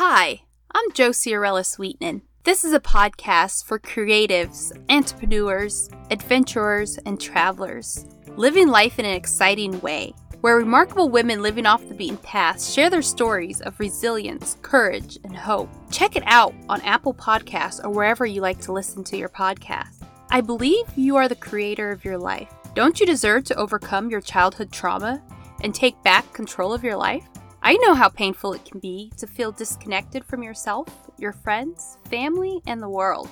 Hi, 0.00 0.42
I'm 0.70 0.92
Josie 0.92 1.32
Arella 1.32 1.66
Sweetman. 1.66 2.22
This 2.44 2.62
is 2.62 2.72
a 2.72 2.78
podcast 2.78 3.64
for 3.64 3.80
creatives, 3.80 4.70
entrepreneurs, 4.88 5.90
adventurers, 6.12 6.98
and 6.98 7.20
travelers, 7.20 8.06
living 8.36 8.68
life 8.68 9.00
in 9.00 9.04
an 9.04 9.16
exciting 9.16 9.80
way, 9.80 10.14
where 10.40 10.56
remarkable 10.56 11.08
women 11.08 11.42
living 11.42 11.66
off 11.66 11.88
the 11.88 11.96
beaten 11.96 12.16
path 12.18 12.64
share 12.64 12.90
their 12.90 13.02
stories 13.02 13.60
of 13.60 13.80
resilience, 13.80 14.56
courage, 14.62 15.18
and 15.24 15.36
hope. 15.36 15.68
Check 15.90 16.14
it 16.14 16.22
out 16.26 16.54
on 16.68 16.80
Apple 16.82 17.14
Podcasts 17.14 17.84
or 17.84 17.90
wherever 17.90 18.24
you 18.24 18.40
like 18.40 18.60
to 18.60 18.72
listen 18.72 19.02
to 19.02 19.16
your 19.16 19.28
podcast. 19.28 20.06
I 20.30 20.42
believe 20.42 20.86
you 20.94 21.16
are 21.16 21.26
the 21.26 21.34
creator 21.34 21.90
of 21.90 22.04
your 22.04 22.18
life. 22.18 22.54
Don't 22.76 23.00
you 23.00 23.04
deserve 23.04 23.42
to 23.46 23.56
overcome 23.56 24.10
your 24.10 24.20
childhood 24.20 24.70
trauma 24.70 25.20
and 25.64 25.74
take 25.74 26.00
back 26.04 26.32
control 26.32 26.72
of 26.72 26.84
your 26.84 26.96
life? 26.96 27.24
I 27.62 27.76
know 27.76 27.94
how 27.94 28.08
painful 28.08 28.52
it 28.52 28.64
can 28.64 28.78
be 28.78 29.12
to 29.18 29.26
feel 29.26 29.52
disconnected 29.52 30.24
from 30.24 30.42
yourself, 30.42 30.88
your 31.18 31.32
friends, 31.32 31.98
family, 32.08 32.62
and 32.66 32.82
the 32.82 32.88
world. 32.88 33.28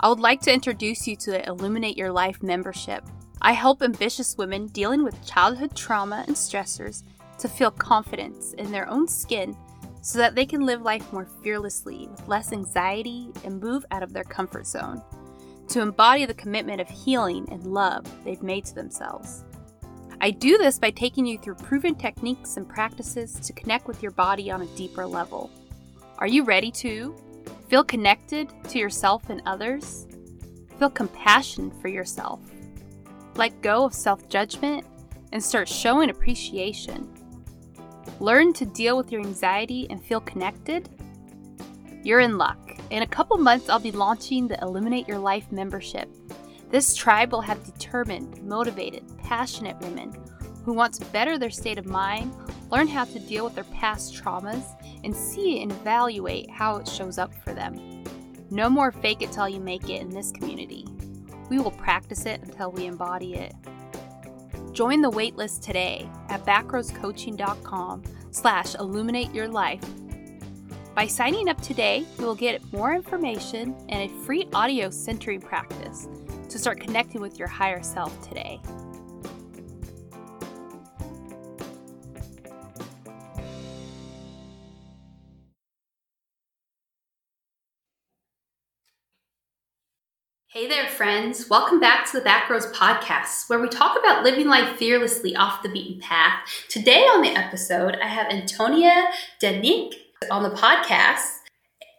I 0.00 0.08
would 0.08 0.20
like 0.20 0.40
to 0.42 0.52
introduce 0.54 1.06
you 1.06 1.16
to 1.16 1.32
the 1.32 1.46
Illuminate 1.48 1.96
Your 1.96 2.12
Life 2.12 2.42
membership. 2.42 3.04
I 3.42 3.52
help 3.52 3.82
ambitious 3.82 4.38
women 4.38 4.68
dealing 4.68 5.02
with 5.02 5.26
childhood 5.26 5.76
trauma 5.76 6.24
and 6.26 6.36
stressors 6.36 7.02
to 7.38 7.48
feel 7.48 7.70
confidence 7.70 8.52
in 8.54 8.70
their 8.70 8.88
own 8.88 9.08
skin 9.08 9.56
so 10.02 10.18
that 10.18 10.34
they 10.34 10.46
can 10.46 10.64
live 10.64 10.82
life 10.82 11.12
more 11.12 11.28
fearlessly 11.42 12.08
with 12.08 12.28
less 12.28 12.52
anxiety 12.52 13.30
and 13.44 13.60
move 13.60 13.84
out 13.90 14.02
of 14.02 14.12
their 14.12 14.24
comfort 14.24 14.66
zone, 14.66 15.02
to 15.68 15.80
embody 15.80 16.24
the 16.24 16.34
commitment 16.34 16.80
of 16.80 16.88
healing 16.88 17.46
and 17.50 17.66
love 17.66 18.06
they've 18.24 18.42
made 18.42 18.64
to 18.64 18.74
themselves. 18.74 19.44
I 20.20 20.32
do 20.32 20.58
this 20.58 20.80
by 20.80 20.90
taking 20.90 21.26
you 21.26 21.38
through 21.38 21.54
proven 21.54 21.94
techniques 21.94 22.56
and 22.56 22.68
practices 22.68 23.34
to 23.34 23.52
connect 23.52 23.86
with 23.86 24.02
your 24.02 24.10
body 24.10 24.50
on 24.50 24.62
a 24.62 24.76
deeper 24.76 25.06
level. 25.06 25.48
Are 26.18 26.26
you 26.26 26.42
ready 26.42 26.72
to 26.72 27.14
feel 27.68 27.84
connected 27.84 28.52
to 28.70 28.78
yourself 28.80 29.30
and 29.30 29.40
others? 29.46 30.08
Feel 30.80 30.90
compassion 30.90 31.70
for 31.80 31.86
yourself. 31.86 32.40
Let 33.36 33.62
go 33.62 33.84
of 33.84 33.94
self 33.94 34.28
judgment 34.28 34.84
and 35.30 35.42
start 35.42 35.68
showing 35.68 36.10
appreciation. 36.10 37.08
Learn 38.18 38.52
to 38.54 38.66
deal 38.66 38.96
with 38.96 39.12
your 39.12 39.20
anxiety 39.20 39.86
and 39.88 40.02
feel 40.02 40.20
connected? 40.20 40.88
You're 42.02 42.20
in 42.20 42.38
luck. 42.38 42.58
In 42.90 43.02
a 43.02 43.06
couple 43.06 43.36
months, 43.38 43.68
I'll 43.68 43.78
be 43.78 43.92
launching 43.92 44.48
the 44.48 44.60
Illuminate 44.62 45.06
Your 45.06 45.18
Life 45.18 45.52
membership. 45.52 46.08
This 46.70 46.94
tribe 46.94 47.32
will 47.32 47.40
have 47.40 47.64
determined, 47.64 48.42
motivated, 48.42 49.02
passionate 49.18 49.78
women 49.80 50.12
who 50.64 50.74
want 50.74 50.92
to 50.94 51.04
better 51.06 51.38
their 51.38 51.48
state 51.48 51.78
of 51.78 51.86
mind, 51.86 52.34
learn 52.70 52.86
how 52.86 53.04
to 53.04 53.18
deal 53.18 53.44
with 53.44 53.54
their 53.54 53.64
past 53.64 54.14
traumas, 54.14 54.64
and 55.02 55.16
see 55.16 55.62
and 55.62 55.72
evaluate 55.72 56.50
how 56.50 56.76
it 56.76 56.86
shows 56.86 57.16
up 57.16 57.32
for 57.42 57.54
them. 57.54 58.04
No 58.50 58.68
more 58.68 58.92
fake 58.92 59.22
it 59.22 59.32
till 59.32 59.48
you 59.48 59.60
make 59.60 59.88
it 59.88 60.02
in 60.02 60.10
this 60.10 60.30
community. 60.30 60.86
We 61.48 61.58
will 61.58 61.70
practice 61.70 62.26
it 62.26 62.42
until 62.42 62.70
we 62.70 62.84
embody 62.84 63.34
it. 63.34 63.54
Join 64.72 65.00
the 65.00 65.10
waitlist 65.10 65.62
today 65.62 66.06
at 66.28 66.44
backrowscoaching.com 66.44 68.02
slash 68.30 68.74
illuminate 68.74 69.34
your 69.34 69.48
life. 69.48 69.82
By 70.94 71.06
signing 71.06 71.48
up 71.48 71.60
today, 71.62 72.04
you 72.18 72.26
will 72.26 72.34
get 72.34 72.72
more 72.72 72.92
information 72.92 73.74
and 73.88 74.10
a 74.10 74.14
free 74.24 74.48
audio 74.52 74.90
centering 74.90 75.40
practice 75.40 76.08
to 76.48 76.58
start 76.58 76.80
connecting 76.80 77.20
with 77.20 77.38
your 77.38 77.48
higher 77.48 77.82
self 77.82 78.26
today. 78.26 78.60
Hey 90.50 90.66
there, 90.66 90.88
friends. 90.88 91.48
Welcome 91.48 91.78
back 91.78 92.10
to 92.10 92.18
the 92.18 92.24
Backrows 92.24 92.72
Podcast, 92.72 93.48
where 93.48 93.60
we 93.60 93.68
talk 93.68 93.96
about 93.96 94.24
living 94.24 94.48
life 94.48 94.76
fearlessly 94.76 95.36
off 95.36 95.62
the 95.62 95.68
beaten 95.68 96.00
path. 96.00 96.40
Today 96.68 97.02
on 97.02 97.22
the 97.22 97.28
episode, 97.28 97.96
I 98.02 98.08
have 98.08 98.32
Antonia 98.32 99.08
Denick 99.40 99.92
on 100.30 100.42
the 100.42 100.50
podcast 100.50 101.37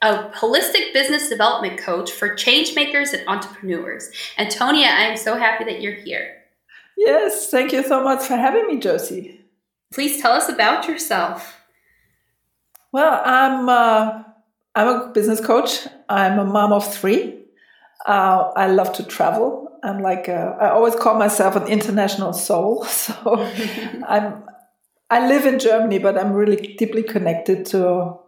a 0.02 0.30
holistic 0.30 0.94
business 0.94 1.30
development 1.30 1.80
coach 1.80 2.12
for 2.12 2.34
change 2.36 2.76
makers 2.76 3.14
and 3.14 3.28
entrepreneurs. 3.28 4.12
Antonia, 4.38 4.88
I 4.88 5.04
am 5.04 5.18
so 5.18 5.36
happy 5.36 5.66
that 5.66 5.82
you're 5.82 5.94
here. 5.94 6.36
Yes, 6.98 7.50
thank 7.50 7.72
you 7.72 7.84
so 7.84 8.04
much 8.04 8.24
for 8.26 8.36
having 8.36 8.68
me, 8.68 8.80
Josie. 8.80 9.42
Please 9.92 10.22
tell 10.22 10.34
us 10.34 10.50
about 10.50 10.88
yourself. 10.88 11.62
Well, 12.92 13.22
I'm 13.24 13.70
uh, 13.70 14.24
I'm 14.76 14.88
a 14.88 15.08
business 15.14 15.40
coach. 15.40 15.88
I'm 16.08 16.40
a 16.40 16.46
mom 16.46 16.74
of 16.74 16.94
three. 16.94 17.46
Uh, 18.06 18.52
I 18.56 18.68
love 18.68 18.94
to 18.94 19.04
travel. 19.04 19.80
I'm 19.84 20.02
like 20.02 20.28
a, 20.28 20.58
I 20.60 20.70
always 20.70 20.96
call 20.96 21.16
myself 21.18 21.56
an 21.56 21.68
international 21.68 22.34
soul. 22.34 22.86
So 22.90 23.14
I'm 24.08 24.44
I 25.10 25.28
live 25.28 25.46
in 25.46 25.60
Germany, 25.60 26.00
but 26.00 26.18
I'm 26.18 26.34
really 26.34 26.76
deeply 26.78 27.02
connected 27.02 27.66
to 27.68 28.20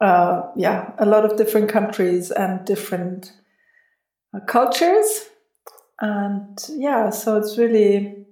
uh, 0.00 0.42
yeah, 0.56 0.92
a 0.98 1.06
lot 1.06 1.24
of 1.24 1.36
different 1.36 1.68
countries 1.68 2.30
and 2.30 2.64
different 2.66 3.32
uh, 4.34 4.40
cultures. 4.46 5.26
And 6.00 6.58
yeah, 6.70 7.10
so 7.10 7.36
it's 7.36 7.56
really, 7.56 8.26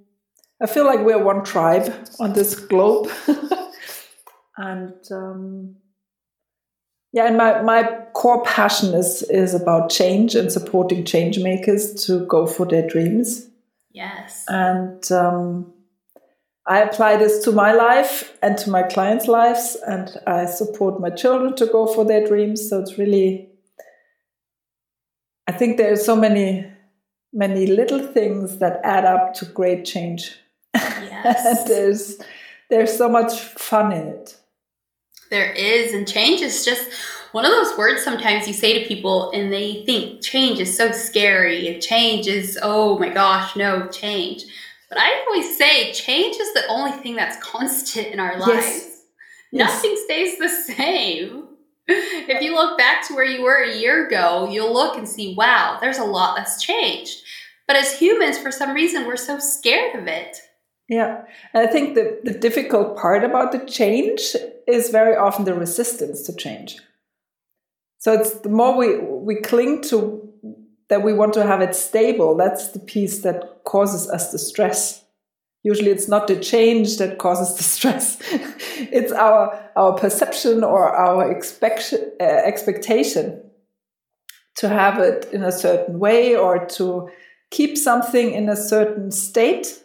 I 0.60 0.66
feel 0.66 0.84
like 0.84 1.00
we're 1.00 1.22
one 1.22 1.44
tribe 1.44 1.92
on 2.18 2.32
this 2.32 2.54
globe. 2.54 3.10
and 4.56 4.94
um, 5.10 5.76
yeah, 7.12 7.26
and 7.26 7.36
my, 7.36 7.62
my 7.62 7.98
core 8.14 8.42
passion 8.42 8.94
is, 8.94 9.22
is 9.24 9.54
about 9.54 9.90
change 9.90 10.34
and 10.34 10.50
supporting 10.50 11.04
change 11.04 11.38
makers 11.38 11.94
to 12.06 12.26
go 12.26 12.46
for 12.46 12.66
their 12.66 12.86
dreams. 12.86 13.48
Yes. 13.92 14.44
And 14.48 15.10
um, 15.12 15.72
I 16.66 16.80
apply 16.80 17.16
this 17.16 17.42
to 17.44 17.52
my 17.52 17.72
life 17.72 18.36
and 18.40 18.56
to 18.58 18.70
my 18.70 18.84
clients' 18.84 19.26
lives, 19.26 19.76
and 19.86 20.16
I 20.26 20.46
support 20.46 21.00
my 21.00 21.10
children 21.10 21.56
to 21.56 21.66
go 21.66 21.86
for 21.86 22.04
their 22.04 22.26
dreams. 22.26 22.68
So 22.68 22.80
it's 22.80 22.98
really, 22.98 23.48
I 25.48 25.52
think 25.52 25.76
there 25.76 25.92
are 25.92 25.96
so 25.96 26.14
many, 26.14 26.70
many 27.32 27.66
little 27.66 28.06
things 28.06 28.58
that 28.58 28.80
add 28.84 29.04
up 29.04 29.34
to 29.34 29.44
great 29.46 29.84
change. 29.84 30.36
Yes. 31.24 31.68
there's 31.68 32.18
there's 32.68 32.96
so 32.96 33.08
much 33.08 33.38
fun 33.38 33.92
in 33.92 34.08
it. 34.08 34.36
There 35.30 35.52
is, 35.52 35.94
and 35.94 36.08
change 36.08 36.40
is 36.40 36.64
just 36.64 36.88
one 37.32 37.44
of 37.44 37.50
those 37.50 37.76
words 37.78 38.02
sometimes 38.02 38.46
you 38.46 38.52
say 38.52 38.80
to 38.80 38.86
people 38.86 39.30
and 39.32 39.52
they 39.52 39.84
think 39.84 40.22
change 40.22 40.58
is 40.58 40.76
so 40.76 40.92
scary. 40.92 41.78
Change 41.80 42.26
is, 42.26 42.58
oh 42.62 42.98
my 42.98 43.08
gosh, 43.08 43.56
no, 43.56 43.88
change. 43.88 44.44
But 44.92 45.00
I 45.00 45.24
always 45.26 45.56
say 45.56 45.90
change 45.94 46.36
is 46.36 46.52
the 46.52 46.66
only 46.68 46.92
thing 46.92 47.16
that's 47.16 47.42
constant 47.42 48.08
in 48.08 48.20
our 48.20 48.38
lives. 48.38 48.52
Yes. 48.52 49.02
Nothing 49.50 49.92
yes. 49.92 50.04
stays 50.04 50.38
the 50.38 50.48
same. 50.74 51.48
If 51.88 52.42
you 52.42 52.54
look 52.54 52.76
back 52.76 53.08
to 53.08 53.14
where 53.14 53.24
you 53.24 53.42
were 53.42 53.62
a 53.62 53.74
year 53.74 54.06
ago, 54.06 54.48
you'll 54.50 54.72
look 54.72 54.98
and 54.98 55.08
see, 55.08 55.34
wow, 55.34 55.78
there's 55.80 55.96
a 55.96 56.04
lot 56.04 56.36
that's 56.36 56.62
changed. 56.62 57.22
But 57.66 57.76
as 57.76 57.98
humans, 57.98 58.36
for 58.36 58.50
some 58.50 58.74
reason, 58.74 59.06
we're 59.06 59.16
so 59.16 59.38
scared 59.38 59.98
of 59.98 60.06
it. 60.06 60.36
Yeah. 60.90 61.22
And 61.54 61.66
I 61.66 61.72
think 61.72 61.94
the, 61.94 62.20
the 62.22 62.38
difficult 62.38 62.98
part 62.98 63.24
about 63.24 63.52
the 63.52 63.64
change 63.64 64.36
is 64.68 64.90
very 64.90 65.16
often 65.16 65.46
the 65.46 65.54
resistance 65.54 66.22
to 66.24 66.36
change. 66.36 66.76
So 67.98 68.12
it's 68.12 68.34
the 68.40 68.50
more 68.50 68.76
we, 68.76 68.98
we 68.98 69.36
cling 69.36 69.80
to 69.84 70.31
that 70.92 71.02
we 71.02 71.14
want 71.14 71.32
to 71.32 71.46
have 71.46 71.62
it 71.62 71.74
stable. 71.74 72.36
That's 72.36 72.68
the 72.68 72.78
piece 72.78 73.22
that 73.22 73.64
causes 73.64 74.10
us 74.10 74.30
the 74.30 74.38
stress. 74.38 75.02
Usually 75.62 75.90
it's 75.90 76.06
not 76.06 76.26
the 76.26 76.36
change 76.36 76.98
that 76.98 77.16
causes 77.16 77.56
the 77.56 77.62
stress. 77.76 78.18
it's 78.76 79.10
our, 79.10 79.70
our 79.74 79.94
perception 79.94 80.62
or 80.62 80.94
our 80.94 81.32
expect, 81.32 81.94
uh, 82.20 82.22
expectation 82.22 83.42
to 84.56 84.68
have 84.68 84.98
it 84.98 85.30
in 85.32 85.42
a 85.42 85.50
certain 85.50 85.98
way 85.98 86.36
or 86.36 86.66
to 86.66 87.08
keep 87.50 87.78
something 87.78 88.32
in 88.34 88.50
a 88.50 88.56
certain 88.56 89.10
state. 89.10 89.82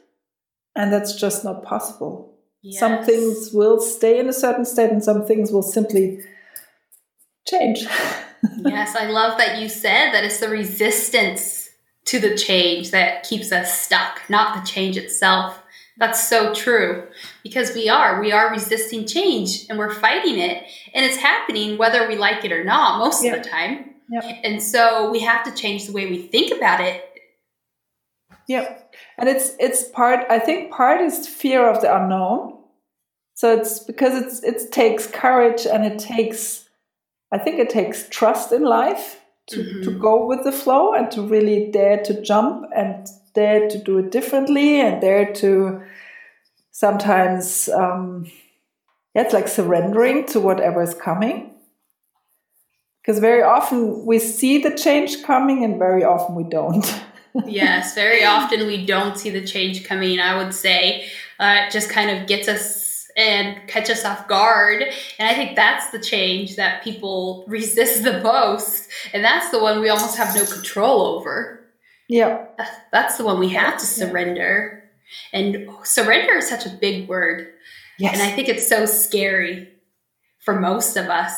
And 0.76 0.92
that's 0.92 1.16
just 1.16 1.46
not 1.46 1.64
possible. 1.64 2.38
Yes. 2.62 2.82
Some 2.82 3.06
things 3.06 3.52
will 3.54 3.80
stay 3.80 4.20
in 4.20 4.28
a 4.28 4.34
certain 4.34 4.66
state 4.66 4.92
and 4.92 5.02
some 5.02 5.26
things 5.26 5.54
will 5.54 5.64
simply 5.64 6.20
change. 7.48 7.88
yes, 8.58 8.96
I 8.96 9.06
love 9.08 9.38
that 9.38 9.60
you 9.62 9.70
said 9.70 10.12
that 10.12 10.24
it's 10.24 10.40
the 10.40 10.50
resistance 10.50 11.70
to 12.06 12.20
the 12.20 12.36
change 12.36 12.92
that 12.92 13.24
keeps 13.24 13.52
us 13.52 13.80
stuck, 13.80 14.22
not 14.30 14.56
the 14.56 14.70
change 14.70 14.98
itself. 14.98 15.62
That's 15.98 16.30
so 16.30 16.54
true 16.54 17.08
because 17.44 17.74
we 17.74 17.90
are. 17.90 18.22
We 18.22 18.32
are 18.32 18.52
resisting 18.52 19.08
change 19.08 19.66
and 19.70 19.78
we're 19.80 19.94
fighting 19.94 20.38
it. 20.38 20.64
And 20.94 21.06
it's 21.06 21.18
happening 21.18 21.78
whether 21.78 22.08
we 22.08 22.16
like 22.16 22.46
it 22.46 22.52
or 22.52 22.64
not 22.64 23.00
most 23.00 23.24
yep. 23.24 23.38
of 23.38 23.44
the 23.44 23.50
time. 23.50 23.96
Yep. 24.10 24.24
And 24.44 24.64
so 24.64 25.10
we 25.12 25.20
have 25.22 25.44
to 25.46 25.52
change 25.52 25.86
the 25.86 25.92
way 25.92 26.10
we 26.10 26.22
think 26.22 26.56
about 26.56 26.82
it. 26.82 27.04
Yep. 28.48 28.96
And 29.18 29.28
it's 29.28 29.56
it's 29.60 29.84
part 29.90 30.26
I 30.30 30.40
think 30.40 30.72
part 30.72 31.02
is 31.02 31.28
fear 31.28 31.68
of 31.68 31.82
the 31.82 31.94
unknown. 31.94 32.58
So 33.34 33.58
it's 33.58 33.80
because 33.80 34.22
it's 34.22 34.44
it 34.44 34.72
takes 34.72 35.08
courage 35.08 35.66
and 35.66 35.84
it 35.84 36.00
takes 36.00 36.67
I 37.32 37.38
think 37.38 37.60
it 37.60 37.70
takes 37.70 38.08
trust 38.10 38.52
in 38.52 38.64
life 38.64 39.22
to, 39.48 39.58
mm-hmm. 39.58 39.84
to 39.84 39.92
go 39.92 40.26
with 40.26 40.44
the 40.44 40.52
flow 40.52 40.94
and 40.94 41.10
to 41.12 41.22
really 41.22 41.70
dare 41.72 42.02
to 42.04 42.22
jump 42.22 42.70
and 42.76 43.08
dare 43.34 43.68
to 43.70 43.78
do 43.78 44.00
it 44.00 44.12
differently 44.12 44.80
and 44.80 45.02
dare 45.02 45.34
to 45.34 45.82
sometimes 46.72 47.70
um, 47.70 48.26
yeah, 49.14 49.24
it's 49.24 49.34
like 49.34 49.48
surrendering 49.48 50.26
to 50.28 50.40
whatever 50.40 50.82
is 50.84 50.94
coming. 50.94 51.56
Because 53.02 53.20
very 53.20 53.42
often 53.42 54.06
we 54.06 54.20
see 54.20 54.62
the 54.62 54.76
change 54.76 55.24
coming 55.24 55.64
and 55.64 55.80
very 55.80 56.04
often 56.04 56.36
we 56.36 56.44
don't. 56.44 56.86
Yes 57.46 57.94
very 57.94 58.26
often 58.26 58.66
we 58.66 58.84
don't 58.84 59.16
see 59.16 59.30
the 59.30 59.46
change 59.46 59.84
coming. 59.84 60.20
I 60.20 60.36
would 60.38 60.56
say 60.56 61.08
uh, 61.40 61.66
it 61.68 61.72
just 61.72 61.88
kind 61.88 62.10
of 62.10 62.26
gets 62.26 62.48
us 62.48 62.87
and 63.18 63.68
catch 63.68 63.90
us 63.90 64.06
off 64.06 64.28
guard. 64.28 64.84
And 65.18 65.28
I 65.28 65.34
think 65.34 65.56
that's 65.56 65.90
the 65.90 66.00
change 66.00 66.56
that 66.56 66.84
people 66.84 67.44
resist 67.48 68.04
the 68.04 68.22
most. 68.22 68.88
And 69.14 69.24
that's 69.24 69.50
the 69.50 69.60
one 69.60 69.82
we 69.82 69.90
almost 69.90 70.18
have 70.18 70.36
no 70.36 70.46
control 70.46 71.02
over. 71.02 71.66
Yeah. 72.08 72.46
That's 72.94 73.18
the 73.18 73.26
one 73.26 73.40
we 73.40 73.50
have 73.50 73.78
to 73.80 73.86
surrender. 73.86 74.84
And 75.34 75.68
surrender 75.84 76.36
is 76.36 76.48
such 76.48 76.66
a 76.66 76.70
big 76.70 77.10
word. 77.10 77.54
Yes. 77.98 78.14
And 78.14 78.22
I 78.22 78.32
think 78.32 78.48
it's 78.48 78.68
so 78.68 78.86
scary 78.86 79.70
for 80.40 80.60
most 80.60 80.96
of 80.96 81.08
us. 81.08 81.34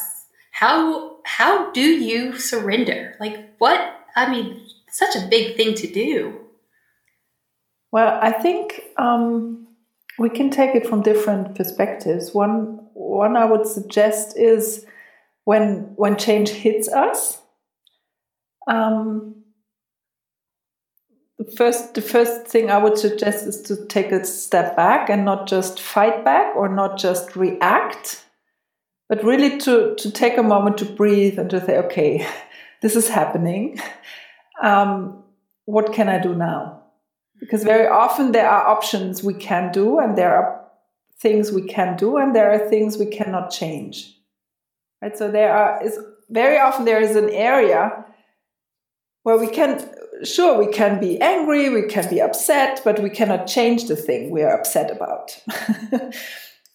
How 0.52 1.18
how 1.26 1.72
do 1.72 1.82
you 1.82 2.38
surrender? 2.38 3.16
Like 3.20 3.56
what 3.60 3.80
I 4.16 4.30
mean, 4.30 4.68
such 4.90 5.16
a 5.16 5.28
big 5.28 5.56
thing 5.56 5.74
to 5.76 5.88
do. 5.88 6.40
Well, 7.92 8.20
I 8.22 8.32
think 8.32 8.82
um, 8.98 9.69
we 10.20 10.30
can 10.30 10.50
take 10.50 10.76
it 10.76 10.86
from 10.86 11.02
different 11.02 11.56
perspectives. 11.56 12.34
One 12.34 12.80
one 12.94 13.38
I 13.38 13.46
would 13.46 13.66
suggest 13.66 14.38
is 14.38 14.86
when 15.46 15.94
when 15.96 16.18
change 16.18 16.50
hits 16.50 16.88
us. 16.90 17.42
Um, 18.68 19.36
the 21.38 21.46
first 21.56 21.94
the 21.94 22.02
first 22.02 22.48
thing 22.48 22.70
I 22.70 22.78
would 22.78 22.98
suggest 22.98 23.48
is 23.48 23.62
to 23.64 23.86
take 23.88 24.12
a 24.12 24.26
step 24.26 24.76
back 24.76 25.10
and 25.10 25.24
not 25.24 25.48
just 25.48 25.80
fight 25.80 26.26
back 26.26 26.56
or 26.56 26.68
not 26.68 26.98
just 26.98 27.36
react, 27.36 28.26
but 29.08 29.24
really 29.24 29.58
to 29.60 29.96
to 29.96 30.12
take 30.12 30.38
a 30.38 30.44
moment 30.44 30.78
to 30.80 30.86
breathe 30.86 31.40
and 31.40 31.50
to 31.50 31.66
say, 31.66 31.78
okay, 31.78 32.28
this 32.82 32.96
is 32.96 33.08
happening. 33.08 33.80
Um, 34.62 35.24
what 35.66 35.94
can 35.94 36.10
I 36.10 36.20
do 36.20 36.36
now? 36.36 36.79
Because 37.40 37.64
very 37.64 37.88
often 37.88 38.32
there 38.32 38.50
are 38.50 38.68
options 38.68 39.24
we 39.24 39.34
can 39.34 39.72
do 39.72 40.00
and 40.00 40.18
there 40.18 40.36
are 40.36 40.60
things 41.20 41.52
we 41.52 41.62
can 41.62 41.96
do 41.98 42.18
and 42.18 42.36
there 42.36 42.52
are 42.52 42.70
things 42.70 42.98
we 42.98 43.06
cannot 43.06 43.52
change. 43.52 44.16
Right? 45.02 45.18
So 45.18 45.32
there 45.32 45.56
are 45.56 45.84
is 45.84 45.98
very 46.30 46.58
often 46.58 46.86
there 46.86 47.02
is 47.02 47.16
an 47.16 47.30
area 47.30 48.06
where 49.24 49.38
we 49.38 49.48
can 49.48 49.90
sure 50.24 50.58
we 50.58 50.72
can 50.72 51.00
be 51.00 51.20
angry 51.22 51.70
we 51.70 51.84
can 51.84 52.10
be 52.10 52.22
upset 52.22 52.82
but 52.84 53.00
we 53.00 53.10
cannot 53.10 53.48
change 53.48 53.88
the 53.88 53.96
thing 53.96 54.30
we 54.30 54.44
are 54.44 54.58
upset 54.58 54.92
about. 54.92 55.42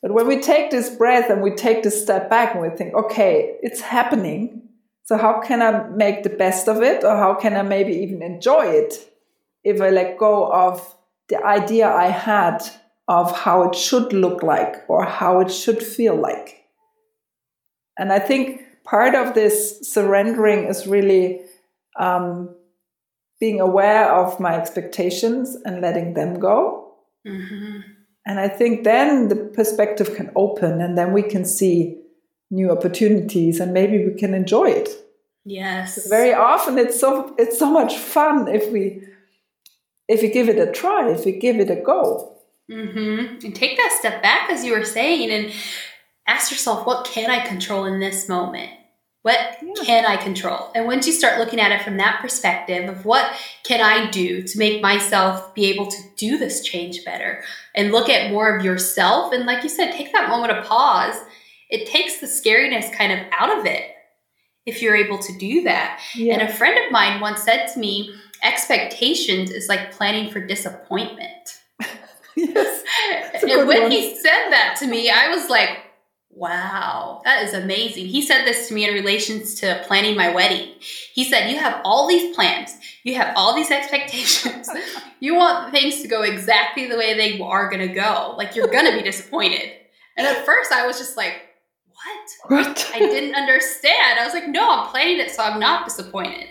But 0.02 0.12
when 0.12 0.26
we 0.26 0.38
take 0.38 0.70
this 0.70 0.94
breath 0.94 1.30
and 1.30 1.40
we 1.40 1.54
take 1.54 1.82
this 1.82 2.02
step 2.02 2.28
back 2.28 2.52
and 2.52 2.60
we 2.60 2.68
think 2.76 2.94
okay 2.94 3.56
it's 3.62 3.80
happening 3.80 4.68
so 5.04 5.16
how 5.16 5.40
can 5.40 5.62
i 5.62 5.88
make 5.88 6.22
the 6.22 6.30
best 6.30 6.68
of 6.68 6.82
it? 6.82 7.04
Or 7.04 7.16
how 7.16 7.34
can 7.34 7.56
i 7.56 7.62
maybe 7.62 7.92
even 7.92 8.22
enjoy 8.22 8.66
it 8.66 9.13
if 9.64 9.80
I 9.80 9.90
let 9.90 10.18
go 10.18 10.52
of 10.52 10.94
the 11.28 11.42
idea 11.44 11.88
I 11.88 12.08
had 12.08 12.62
of 13.08 13.36
how 13.36 13.62
it 13.68 13.74
should 13.74 14.12
look 14.12 14.42
like 14.42 14.76
or 14.88 15.04
how 15.04 15.40
it 15.40 15.50
should 15.50 15.82
feel 15.82 16.14
like. 16.14 16.64
And 17.98 18.12
I 18.12 18.18
think 18.18 18.62
part 18.84 19.14
of 19.14 19.34
this 19.34 19.80
surrendering 19.82 20.64
is 20.64 20.86
really 20.86 21.40
um, 21.98 22.54
being 23.40 23.60
aware 23.60 24.12
of 24.12 24.40
my 24.40 24.54
expectations 24.54 25.56
and 25.64 25.80
letting 25.80 26.14
them 26.14 26.38
go. 26.38 26.94
Mm-hmm. 27.26 27.80
And 28.26 28.40
I 28.40 28.48
think 28.48 28.84
then 28.84 29.28
the 29.28 29.36
perspective 29.36 30.14
can 30.16 30.30
open 30.34 30.80
and 30.80 30.96
then 30.96 31.12
we 31.12 31.22
can 31.22 31.44
see 31.44 32.00
new 32.50 32.70
opportunities 32.70 33.60
and 33.60 33.72
maybe 33.72 34.06
we 34.06 34.14
can 34.14 34.34
enjoy 34.34 34.70
it. 34.70 34.88
Yes. 35.44 36.08
Very 36.08 36.32
often 36.32 36.78
it's 36.78 36.98
so 36.98 37.34
it's 37.38 37.58
so 37.58 37.70
much 37.70 37.96
fun 37.96 38.48
if 38.48 38.70
we 38.72 39.02
if 40.08 40.22
you 40.22 40.32
give 40.32 40.48
it 40.48 40.58
a 40.58 40.70
try, 40.70 41.10
if 41.10 41.26
you 41.26 41.32
give 41.32 41.58
it 41.60 41.70
a 41.70 41.76
go. 41.76 42.36
Mm-hmm. 42.70 43.44
And 43.44 43.54
take 43.54 43.76
that 43.76 43.96
step 43.98 44.22
back, 44.22 44.50
as 44.50 44.64
you 44.64 44.72
were 44.72 44.84
saying, 44.84 45.30
and 45.30 45.52
ask 46.26 46.50
yourself, 46.50 46.86
what 46.86 47.06
can 47.06 47.30
I 47.30 47.46
control 47.46 47.84
in 47.84 48.00
this 48.00 48.28
moment? 48.28 48.70
What 49.22 49.38
yeah. 49.62 49.84
can 49.84 50.04
I 50.04 50.16
control? 50.16 50.70
And 50.74 50.84
once 50.84 51.06
you 51.06 51.12
start 51.12 51.38
looking 51.38 51.58
at 51.58 51.72
it 51.72 51.82
from 51.82 51.96
that 51.96 52.20
perspective 52.20 52.90
of 52.90 53.06
what 53.06 53.34
can 53.62 53.80
I 53.80 54.10
do 54.10 54.42
to 54.42 54.58
make 54.58 54.82
myself 54.82 55.54
be 55.54 55.64
able 55.66 55.86
to 55.86 55.96
do 56.16 56.36
this 56.36 56.62
change 56.62 57.04
better 57.06 57.42
and 57.74 57.90
look 57.90 58.10
at 58.10 58.30
more 58.30 58.54
of 58.54 58.64
yourself. 58.64 59.32
And 59.32 59.46
like 59.46 59.62
you 59.62 59.70
said, 59.70 59.92
take 59.92 60.12
that 60.12 60.28
moment 60.28 60.52
of 60.52 60.66
pause. 60.66 61.16
It 61.70 61.86
takes 61.86 62.20
the 62.20 62.26
scariness 62.26 62.92
kind 62.92 63.12
of 63.12 63.26
out 63.32 63.58
of 63.58 63.64
it 63.64 63.90
if 64.66 64.82
you're 64.82 64.96
able 64.96 65.18
to 65.18 65.38
do 65.38 65.62
that. 65.62 66.02
Yeah. 66.14 66.34
And 66.34 66.42
a 66.42 66.52
friend 66.52 66.78
of 66.84 66.92
mine 66.92 67.20
once 67.20 67.42
said 67.42 67.68
to 67.68 67.78
me, 67.78 68.14
expectations 68.44 69.50
is 69.50 69.68
like 69.68 69.92
planning 69.92 70.30
for 70.30 70.40
disappointment. 70.44 71.60
yes. 72.36 72.84
And 73.42 73.66
when 73.66 73.82
one. 73.82 73.90
he 73.90 74.16
said 74.16 74.50
that 74.50 74.76
to 74.80 74.86
me, 74.86 75.10
I 75.10 75.28
was 75.28 75.48
like, 75.48 75.78
wow, 76.30 77.20
that 77.24 77.42
is 77.44 77.54
amazing. 77.54 78.06
He 78.06 78.20
said 78.20 78.44
this 78.44 78.68
to 78.68 78.74
me 78.74 78.88
in 78.88 78.94
relations 78.94 79.54
to 79.56 79.82
planning 79.86 80.16
my 80.16 80.32
wedding. 80.34 80.70
He 81.12 81.24
said, 81.24 81.48
You 81.48 81.58
have 81.58 81.80
all 81.84 82.08
these 82.08 82.34
plans, 82.34 82.76
you 83.04 83.14
have 83.14 83.32
all 83.36 83.54
these 83.54 83.70
expectations. 83.70 84.68
you 85.20 85.34
want 85.36 85.72
things 85.72 86.02
to 86.02 86.08
go 86.08 86.22
exactly 86.22 86.88
the 86.88 86.96
way 86.96 87.14
they 87.14 87.40
are 87.40 87.70
going 87.70 87.86
to 87.86 87.94
go. 87.94 88.34
Like 88.36 88.56
you're 88.56 88.68
going 88.68 88.86
to 88.86 88.96
be 88.96 89.02
disappointed. 89.02 89.72
And 90.16 90.26
at 90.26 90.44
first, 90.44 90.72
I 90.72 90.86
was 90.86 90.98
just 90.98 91.16
like, 91.16 91.40
what? 91.86 92.66
What? 92.66 92.90
I 92.94 92.98
didn't 92.98 93.34
understand. 93.34 94.18
I 94.18 94.24
was 94.24 94.34
like, 94.34 94.48
no, 94.48 94.70
I'm 94.70 94.88
planning 94.88 95.18
it 95.18 95.30
so 95.30 95.42
I'm 95.42 95.58
not 95.58 95.86
disappointed. 95.86 96.48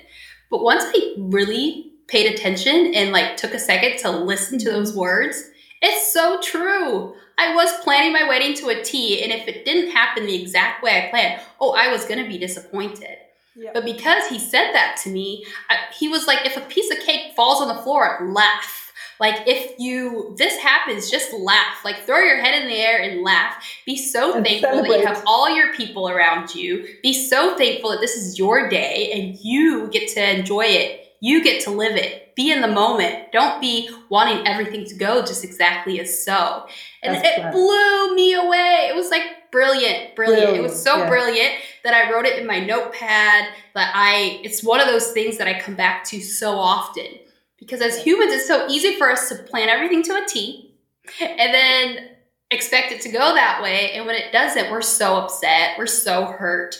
But 0.53 0.61
once 0.61 0.83
I 0.85 1.15
really 1.17 1.93
paid 2.05 2.31
attention 2.31 2.93
and 2.93 3.11
like 3.11 3.37
took 3.37 3.55
a 3.55 3.59
second 3.59 3.97
to 4.01 4.11
listen 4.11 4.59
to 4.59 4.69
those 4.69 4.91
mm-hmm. 4.91 4.99
words, 4.99 5.49
it's 5.81 6.13
so 6.13 6.39
true. 6.41 7.15
I 7.39 7.55
was 7.55 7.83
planning 7.83 8.13
my 8.13 8.27
wedding 8.29 8.53
to 8.57 8.67
a 8.67 8.83
T, 8.83 9.23
and 9.23 9.31
if 9.31 9.47
it 9.47 9.65
didn't 9.65 9.89
happen 9.89 10.27
the 10.27 10.39
exact 10.39 10.83
way 10.83 11.07
I 11.07 11.09
planned, 11.09 11.41
oh, 11.59 11.71
I 11.71 11.91
was 11.91 12.05
gonna 12.05 12.27
be 12.27 12.37
disappointed. 12.37 13.17
Yep. 13.55 13.73
But 13.73 13.83
because 13.83 14.27
he 14.27 14.37
said 14.37 14.73
that 14.73 14.99
to 15.01 15.09
me, 15.09 15.43
I, 15.71 15.91
he 15.97 16.07
was 16.07 16.27
like, 16.27 16.45
if 16.45 16.55
a 16.55 16.61
piece 16.61 16.91
of 16.91 16.99
cake 16.99 17.33
falls 17.35 17.59
on 17.59 17.75
the 17.75 17.81
floor, 17.81 18.19
laugh 18.31 18.82
like 19.19 19.47
if 19.47 19.79
you 19.79 20.35
this 20.37 20.57
happens, 20.57 21.09
just 21.09 21.33
laugh. 21.33 21.83
Like 21.85 21.97
throw 22.05 22.19
your 22.19 22.41
head 22.41 22.61
in 22.61 22.67
the 22.67 22.75
air 22.75 23.01
and 23.01 23.21
laugh. 23.21 23.63
Be 23.85 23.95
so 23.95 24.35
and 24.35 24.45
thankful 24.45 24.69
celebrate. 24.71 24.89
that 24.89 24.99
you 24.99 25.07
have 25.07 25.23
all 25.25 25.55
your 25.55 25.73
people 25.73 26.09
around 26.09 26.55
you. 26.55 26.87
Be 27.01 27.13
so 27.13 27.55
thankful 27.57 27.91
that 27.91 28.01
this 28.01 28.15
is 28.15 28.39
your 28.39 28.69
day 28.69 29.11
and 29.13 29.37
you 29.39 29.87
get 29.89 30.09
to 30.09 30.39
enjoy 30.39 30.65
it. 30.65 31.15
You 31.19 31.43
get 31.43 31.63
to 31.63 31.71
live 31.71 31.95
it. 31.95 32.35
Be 32.35 32.51
in 32.51 32.61
the 32.61 32.67
moment. 32.67 33.31
Don't 33.31 33.61
be 33.61 33.89
wanting 34.09 34.45
everything 34.47 34.85
to 34.85 34.95
go 34.95 35.21
just 35.21 35.43
exactly 35.43 35.99
as 35.99 36.23
so. 36.25 36.65
And 37.01 37.15
That's 37.15 37.27
it 37.27 37.51
blew 37.51 38.15
me 38.15 38.33
away. 38.33 38.89
It 38.89 38.95
was 38.95 39.09
like 39.09 39.51
brilliant, 39.51 40.15
brilliant. 40.15 40.43
brilliant. 40.43 40.57
It 40.57 40.61
was 40.61 40.83
so 40.83 40.97
yeah. 40.97 41.07
brilliant 41.07 41.53
that 41.83 41.93
I 41.93 42.11
wrote 42.11 42.25
it 42.25 42.39
in 42.39 42.47
my 42.47 42.59
notepad. 42.59 43.47
That 43.75 43.93
I, 43.95 44.41
it's 44.43 44.63
one 44.63 44.81
of 44.81 44.87
those 44.87 45.11
things 45.11 45.37
that 45.37 45.47
I 45.47 45.59
come 45.59 45.75
back 45.75 46.03
to 46.05 46.19
so 46.19 46.57
often 46.57 47.19
because 47.65 47.81
as 47.81 48.03
humans, 48.03 48.33
it's 48.33 48.47
so 48.47 48.67
easy 48.67 48.95
for 48.97 49.09
us 49.09 49.29
to 49.29 49.35
plan 49.35 49.69
everything 49.69 50.03
to 50.03 50.13
a 50.15 50.25
T 50.27 50.75
and 51.19 51.53
then 51.53 52.09
expect 52.51 52.91
it 52.91 53.01
to 53.01 53.09
go 53.09 53.33
that 53.33 53.61
way. 53.61 53.91
And 53.93 54.05
when 54.05 54.15
it 54.15 54.31
doesn't, 54.31 54.71
we're 54.71 54.81
so 54.81 55.17
upset, 55.17 55.77
we're 55.77 55.87
so 55.87 56.25
hurt. 56.25 56.75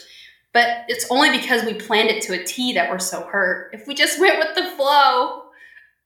But 0.52 0.84
it's 0.88 1.06
only 1.10 1.36
because 1.36 1.64
we 1.64 1.74
planned 1.74 2.10
it 2.10 2.22
to 2.24 2.40
a 2.40 2.44
T 2.44 2.74
that 2.74 2.90
we're 2.90 3.00
so 3.00 3.22
hurt. 3.22 3.70
If 3.72 3.86
we 3.86 3.94
just 3.94 4.20
went 4.20 4.38
with 4.38 4.54
the 4.54 4.70
flow, 4.76 5.44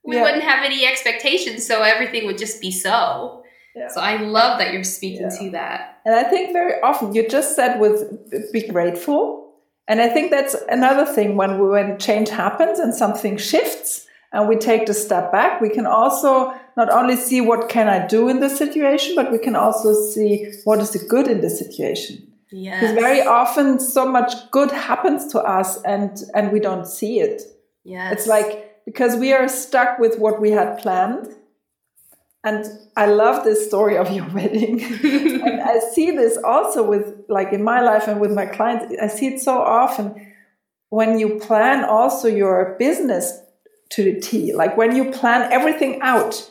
we 0.05 0.17
yeah. 0.17 0.23
wouldn't 0.23 0.43
have 0.43 0.65
any 0.65 0.87
expectations, 0.87 1.67
so 1.67 1.83
everything 1.83 2.27
would 2.27 2.39
just 2.39 2.61
be 2.61 2.71
so. 2.71 3.43
Yeah. 3.77 3.89
So 3.89 4.01
I 4.01 4.17
love 4.17 4.59
that 4.59 4.73
you're 4.73 4.85
speaking 4.85 5.29
yeah. 5.31 5.39
to 5.39 5.51
that. 5.51 6.01
And 6.07 6.15
I 6.15 6.25
think 6.25 6.53
very 6.53 6.81
often 6.81 7.15
you 7.15 7.29
just 7.29 7.55
said 7.55 7.79
with 7.79 8.53
be 8.53 8.67
grateful. 8.67 9.53
And 9.87 10.01
I 10.01 10.09
think 10.09 10.31
that's 10.31 10.55
another 10.69 11.11
thing 11.11 11.37
when 11.37 11.59
when 11.59 11.99
change 11.99 12.31
happens 12.31 12.79
and 12.79 12.95
something 12.95 13.37
shifts, 13.37 14.07
and 14.33 14.49
we 14.49 14.57
take 14.57 14.87
the 14.87 14.95
step 14.95 15.33
back, 15.33 15.61
we 15.61 15.71
can 15.71 15.87
also 15.87 16.53
not 16.77 16.91
only 16.91 17.17
see 17.17 17.41
what 17.41 17.69
can 17.69 17.89
I 17.89 18.07
do 18.07 18.29
in 18.29 18.41
this 18.41 18.59
situation, 18.59 19.15
but 19.17 19.33
we 19.33 19.39
can 19.39 19.57
also 19.57 19.95
see 19.95 20.53
what 20.65 20.81
is 20.81 20.91
the 20.91 20.99
good 20.99 21.29
in 21.29 21.41
the 21.41 21.51
situation. 21.51 22.31
Yes. 22.51 22.81
Because 22.81 22.95
very 22.95 23.23
often 23.23 23.81
so 23.81 24.07
much 24.07 24.51
good 24.51 24.71
happens 24.71 25.33
to 25.33 25.41
us 25.41 25.83
and 25.83 26.23
and 26.35 26.53
we 26.53 26.61
don't 26.61 26.87
see 26.87 27.21
it. 27.21 27.43
Yes. 27.85 28.13
It's 28.13 28.27
like 28.27 28.85
because 28.85 29.17
we 29.17 29.33
are 29.33 29.49
stuck 29.49 29.99
with 29.99 30.19
what 30.19 30.41
we 30.41 30.51
had 30.51 30.79
planned. 30.79 31.35
and 32.45 32.65
I 32.97 33.07
love 33.07 33.45
this 33.45 33.67
story 33.67 33.97
of 33.97 34.11
your 34.11 34.29
wedding. 34.37 34.83
and 34.83 35.61
I 35.61 35.81
see 35.95 36.11
this 36.13 36.39
also 36.53 36.83
with 36.89 37.07
like 37.29 37.53
in 37.53 37.63
my 37.63 37.81
life 37.81 38.09
and 38.09 38.21
with 38.21 38.33
my 38.33 38.47
clients. 38.47 38.95
I 39.03 39.09
see 39.09 39.27
it 39.35 39.41
so 39.41 39.61
often 39.61 40.07
when 40.91 41.19
you 41.19 41.39
plan 41.39 41.85
also 41.85 42.29
your 42.29 42.77
business 42.79 43.27
to 43.91 44.05
the 44.05 44.21
T, 44.21 44.53
like 44.53 44.77
when 44.77 44.95
you 44.95 45.11
plan 45.11 45.51
everything 45.53 46.01
out 46.03 46.51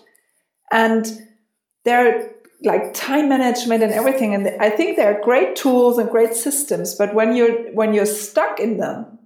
and 0.72 1.06
there 1.86 2.08
are 2.08 2.30
like 2.64 2.94
time 2.94 3.30
management 3.30 3.84
and 3.84 3.94
everything. 3.94 4.34
And 4.34 4.50
I 4.60 4.70
think 4.70 4.98
there 4.98 5.14
are 5.14 5.22
great 5.22 5.56
tools 5.56 5.98
and 5.98 6.10
great 6.10 6.34
systems, 6.34 6.96
but 6.96 7.14
when 7.14 7.36
you're, 7.36 7.72
when 7.74 7.94
you're 7.94 8.08
stuck 8.08 8.60
in 8.60 8.78
them, 8.78 9.20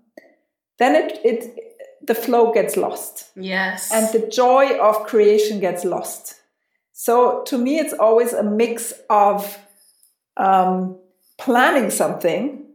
then 0.78 0.96
it, 0.96 1.20
it, 1.24 1.58
the 2.06 2.16
flow 2.16 2.52
gets 2.52 2.76
lost. 2.76 3.32
Yes. 3.36 3.92
And 3.94 4.08
the 4.12 4.28
joy 4.28 4.78
of 4.80 5.06
creation 5.06 5.60
gets 5.60 5.86
lost. 5.86 6.36
So 6.92 7.44
to 7.44 7.58
me, 7.58 7.80
it's 7.80 7.94
always 7.94 8.34
a 8.34 8.44
mix 8.44 8.94
of 9.10 9.58
um, 10.38 11.00
planning 11.40 11.90
something 11.90 12.66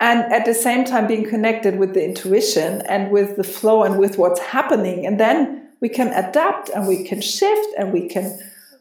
and 0.00 0.20
at 0.32 0.44
the 0.44 0.54
same 0.54 0.84
time 0.84 1.06
being 1.06 1.28
connected 1.28 1.78
with 1.78 1.94
the 1.94 2.04
intuition 2.04 2.82
and 2.82 3.10
with 3.10 3.36
the 3.36 3.44
flow 3.44 3.84
and 3.84 3.98
with 3.98 4.18
what's 4.18 4.40
happening. 4.40 5.06
And 5.06 5.18
then 5.20 5.68
we 5.80 5.88
can 5.88 6.08
adapt 6.08 6.68
and 6.70 6.86
we 6.86 7.04
can 7.04 7.20
shift 7.20 7.68
and 7.78 7.92
we 7.92 8.08
can 8.08 8.38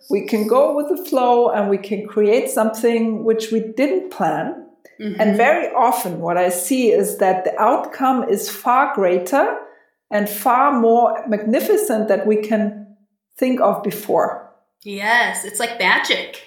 we 0.09 0.25
can 0.25 0.47
go 0.47 0.75
with 0.75 0.89
the 0.89 1.05
flow 1.05 1.49
and 1.49 1.69
we 1.69 1.77
can 1.77 2.05
create 2.07 2.49
something 2.49 3.23
which 3.23 3.51
we 3.51 3.61
didn't 3.61 4.11
plan. 4.11 4.65
Mm-hmm. 4.99 5.19
And 5.19 5.37
very 5.37 5.67
often, 5.73 6.19
what 6.19 6.37
I 6.37 6.49
see 6.49 6.91
is 6.91 7.17
that 7.17 7.45
the 7.45 7.59
outcome 7.59 8.27
is 8.29 8.49
far 8.49 8.93
greater 8.93 9.57
and 10.11 10.29
far 10.29 10.77
more 10.77 11.25
magnificent 11.27 12.09
that 12.09 12.27
we 12.27 12.37
can 12.37 12.95
think 13.37 13.59
of 13.61 13.81
before. 13.81 14.53
Yes, 14.83 15.45
it's 15.45 15.59
like 15.59 15.79
magic. 15.79 16.43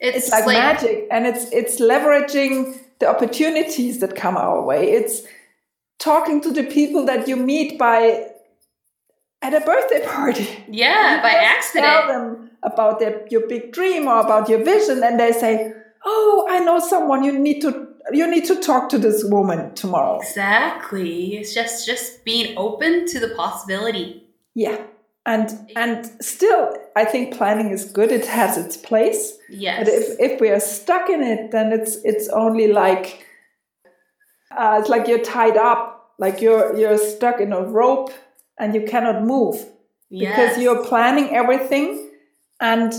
It's, 0.00 0.16
it's 0.16 0.30
like, 0.30 0.46
like, 0.46 0.56
magic, 0.56 1.06
and 1.10 1.26
it's 1.26 1.44
it's 1.52 1.80
leveraging 1.80 2.80
the 3.00 3.08
opportunities 3.08 4.00
that 4.00 4.14
come 4.14 4.36
our 4.36 4.62
way. 4.62 4.92
It's 4.92 5.22
talking 5.98 6.40
to 6.42 6.52
the 6.52 6.64
people 6.64 7.04
that 7.06 7.26
you 7.26 7.36
meet 7.36 7.78
by 7.78 8.26
at 9.42 9.54
a 9.54 9.60
birthday 9.60 10.06
party. 10.06 10.64
Yeah, 10.68 11.20
by 11.22 11.30
accident. 11.30 11.86
Tell 11.86 12.08
them 12.08 12.50
about 12.62 13.00
their, 13.00 13.26
your 13.30 13.46
big 13.48 13.72
dream 13.72 14.06
or 14.06 14.20
about 14.20 14.48
your 14.48 14.62
vision, 14.62 15.02
and 15.02 15.18
they 15.18 15.32
say, 15.32 15.72
"Oh, 16.04 16.46
I 16.48 16.60
know 16.60 16.78
someone. 16.78 17.24
You 17.24 17.38
need 17.38 17.60
to 17.62 17.88
you 18.12 18.26
need 18.26 18.44
to 18.46 18.56
talk 18.60 18.88
to 18.90 18.98
this 18.98 19.24
woman 19.24 19.74
tomorrow." 19.74 20.18
Exactly. 20.20 21.36
It's 21.36 21.54
just 21.54 21.86
just 21.86 22.24
being 22.24 22.56
open 22.56 23.06
to 23.06 23.20
the 23.20 23.34
possibility. 23.34 24.26
Yeah, 24.54 24.78
and 25.26 25.70
and 25.76 26.06
still, 26.22 26.74
I 26.96 27.04
think 27.04 27.36
planning 27.36 27.70
is 27.70 27.84
good. 27.84 28.10
It 28.10 28.26
has 28.26 28.56
its 28.56 28.76
place. 28.76 29.36
Yes. 29.50 29.78
But 29.80 29.88
if 29.88 30.20
if 30.20 30.40
we 30.40 30.48
are 30.48 30.60
stuck 30.60 31.10
in 31.10 31.22
it, 31.22 31.50
then 31.50 31.72
it's 31.72 31.96
it's 32.04 32.28
only 32.28 32.72
like 32.72 33.26
uh, 34.56 34.78
it's 34.80 34.88
like 34.88 35.06
you're 35.08 35.22
tied 35.22 35.56
up, 35.56 36.14
like 36.18 36.40
you're 36.40 36.74
you're 36.76 36.96
stuck 36.96 37.40
in 37.40 37.52
a 37.52 37.62
rope 37.62 38.12
and 38.58 38.74
you 38.74 38.82
cannot 38.82 39.22
move 39.22 39.56
yes. 40.08 40.36
because 40.36 40.62
you're 40.62 40.84
planning 40.84 41.34
everything 41.34 42.10
and 42.60 42.92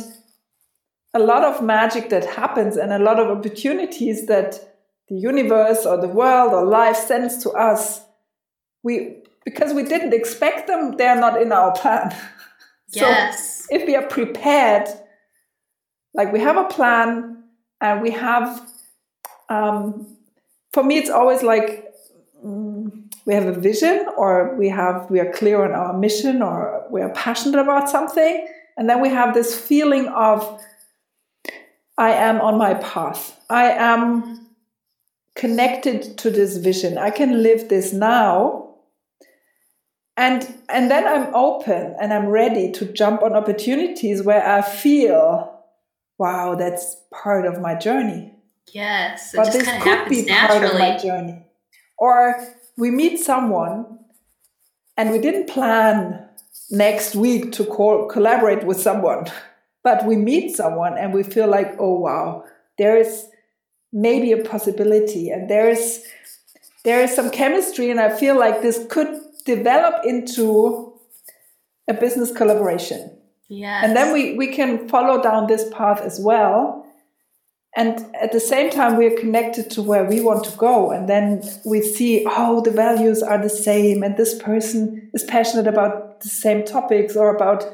a 1.13 1.19
lot 1.19 1.43
of 1.43 1.61
magic 1.61 2.09
that 2.09 2.25
happens 2.25 2.77
and 2.77 2.93
a 2.93 2.99
lot 2.99 3.19
of 3.19 3.27
opportunities 3.35 4.27
that 4.27 4.75
the 5.09 5.15
universe 5.15 5.85
or 5.85 5.97
the 5.99 6.07
world 6.07 6.53
or 6.53 6.65
life 6.65 6.95
sends 6.95 7.43
to 7.43 7.51
us 7.51 8.01
we 8.83 9.17
because 9.43 9.73
we 9.73 9.83
didn't 9.83 10.13
expect 10.13 10.67
them 10.67 10.95
they're 10.97 11.19
not 11.19 11.41
in 11.41 11.51
our 11.51 11.71
plan. 11.73 12.15
Yes. 12.93 13.67
so 13.69 13.75
if 13.75 13.87
we 13.87 13.95
are 13.95 14.05
prepared 14.05 14.89
like 16.13 16.33
we 16.33 16.41
have 16.41 16.57
a 16.57 16.65
plan 16.65 17.41
and 17.79 18.01
we 18.01 18.11
have 18.11 18.69
um, 19.47 20.17
for 20.73 20.83
me 20.83 20.97
it's 20.97 21.09
always 21.09 21.41
like 21.41 21.93
mm, 22.45 23.01
we 23.25 23.33
have 23.33 23.45
a 23.45 23.53
vision 23.53 24.05
or 24.17 24.55
we 24.55 24.69
have 24.69 25.09
we 25.09 25.19
are 25.19 25.31
clear 25.31 25.63
on 25.63 25.71
our 25.71 25.97
mission 25.97 26.41
or 26.41 26.85
we 26.89 27.01
are 27.01 27.09
passionate 27.09 27.59
about 27.59 27.89
something. 27.89 28.47
And 28.77 28.89
then 28.89 29.01
we 29.01 29.09
have 29.09 29.33
this 29.33 29.59
feeling 29.59 30.07
of 30.07 30.61
i 31.97 32.11
am 32.11 32.41
on 32.41 32.57
my 32.57 32.73
path. 32.75 33.39
I 33.49 33.71
am 33.71 34.47
connected 35.35 36.17
to 36.19 36.31
this 36.31 36.57
vision. 36.57 36.97
I 36.97 37.11
can 37.11 37.43
live 37.43 37.69
this 37.69 37.93
now 37.93 38.60
and 40.17 40.53
and 40.69 40.91
then 40.91 41.07
i'm 41.07 41.33
open 41.33 41.95
and 41.99 42.13
i'm 42.13 42.27
ready 42.27 42.71
to 42.71 42.85
jump 42.85 43.21
on 43.23 43.33
opportunities 43.33 44.23
where 44.23 44.45
i 44.47 44.61
feel 44.61 45.63
wow 46.17 46.55
that's 46.55 46.97
part 47.11 47.45
of 47.45 47.61
my 47.61 47.75
journey 47.75 48.33
yes 48.73 49.33
but 49.35 49.51
this 49.51 49.67
could 49.81 50.07
be 50.09 50.23
naturally. 50.23 50.59
part 50.59 50.73
of 50.73 50.79
my 50.79 50.97
journey 50.97 51.45
or 51.97 52.35
we 52.77 52.89
meet 52.89 53.19
someone 53.19 53.99
and 54.97 55.11
we 55.11 55.19
didn't 55.19 55.47
plan 55.47 56.27
next 56.69 57.15
week 57.15 57.51
to 57.53 57.65
co- 57.65 58.07
collaborate 58.07 58.63
with 58.63 58.79
someone, 58.79 59.25
but 59.83 60.05
we 60.05 60.15
meet 60.15 60.55
someone 60.55 60.97
and 60.97 61.13
we 61.13 61.23
feel 61.23 61.47
like, 61.47 61.75
oh 61.79 61.99
wow, 61.99 62.43
there 62.77 62.97
is 62.97 63.27
maybe 63.93 64.31
a 64.31 64.43
possibility 64.43 65.29
and 65.29 65.49
there 65.49 65.69
is 65.69 66.05
there 66.83 67.01
is 67.01 67.13
some 67.15 67.29
chemistry 67.29 67.91
and 67.91 67.99
I 67.99 68.09
feel 68.09 68.39
like 68.39 68.61
this 68.61 68.85
could 68.89 69.19
develop 69.45 70.05
into 70.05 70.93
a 71.87 71.93
business 71.93 72.31
collaboration. 72.31 73.17
Yes. 73.47 73.83
And 73.83 73.95
then 73.95 74.13
we, 74.13 74.35
we 74.35 74.47
can 74.47 74.87
follow 74.87 75.21
down 75.21 75.47
this 75.47 75.67
path 75.73 76.01
as 76.01 76.19
well 76.19 76.81
and 77.75 78.05
at 78.15 78.33
the 78.33 78.39
same 78.39 78.69
time 78.69 78.97
we 78.97 79.05
are 79.05 79.17
connected 79.17 79.69
to 79.71 79.81
where 79.81 80.03
we 80.03 80.19
want 80.19 80.43
to 80.43 80.57
go 80.57 80.91
and 80.91 81.07
then 81.07 81.41
we 81.65 81.81
see 81.81 82.25
oh 82.27 82.61
the 82.61 82.71
values 82.71 83.23
are 83.23 83.41
the 83.41 83.49
same 83.49 84.03
and 84.03 84.17
this 84.17 84.37
person 84.41 85.09
is 85.13 85.23
passionate 85.23 85.67
about 85.67 86.21
the 86.21 86.29
same 86.29 86.63
topics 86.63 87.15
or 87.15 87.33
about 87.33 87.65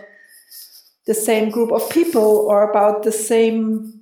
the 1.07 1.13
same 1.13 1.49
group 1.49 1.71
of 1.71 1.89
people 1.89 2.45
or 2.49 2.69
about 2.69 3.03
the 3.03 3.11
same 3.11 4.01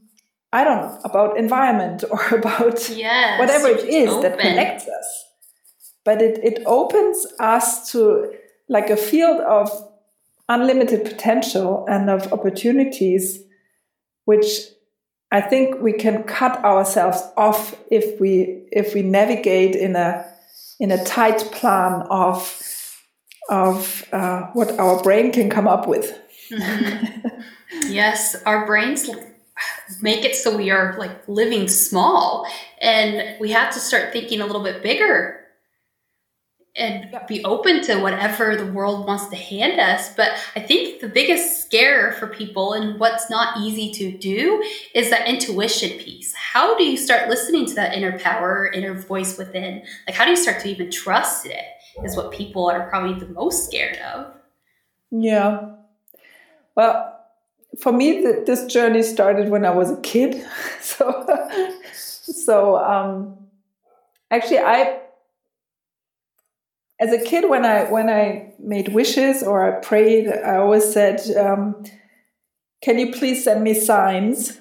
i 0.52 0.64
don't 0.64 0.82
know 0.82 1.00
about 1.06 1.38
environment 1.38 2.04
or 2.12 2.38
about 2.38 2.90
yes, 2.90 3.40
whatever 3.40 3.68
it 3.68 3.86
is 3.88 4.10
open. 4.10 4.22
that 4.24 4.40
connects 4.40 4.88
us 4.88 5.25
but 6.06 6.22
it, 6.22 6.40
it 6.44 6.64
opens 6.66 7.26
us 7.40 7.92
to 7.92 8.32
like 8.70 8.90
a 8.90 8.96
field 8.96 9.42
of 9.42 9.70
unlimited 10.48 11.04
potential 11.04 11.86
and 11.90 12.10
of 12.10 12.32
opportunities 12.32 13.42
which 14.26 14.48
I 15.32 15.42
think 15.42 15.82
we 15.82 15.94
can 15.94 16.24
cut 16.24 16.64
ourselves 16.64 17.22
off 17.36 17.76
if 17.92 18.20
we 18.20 18.68
if 18.72 18.94
we 18.94 19.02
navigate 19.02 19.76
in 19.76 19.96
a 19.96 20.26
in 20.80 20.92
a 20.92 21.04
tight 21.04 21.40
plan 21.52 22.04
of 22.10 22.62
of 23.50 24.06
uh, 24.12 24.44
what 24.54 24.78
our 24.80 25.02
brain 25.02 25.32
can 25.32 25.50
come 25.50 25.68
up 25.68 25.88
with. 25.88 26.18
Mm-hmm. 26.50 27.28
yes, 27.88 28.36
our 28.46 28.66
brains 28.66 29.10
make 30.02 30.26
it 30.26 30.36
so 30.36 30.56
we 30.56 30.70
are 30.70 30.96
like 30.98 31.28
living 31.28 31.68
small, 31.68 32.48
and 32.80 33.40
we 33.40 33.52
have 33.52 33.74
to 33.74 33.80
start 33.80 34.14
thinking 34.14 34.42
a 34.42 34.46
little 34.46 34.64
bit 34.64 34.84
bigger 34.84 35.45
and 36.76 37.18
be 37.28 37.44
open 37.46 37.82
to 37.84 38.00
whatever 38.00 38.56
the 38.56 38.72
world 38.72 39.08
wants 39.08 39.28
to 39.30 39.36
hand 39.36 39.80
us. 39.80 40.14
But 40.14 40.32
I 40.56 40.60
think 40.60 41.00
the 41.00 41.08
biggest 41.08 41.62
scare 41.62 42.12
for 42.14 42.28
people 42.28 42.74
and 42.74 43.00
what's 43.00 43.30
not 43.30 43.58
easy 43.60 43.92
to 43.94 44.18
do 44.18 44.62
is 44.94 45.10
that 45.10 45.28
intuition 45.28 45.98
piece. 46.00 46.34
How 46.34 46.78
do 46.78 46.84
you 46.84 46.98
start 46.98 47.30
listening 47.30 47.66
to 47.68 47.76
that 47.76 47.94
inner 47.94 48.20
power, 48.20 48.68
inner 48.68 48.94
voice 48.94 49.38
within? 49.38 49.84
Like, 50.06 50.16
how 50.16 50.26
do 50.26 50.32
you 50.32 50.38
start 50.38 50.60
to 50.62 50.70
even 50.70 50.92
trust 50.92 51.46
it? 51.46 51.64
Is 52.04 52.18
what 52.18 52.32
people 52.32 52.70
are 52.70 52.90
probably 52.90 53.18
the 53.18 53.32
most 53.32 53.68
scared 53.68 53.98
of. 54.00 54.34
Yeah. 55.12 55.76
Well, 56.76 57.18
for 57.80 57.94
me, 57.94 58.22
the, 58.22 58.44
this 58.46 58.66
journey 58.66 59.02
started 59.02 59.48
when 59.48 59.64
I 59.64 59.70
was 59.70 59.92
a 59.92 60.02
kid. 60.02 60.46
so, 60.82 61.26
so 61.94 62.76
um, 62.84 63.38
actually, 64.30 64.60
I 64.60 65.00
as 67.00 67.12
a 67.12 67.24
kid 67.24 67.50
when 67.50 67.66
i 67.66 67.84
when 67.92 68.10
i 68.10 68.54
made 68.60 68.90
wishes 68.90 69.44
or 69.44 69.66
i 69.66 69.80
prayed 69.82 70.28
i 70.28 70.58
always 70.58 70.92
said 70.92 71.20
um, 71.38 71.84
can 72.82 73.00
you 73.00 73.12
please 73.12 73.44
send 73.44 73.64
me 73.64 73.74
signs 73.74 74.60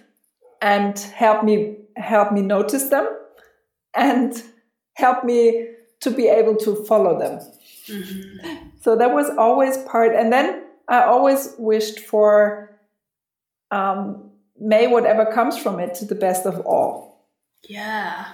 and 0.61 0.99
help 0.99 1.45
me 1.45 1.77
help 1.97 2.33
me 2.33 2.43
notice 2.43 2.89
them 2.89 3.09
and 3.95 4.43
help 4.95 5.25
me 5.25 5.69
to 6.01 6.11
be 6.11 6.27
able 6.29 6.57
to 6.57 6.85
follow 6.85 7.19
them? 7.19 7.41
Mm-hmm. 7.87 8.69
so 8.81 8.97
that 8.97 9.13
was 9.13 9.29
always 9.37 9.77
part 9.79 10.15
and 10.15 10.33
then 10.33 10.65
i 10.89 11.03
always 11.03 11.55
wished 11.59 12.01
for 12.01 12.81
um, 13.71 14.31
may 14.59 14.87
whatever 14.87 15.27
comes 15.27 15.59
from 15.59 15.81
it 15.81 15.95
to 15.97 16.05
the 16.05 16.15
best 16.15 16.47
of 16.47 16.61
all. 16.61 17.27
Yeah 17.69 18.27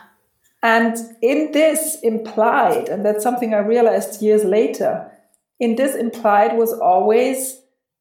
and 0.63 0.97
in 1.23 1.53
this 1.53 1.99
implied, 2.03 2.89
and 2.89 3.05
that's 3.05 3.23
something 3.23 3.55
I 3.55 3.59
realized 3.59 4.23
years 4.23 4.45
later, 4.45 5.11
in 5.59 5.77
this 5.77 5.95
implied 5.95 6.57
was 6.57 6.73
always 6.73 7.61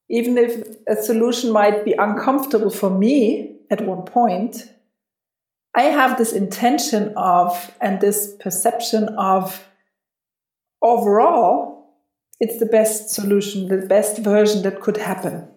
even 0.10 0.38
if 0.38 0.66
a 0.88 0.96
solution 0.96 1.52
might 1.52 1.86
be 1.86 1.94
uncomfortable 1.94 2.72
for 2.72 2.90
me 2.90 3.56
at 3.70 3.86
one 3.86 4.02
point, 4.02 4.74
I 5.76 5.84
have 5.84 6.18
this 6.18 6.34
intention 6.34 7.14
of 7.16 7.72
and 7.80 8.02
this 8.02 8.36
perception 8.40 9.10
of 9.10 9.68
overall, 10.82 11.94
it's 12.40 12.58
the 12.58 12.66
best 12.66 13.12
solution, 13.12 13.68
the 13.68 13.86
best 13.86 14.18
version 14.18 14.64
that 14.64 14.82
could 14.82 14.98
happen. 14.98 15.48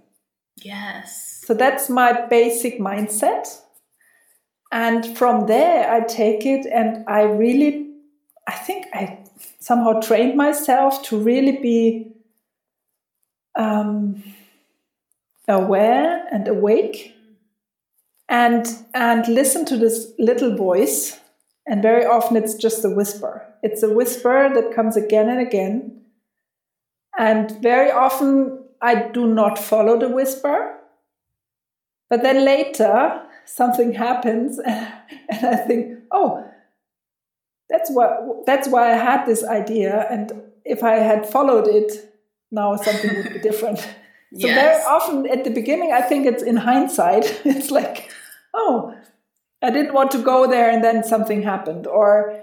Yes. 0.56 1.42
So 1.46 1.54
that's 1.54 1.88
my 1.88 2.26
basic 2.26 2.78
mindset. 2.78 3.58
And 4.72 5.18
from 5.18 5.46
there, 5.46 5.92
I 5.92 6.00
take 6.00 6.46
it 6.46 6.64
and 6.64 7.04
I 7.06 7.22
really, 7.24 7.90
I 8.48 8.52
think 8.52 8.86
I 8.94 9.18
somehow 9.60 10.00
trained 10.00 10.34
myself 10.34 11.02
to 11.04 11.18
really 11.18 11.58
be 11.58 12.12
um, 13.54 14.22
aware 15.46 16.26
and 16.32 16.48
awake 16.48 17.14
and 18.28 18.66
and 18.94 19.28
listen 19.28 19.66
to 19.66 19.76
this 19.76 20.12
little 20.18 20.56
voice. 20.56 21.20
And 21.66 21.82
very 21.82 22.06
often 22.06 22.36
it's 22.38 22.54
just 22.54 22.84
a 22.84 22.88
whisper. 22.88 23.46
It's 23.62 23.82
a 23.82 23.90
whisper 23.92 24.50
that 24.54 24.74
comes 24.74 24.96
again 24.96 25.28
and 25.28 25.38
again. 25.38 26.00
And 27.18 27.50
very 27.62 27.90
often 27.90 28.58
i 28.80 28.94
do 29.10 29.26
not 29.26 29.58
follow 29.58 29.98
the 29.98 30.08
whisper. 30.08 30.78
But 32.08 32.22
then 32.22 32.44
later 32.44 33.22
something 33.44 33.92
happens 33.92 34.58
and 34.66 35.46
i 35.46 35.56
think 35.56 35.98
oh 36.10 36.44
that's 37.68 37.90
what 37.90 38.44
that's 38.46 38.68
why 38.68 38.92
i 38.92 38.96
had 38.96 39.24
this 39.26 39.44
idea 39.44 40.06
and 40.10 40.32
if 40.64 40.82
i 40.82 40.94
had 40.94 41.26
followed 41.26 41.66
it 41.66 41.92
now 42.50 42.76
something 42.76 43.16
would 43.16 43.32
be 43.32 43.38
different 43.50 43.86
so 44.34 44.46
yes. 44.46 44.54
very 44.54 44.84
often 44.84 45.26
at 45.28 45.44
the 45.44 45.50
beginning, 45.50 45.92
I 45.92 46.00
think 46.00 46.24
it's 46.24 46.42
in 46.42 46.56
hindsight, 46.56 47.42
it's 47.44 47.70
like, 47.70 48.10
oh, 48.54 48.94
I 49.60 49.70
didn't 49.70 49.92
want 49.92 50.10
to 50.12 50.18
go 50.18 50.48
there 50.48 50.70
and 50.70 50.82
then 50.82 51.04
something 51.04 51.42
happened, 51.42 51.86
or 51.86 52.40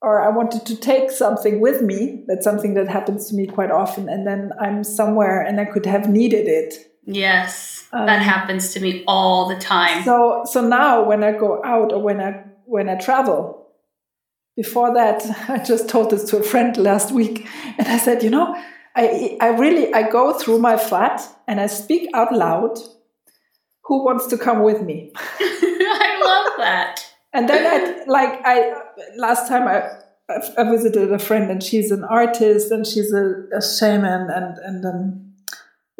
or 0.00 0.20
I 0.20 0.30
wanted 0.30 0.66
to 0.66 0.76
take 0.76 1.10
something 1.10 1.60
with 1.60 1.82
me. 1.82 2.24
That's 2.28 2.44
something 2.44 2.74
that 2.74 2.88
happens 2.88 3.28
to 3.28 3.34
me 3.34 3.46
quite 3.46 3.72
often, 3.72 4.08
and 4.08 4.24
then 4.24 4.52
I'm 4.60 4.84
somewhere 4.84 5.42
and 5.42 5.60
I 5.60 5.64
could 5.64 5.86
have 5.86 6.08
needed 6.08 6.46
it. 6.46 6.91
Yes, 7.04 7.88
um, 7.92 8.06
that 8.06 8.22
happens 8.22 8.72
to 8.74 8.80
me 8.80 9.04
all 9.06 9.48
the 9.48 9.56
time. 9.56 10.04
So 10.04 10.42
so 10.44 10.60
now 10.66 11.04
when 11.04 11.24
I 11.24 11.32
go 11.32 11.62
out 11.64 11.92
or 11.92 12.00
when 12.00 12.20
I 12.20 12.44
when 12.64 12.88
I 12.88 12.96
travel, 12.96 13.66
before 14.56 14.94
that, 14.94 15.24
I 15.48 15.58
just 15.58 15.88
told 15.88 16.10
this 16.10 16.24
to 16.30 16.38
a 16.38 16.42
friend 16.42 16.76
last 16.76 17.12
week, 17.12 17.48
and 17.78 17.88
I 17.88 17.98
said, 17.98 18.22
you 18.22 18.30
know, 18.30 18.54
I, 18.94 19.36
I 19.40 19.48
really 19.48 19.92
I 19.92 20.08
go 20.10 20.32
through 20.32 20.58
my 20.58 20.76
flat 20.76 21.22
and 21.48 21.60
I 21.60 21.66
speak 21.66 22.10
out 22.14 22.32
loud. 22.32 22.78
Who 23.86 24.04
wants 24.04 24.26
to 24.28 24.38
come 24.38 24.62
with 24.62 24.80
me? 24.82 25.12
I 25.40 26.20
love 26.24 26.52
that. 26.58 27.04
and 27.32 27.48
then 27.48 27.66
I 27.66 28.04
like 28.06 28.40
I 28.44 28.74
last 29.16 29.48
time 29.48 29.66
I 29.66 29.88
I 30.56 30.70
visited 30.70 31.12
a 31.12 31.18
friend 31.18 31.50
and 31.50 31.62
she's 31.62 31.90
an 31.90 32.04
artist 32.04 32.70
and 32.70 32.86
she's 32.86 33.12
a, 33.12 33.44
a 33.56 33.60
shaman 33.60 34.30
and 34.30 34.58
and 34.58 34.84
um, 34.86 35.31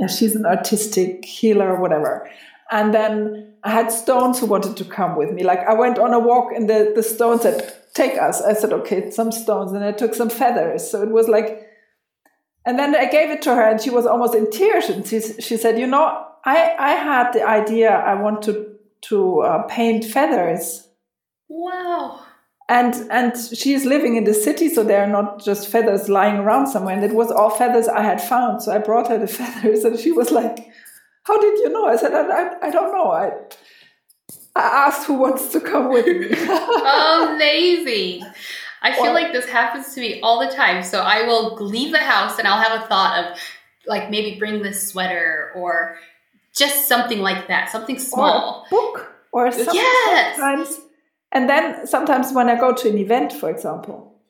yeah 0.02 0.08
she's 0.08 0.34
an 0.34 0.44
artistic 0.44 1.24
healer 1.24 1.68
or 1.74 1.80
whatever. 1.80 2.28
And 2.70 2.92
then 2.92 3.54
I 3.64 3.70
had 3.70 3.92
stones 3.92 4.40
who 4.40 4.46
wanted 4.46 4.76
to 4.78 4.84
come 4.84 5.16
with 5.16 5.30
me. 5.30 5.44
Like 5.44 5.60
I 5.60 5.74
went 5.74 5.98
on 5.98 6.12
a 6.12 6.18
walk 6.18 6.52
and 6.52 6.68
the, 6.68 6.92
the 6.94 7.02
stones 7.02 7.42
said, 7.42 7.74
take 7.94 8.18
us. 8.18 8.40
I 8.40 8.54
said, 8.54 8.72
okay, 8.72 9.10
some 9.10 9.30
stones. 9.30 9.72
And 9.72 9.84
I 9.84 9.92
took 9.92 10.14
some 10.14 10.30
feathers. 10.30 10.90
So 10.90 11.02
it 11.02 11.10
was 11.10 11.28
like 11.28 11.68
and 12.64 12.78
then 12.78 12.94
I 12.94 13.06
gave 13.06 13.30
it 13.30 13.42
to 13.42 13.54
her, 13.54 13.68
and 13.68 13.80
she 13.80 13.90
was 13.90 14.06
almost 14.06 14.34
in 14.34 14.50
tears. 14.50 14.88
And 14.88 15.06
she, 15.06 15.20
she 15.20 15.56
said, 15.56 15.78
"You 15.78 15.86
know, 15.86 16.24
I 16.44 16.74
I 16.78 16.92
had 16.92 17.32
the 17.32 17.46
idea 17.46 17.90
I 17.90 18.14
want 18.14 18.42
to 18.42 18.76
to 19.08 19.40
uh, 19.40 19.62
paint 19.64 20.04
feathers." 20.04 20.88
Wow. 21.48 22.20
And 22.72 22.94
and 23.10 23.36
she's 23.36 23.84
living 23.84 24.16
in 24.16 24.24
the 24.24 24.32
city, 24.32 24.70
so 24.70 24.82
they're 24.82 25.06
not 25.06 25.44
just 25.44 25.68
feathers 25.68 26.08
lying 26.08 26.36
around 26.36 26.68
somewhere. 26.68 26.94
And 26.94 27.04
it 27.04 27.14
was 27.14 27.30
all 27.30 27.50
feathers 27.50 27.86
I 27.86 28.00
had 28.00 28.18
found. 28.18 28.62
So 28.62 28.72
I 28.72 28.78
brought 28.78 29.08
her 29.08 29.18
the 29.18 29.26
feathers, 29.40 29.84
and 29.84 30.00
she 30.00 30.10
was 30.10 30.30
like, 30.30 30.56
"How 31.24 31.38
did 31.38 31.58
you 31.58 31.68
know?" 31.68 31.84
I 31.84 31.96
said, 31.96 32.14
"I, 32.14 32.22
I, 32.22 32.68
I 32.68 32.70
don't 32.70 32.90
know. 32.92 33.10
I." 33.10 33.32
I 34.54 34.86
asked 34.86 35.06
who 35.06 35.14
wants 35.14 35.48
to 35.52 35.60
come 35.60 35.90
with 35.90 36.06
me. 36.06 36.28
Amazing. 37.34 38.22
I 38.82 38.92
feel 38.94 39.14
like 39.14 39.32
this 39.32 39.48
happens 39.48 39.94
to 39.94 40.00
me 40.00 40.20
all 40.20 40.40
the 40.46 40.52
time. 40.54 40.82
So 40.82 41.00
I 41.00 41.22
will 41.22 41.56
leave 41.56 41.90
the 41.90 41.98
house 41.98 42.38
and 42.38 42.46
I'll 42.46 42.60
have 42.60 42.82
a 42.82 42.86
thought 42.86 43.24
of 43.24 43.38
like 43.86 44.10
maybe 44.10 44.38
bring 44.38 44.62
this 44.62 44.90
sweater 44.90 45.52
or 45.56 45.96
just 46.54 46.86
something 46.86 47.20
like 47.20 47.48
that, 47.48 47.70
something 47.70 47.98
small. 47.98 48.66
Or 48.70 48.78
book 48.78 49.14
or 49.32 49.50
something 49.50 49.74
yes. 49.74 50.36
sometimes. 50.36 50.80
And 51.32 51.48
then 51.48 51.86
sometimes 51.86 52.32
when 52.32 52.48
I 52.48 52.56
go 52.56 52.74
to 52.74 52.88
an 52.88 52.98
event, 52.98 53.32
for 53.32 53.50
example, 53.50 54.20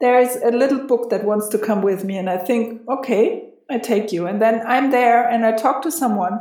there 0.00 0.20
is 0.20 0.36
a 0.36 0.50
little 0.50 0.86
book 0.86 1.10
that 1.10 1.24
wants 1.24 1.48
to 1.48 1.58
come 1.58 1.80
with 1.80 2.04
me, 2.04 2.18
and 2.18 2.28
I 2.28 2.36
think, 2.36 2.82
okay, 2.88 3.50
I 3.70 3.78
take 3.78 4.12
you. 4.12 4.26
And 4.26 4.40
then 4.42 4.62
I'm 4.66 4.90
there 4.90 5.26
and 5.26 5.46
I 5.46 5.52
talk 5.52 5.82
to 5.82 5.90
someone. 5.90 6.38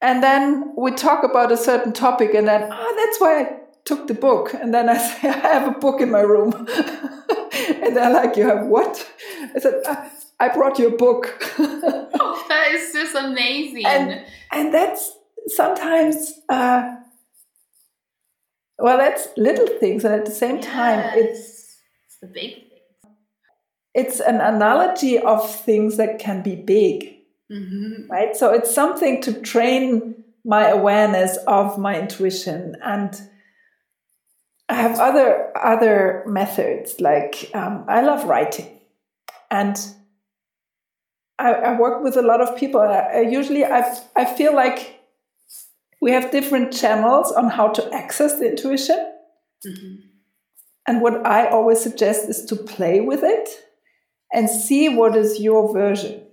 And 0.00 0.22
then 0.22 0.72
we 0.76 0.92
talk 0.92 1.24
about 1.24 1.50
a 1.50 1.56
certain 1.56 1.92
topic, 1.92 2.34
and 2.34 2.46
then, 2.46 2.68
ah, 2.70 2.76
oh, 2.78 2.94
that's 2.96 3.20
why 3.20 3.40
I 3.40 3.60
took 3.84 4.06
the 4.06 4.14
book 4.14 4.54
and 4.54 4.72
then 4.72 4.88
I 4.88 4.96
say, 5.08 5.28
I 5.28 5.32
have 5.32 5.76
a 5.76 5.78
book 5.78 6.00
in 6.00 6.10
my 6.10 6.20
room. 6.20 6.52
and 7.82 7.96
they're 7.96 8.12
like, 8.12 8.36
You 8.36 8.44
have 8.44 8.66
what? 8.66 9.10
I 9.54 9.58
said, 9.58 9.82
I, 9.86 10.10
I 10.40 10.48
brought 10.48 10.78
you 10.78 10.88
a 10.88 10.96
book. 10.96 11.38
oh, 11.58 12.44
that 12.48 12.72
is 12.72 12.92
just 12.92 13.14
amazing. 13.14 13.86
And, 13.86 14.24
and 14.52 14.74
that's 14.74 15.12
sometimes, 15.48 16.32
uh, 16.48 16.96
well, 18.78 18.98
that's 18.98 19.28
little 19.36 19.68
things. 19.78 20.04
And 20.04 20.14
at 20.14 20.24
the 20.24 20.32
same 20.32 20.56
yes. 20.56 20.66
time, 20.66 21.10
it's, 21.14 21.76
it's 22.06 22.18
the 22.20 22.26
big 22.26 22.54
things. 22.54 22.70
It's 23.94 24.20
an 24.20 24.40
analogy 24.40 25.18
of 25.18 25.48
things 25.54 25.96
that 25.96 26.18
can 26.18 26.42
be 26.42 26.56
big. 26.56 27.16
Mm-hmm. 27.52 28.10
Right? 28.10 28.36
So 28.36 28.52
it's 28.52 28.74
something 28.74 29.20
to 29.22 29.40
train 29.40 30.24
my 30.44 30.68
awareness 30.68 31.36
of 31.46 31.78
my 31.78 31.98
intuition 31.98 32.76
and 32.82 33.20
I 34.68 34.74
have 34.74 34.98
other 34.98 35.52
other 35.56 36.22
methods. 36.26 37.00
Like 37.00 37.50
um, 37.54 37.84
I 37.88 38.00
love 38.00 38.24
writing, 38.24 38.80
and 39.50 39.76
I, 41.38 41.52
I, 41.52 41.78
work 41.78 42.02
with 42.02 42.16
a 42.16 42.22
lot 42.22 42.40
of 42.40 42.56
people. 42.56 42.80
I, 42.80 42.98
I 43.00 43.20
usually 43.20 43.64
I 43.64 43.96
I 44.16 44.24
feel 44.24 44.54
like 44.54 44.93
we 46.04 46.10
have 46.10 46.30
different 46.30 46.70
channels 46.70 47.32
on 47.32 47.48
how 47.48 47.66
to 47.66 47.94
access 47.94 48.38
the 48.38 48.50
intuition. 48.50 49.10
Mm-hmm. 49.66 49.94
And 50.86 51.00
what 51.00 51.26
I 51.26 51.46
always 51.46 51.80
suggest 51.80 52.28
is 52.28 52.44
to 52.44 52.56
play 52.56 53.00
with 53.00 53.22
it 53.22 53.48
and 54.30 54.50
see 54.50 54.90
what 54.90 55.16
is 55.16 55.40
your 55.40 55.72
version. 55.72 56.26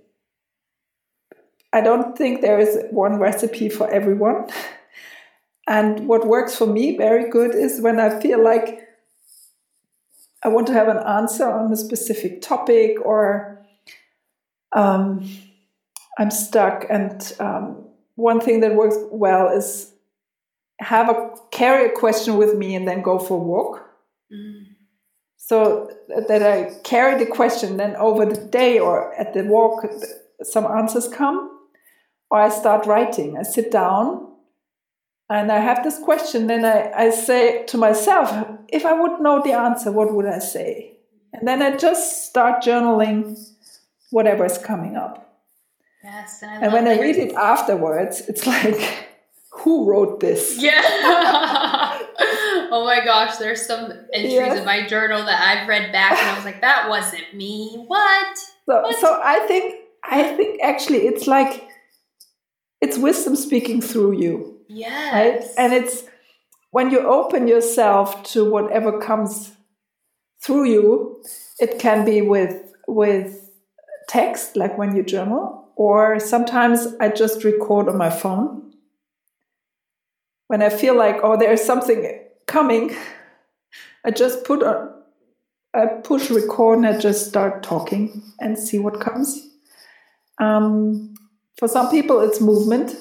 I 1.72 1.80
don't 1.80 2.18
think 2.18 2.42
there 2.42 2.58
is 2.58 2.84
one 2.90 3.18
recipe 3.18 3.70
for 3.70 3.90
everyone. 3.90 4.48
And 5.68 6.08
what 6.08 6.26
works 6.26 6.56
for 6.56 6.66
me 6.66 6.96
very 6.96 7.30
good 7.30 7.54
is 7.54 7.80
when 7.80 8.00
I 8.00 8.20
feel 8.20 8.42
like 8.42 8.80
I 10.42 10.48
want 10.48 10.66
to 10.66 10.72
have 10.72 10.88
an 10.88 10.98
answer 10.98 11.48
on 11.48 11.72
a 11.72 11.76
specific 11.76 12.42
topic 12.42 12.96
or 13.00 13.64
um, 14.72 15.30
I'm 16.18 16.32
stuck. 16.32 16.84
And 16.90 17.32
um, 17.38 17.91
one 18.22 18.40
thing 18.40 18.60
that 18.60 18.74
works 18.74 18.96
well 19.10 19.48
is 19.48 19.92
have 20.78 21.08
a 21.08 21.30
carry 21.50 21.88
a 21.88 21.92
question 21.92 22.36
with 22.36 22.56
me 22.56 22.74
and 22.74 22.86
then 22.86 23.02
go 23.02 23.18
for 23.18 23.34
a 23.34 23.42
walk. 23.42 23.88
Mm. 24.32 24.66
So 25.36 25.90
that 26.28 26.42
I 26.42 26.72
carry 26.84 27.22
the 27.22 27.30
question, 27.30 27.76
then 27.76 27.96
over 27.96 28.24
the 28.24 28.40
day 28.40 28.78
or 28.78 29.12
at 29.14 29.34
the 29.34 29.44
walk, 29.44 29.84
some 30.42 30.66
answers 30.66 31.08
come. 31.08 31.50
Or 32.30 32.40
I 32.40 32.48
start 32.48 32.86
writing. 32.86 33.36
I 33.36 33.42
sit 33.42 33.70
down 33.70 34.32
and 35.32 35.50
I 35.50 35.60
have 35.60 35.82
this 35.82 35.98
question, 35.98 36.46
then 36.46 36.64
I, 36.64 36.92
I 36.92 37.10
say 37.10 37.64
to 37.66 37.78
myself, 37.78 38.28
if 38.68 38.84
I 38.84 38.92
would 38.92 39.20
know 39.20 39.42
the 39.42 39.52
answer, 39.52 39.90
what 39.90 40.12
would 40.12 40.26
I 40.26 40.38
say? 40.38 40.98
And 41.32 41.48
then 41.48 41.62
I 41.62 41.76
just 41.76 42.26
start 42.26 42.62
journaling 42.62 43.38
whatever 44.10 44.44
is 44.44 44.58
coming 44.58 44.94
up. 44.94 45.31
Yes, 46.04 46.42
and, 46.42 46.64
and 46.64 46.72
when 46.72 46.88
I 46.88 47.00
read 47.00 47.16
it 47.16 47.34
afterwards, 47.34 48.22
it's 48.28 48.46
like, 48.46 49.08
who 49.50 49.88
wrote 49.88 50.20
this? 50.20 50.60
Yeah. 50.60 50.72
oh 52.72 52.82
my 52.84 53.04
gosh, 53.04 53.36
there's 53.36 53.64
some 53.64 53.92
entries 54.12 54.32
yes. 54.32 54.58
in 54.58 54.64
my 54.64 54.86
journal 54.86 55.24
that 55.24 55.40
I've 55.40 55.68
read 55.68 55.92
back, 55.92 56.12
and 56.18 56.30
I 56.30 56.34
was 56.34 56.44
like, 56.44 56.60
that 56.60 56.88
wasn't 56.88 57.32
me. 57.34 57.84
What? 57.86 58.38
So, 58.38 58.82
what? 58.82 59.00
so 59.00 59.20
I 59.22 59.40
think 59.46 59.80
I 60.04 60.22
think 60.36 60.60
actually 60.62 61.06
it's 61.06 61.26
like 61.26 61.68
it's 62.80 62.98
wisdom 62.98 63.36
speaking 63.36 63.80
through 63.80 64.20
you. 64.20 64.58
Yes. 64.68 65.12
Right? 65.12 65.44
And 65.56 65.72
it's 65.72 66.04
when 66.70 66.90
you 66.90 67.00
open 67.00 67.46
yourself 67.46 68.22
to 68.32 68.48
whatever 68.50 68.98
comes 68.98 69.52
through 70.42 70.64
you, 70.64 71.22
it 71.60 71.78
can 71.78 72.04
be 72.04 72.22
with 72.22 72.56
with 72.88 73.50
text, 74.08 74.56
like 74.56 74.76
when 74.76 74.96
you 74.96 75.02
journal, 75.02 75.61
or 75.82 76.20
sometimes 76.20 76.86
I 77.00 77.08
just 77.08 77.42
record 77.42 77.88
on 77.88 77.98
my 77.98 78.08
phone. 78.08 78.72
When 80.46 80.62
I 80.62 80.68
feel 80.68 80.96
like, 80.96 81.16
oh, 81.24 81.36
there's 81.36 81.64
something 81.64 82.20
coming, 82.46 82.94
I 84.04 84.12
just 84.12 84.44
put 84.44 84.62
on, 84.62 84.92
I 85.74 85.86
push 85.86 86.30
record 86.30 86.78
and 86.78 86.86
I 86.86 87.00
just 87.00 87.26
start 87.26 87.64
talking 87.64 88.22
and 88.38 88.56
see 88.56 88.78
what 88.78 89.00
comes. 89.00 89.48
Um, 90.38 91.14
for 91.58 91.66
some 91.66 91.90
people, 91.90 92.20
it's 92.20 92.40
movement. 92.40 92.94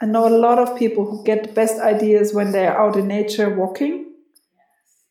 I 0.00 0.06
know 0.06 0.26
a 0.26 0.34
lot 0.46 0.58
of 0.58 0.78
people 0.78 1.04
who 1.04 1.22
get 1.24 1.42
the 1.42 1.52
best 1.52 1.78
ideas 1.78 2.32
when 2.32 2.52
they're 2.52 2.78
out 2.78 2.96
in 2.96 3.06
nature 3.06 3.50
walking, 3.54 4.12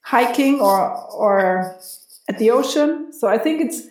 hiking, 0.02 0.62
or 0.62 0.96
or 1.12 1.78
at 2.28 2.40
the 2.40 2.50
ocean. 2.50 3.14
So 3.14 3.28
I 3.28 3.38
think 3.38 3.62
it's 3.62 3.82
it's 3.82 3.90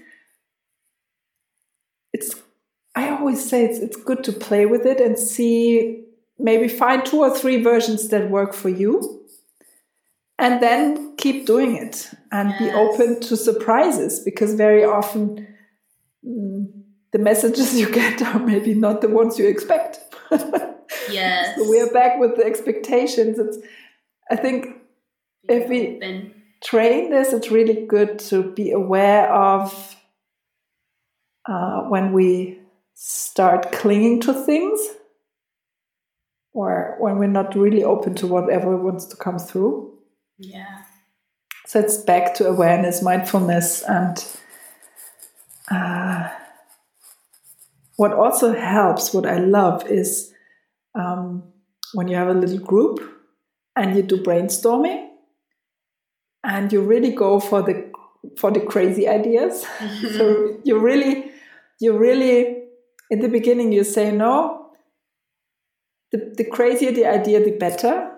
I 2.96 3.10
always 3.10 3.48
say 3.48 3.64
it's 3.66 3.78
it's 3.78 3.96
good 3.96 4.24
to 4.24 4.32
play 4.32 4.66
with 4.66 4.86
it 4.86 5.00
and 5.00 5.18
see 5.18 6.02
maybe 6.38 6.66
find 6.66 7.04
two 7.04 7.18
or 7.18 7.30
three 7.36 7.62
versions 7.62 8.08
that 8.08 8.30
work 8.30 8.54
for 8.54 8.70
you 8.70 9.24
and 10.38 10.62
then 10.62 11.14
keep 11.16 11.46
doing 11.46 11.76
it 11.76 12.10
and 12.32 12.50
yes. 12.50 12.58
be 12.58 12.70
open 12.70 13.20
to 13.20 13.36
surprises 13.36 14.20
because 14.20 14.54
very 14.54 14.84
often 14.84 15.46
mm, 16.26 16.66
the 17.12 17.18
messages 17.18 17.74
you 17.80 17.90
get 17.90 18.22
are 18.22 18.38
maybe 18.38 18.74
not 18.74 19.00
the 19.02 19.08
ones 19.08 19.38
you 19.38 19.46
expect. 19.46 20.00
Yes. 21.10 21.56
So 21.56 21.68
we're 21.68 21.92
back 21.92 22.18
with 22.18 22.36
the 22.36 22.44
expectations. 22.44 23.38
It's 23.38 23.58
i 24.30 24.36
think 24.36 24.66
if 25.48 25.68
we 25.68 26.00
train 26.64 27.10
this 27.10 27.32
it's 27.32 27.50
really 27.50 27.86
good 27.86 28.18
to 28.18 28.42
be 28.42 28.72
aware 28.72 29.32
of 29.32 29.96
uh, 31.48 31.82
when 31.82 32.12
we 32.12 32.58
start 32.98 33.72
clinging 33.72 34.18
to 34.22 34.32
things 34.32 34.80
or 36.54 36.96
when 36.98 37.18
we're 37.18 37.28
not 37.28 37.54
really 37.54 37.84
open 37.84 38.14
to 38.14 38.26
whatever 38.26 38.74
wants 38.78 39.04
to 39.04 39.16
come 39.16 39.38
through. 39.38 39.92
Yeah. 40.38 40.84
So 41.66 41.80
it's 41.80 41.98
back 41.98 42.32
to 42.36 42.46
awareness, 42.46 43.02
mindfulness, 43.02 43.82
and 43.82 44.24
uh, 45.70 46.30
what 47.96 48.14
also 48.14 48.54
helps, 48.54 49.12
what 49.12 49.26
I 49.26 49.38
love 49.38 49.86
is 49.86 50.32
um, 50.94 51.42
when 51.92 52.08
you 52.08 52.16
have 52.16 52.28
a 52.28 52.34
little 52.34 52.58
group 52.58 53.00
and 53.74 53.94
you 53.94 54.02
do 54.02 54.22
brainstorming 54.22 55.08
and 56.42 56.72
you 56.72 56.80
really 56.80 57.10
go 57.10 57.40
for 57.40 57.60
the 57.62 57.92
for 58.38 58.50
the 58.50 58.60
crazy 58.60 59.06
ideas. 59.06 59.66
so 60.16 60.58
you 60.64 60.78
really 60.78 61.32
you 61.80 61.98
really 61.98 62.65
in 63.10 63.20
the 63.20 63.28
beginning 63.28 63.72
you 63.72 63.84
say 63.84 64.10
no. 64.10 64.70
The, 66.12 66.34
the 66.36 66.44
crazier 66.44 66.92
the 66.92 67.06
idea 67.06 67.44
the 67.44 67.52
better. 67.52 68.12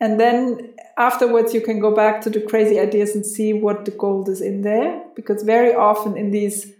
And 0.00 0.20
then 0.20 0.74
afterwards 0.98 1.54
you 1.54 1.60
can 1.60 1.78
go 1.80 1.94
back 1.94 2.20
to 2.22 2.30
the 2.30 2.40
crazy 2.40 2.78
ideas 2.78 3.14
and 3.14 3.24
see 3.24 3.52
what 3.52 3.84
the 3.84 3.90
gold 3.90 4.28
is 4.28 4.40
in 4.40 4.62
there. 4.62 5.04
Because 5.14 5.42
very 5.42 5.74
often 5.74 6.16
in 6.16 6.30
these 6.30 6.72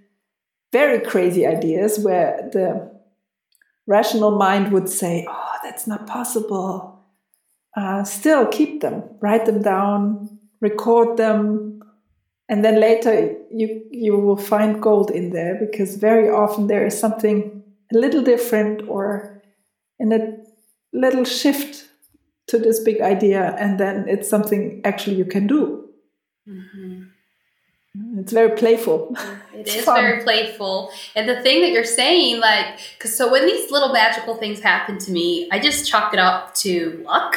very 0.72 1.00
crazy 1.00 1.46
ideas 1.46 1.98
where 1.98 2.48
the 2.52 2.90
rational 3.86 4.32
mind 4.32 4.72
would 4.72 4.88
say 4.88 5.26
oh 5.28 5.52
that's 5.62 5.86
not 5.86 6.06
possible. 6.06 6.92
Uh, 7.76 8.02
still 8.04 8.46
keep 8.46 8.80
them 8.80 9.04
write 9.20 9.44
them 9.44 9.60
down 9.62 10.38
record 10.60 11.16
them 11.18 11.82
and 12.48 12.64
then 12.64 12.80
later 12.80 13.35
you 13.50 13.82
you 13.90 14.18
will 14.18 14.37
find 14.37 14.82
gold 14.82 15.11
in 15.11 15.30
there 15.30 15.54
because 15.54 15.96
very 15.96 16.28
often 16.28 16.66
there 16.66 16.87
is 16.87 16.98
something 16.98 17.62
a 17.92 17.98
little 17.98 18.22
different 18.22 18.88
or 18.88 19.42
in 19.98 20.12
a 20.12 20.37
little 20.92 21.24
shift 21.24 21.88
to 22.46 22.59
this 22.59 22.80
big 22.80 23.00
idea 23.00 23.54
and 23.59 23.78
then 23.80 24.09
it's 24.09 24.28
something 24.28 24.80
actually 24.85 25.16
you 25.16 25.24
can 25.24 25.46
do 25.46 25.88
mm-hmm. 26.48 27.02
it's 28.18 28.32
very 28.32 28.56
playful 28.56 29.16
it 29.54 29.66
is 29.66 29.85
fun. 29.85 30.00
very 30.00 30.22
playful 30.22 30.90
and 31.16 31.28
the 31.28 31.40
thing 31.42 31.61
that 31.61 31.70
you're 31.70 31.85
saying 31.85 32.40
like 32.40 32.78
because 32.96 33.16
so 33.16 33.30
when 33.30 33.44
these 33.46 33.70
little 33.70 33.92
magical 33.92 34.37
things 34.37 34.61
happen 34.61 34.98
to 34.98 35.11
me 35.11 35.48
i 35.50 35.59
just 35.59 35.88
chalk 35.88 36.12
it 36.12 36.20
up 36.20 36.54
to 36.54 37.02
luck 37.04 37.37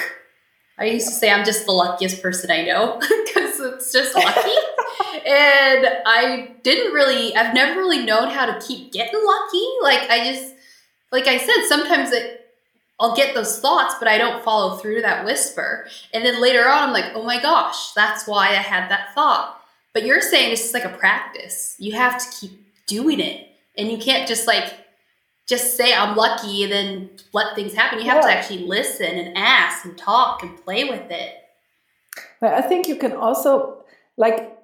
I 0.80 0.86
used 0.86 1.10
to 1.10 1.14
say 1.14 1.30
I'm 1.30 1.44
just 1.44 1.66
the 1.66 1.74
luckiest 1.74 2.22
person 2.22 2.50
I 2.50 2.64
know 2.64 2.98
because 3.26 3.60
it's 3.60 3.92
just 3.92 4.16
lucky. 4.16 4.56
and 5.26 5.88
I 6.06 6.52
didn't 6.64 6.94
really, 6.94 7.36
I've 7.36 7.54
never 7.54 7.80
really 7.80 8.06
known 8.06 8.30
how 8.30 8.46
to 8.46 8.66
keep 8.66 8.92
getting 8.92 9.20
lucky. 9.24 9.66
Like, 9.82 10.10
I 10.10 10.32
just, 10.32 10.54
like 11.12 11.28
I 11.28 11.38
said, 11.38 11.66
sometimes 11.68 12.12
it, 12.12 12.48
I'll 13.00 13.16
get 13.16 13.34
those 13.34 13.60
thoughts, 13.60 13.96
but 14.00 14.08
I 14.08 14.18
don't 14.18 14.44
follow 14.44 14.78
through 14.78 14.96
to 14.96 15.02
that 15.04 15.26
whisper. 15.26 15.88
And 16.14 16.26
then 16.26 16.42
later 16.42 16.68
on, 16.68 16.90
I'm 16.90 16.94
like, 16.94 17.12
oh 17.16 17.24
my 17.24 17.42
gosh, 17.42 17.94
that's 17.94 18.28
why 18.28 18.50
I 18.50 18.54
had 18.56 18.90
that 18.90 19.14
thought. 19.16 19.62
But 19.94 20.06
you're 20.06 20.22
saying 20.22 20.52
it's 20.52 20.62
just 20.62 20.74
like 20.74 20.86
a 20.86 20.98
practice. 20.98 21.76
You 21.80 21.94
have 21.94 22.20
to 22.20 22.38
keep 22.38 22.62
doing 22.88 23.20
it. 23.20 23.48
And 23.78 23.90
you 23.90 23.98
can't 23.98 24.28
just 24.28 24.48
like 24.48 24.74
just 25.48 25.78
say 25.78 25.94
I'm 25.94 26.16
lucky 26.16 26.64
and 26.64 26.72
then 26.72 27.10
let 27.34 27.56
things 27.56 27.74
happen. 27.74 28.00
You 28.00 28.06
have 28.06 28.24
yeah. 28.24 28.34
to 28.34 28.38
actually 28.38 28.66
listen 28.66 29.18
and 29.18 29.38
ask 29.38 29.84
and 29.86 29.98
talk 29.98 30.44
and 30.44 30.64
play 30.64 30.84
with 30.84 31.10
it. 31.10 31.36
But 32.40 32.54
I 32.54 32.62
think 32.62 32.88
you 32.88 32.98
can 32.98 33.14
also 33.14 33.84
like 34.16 34.59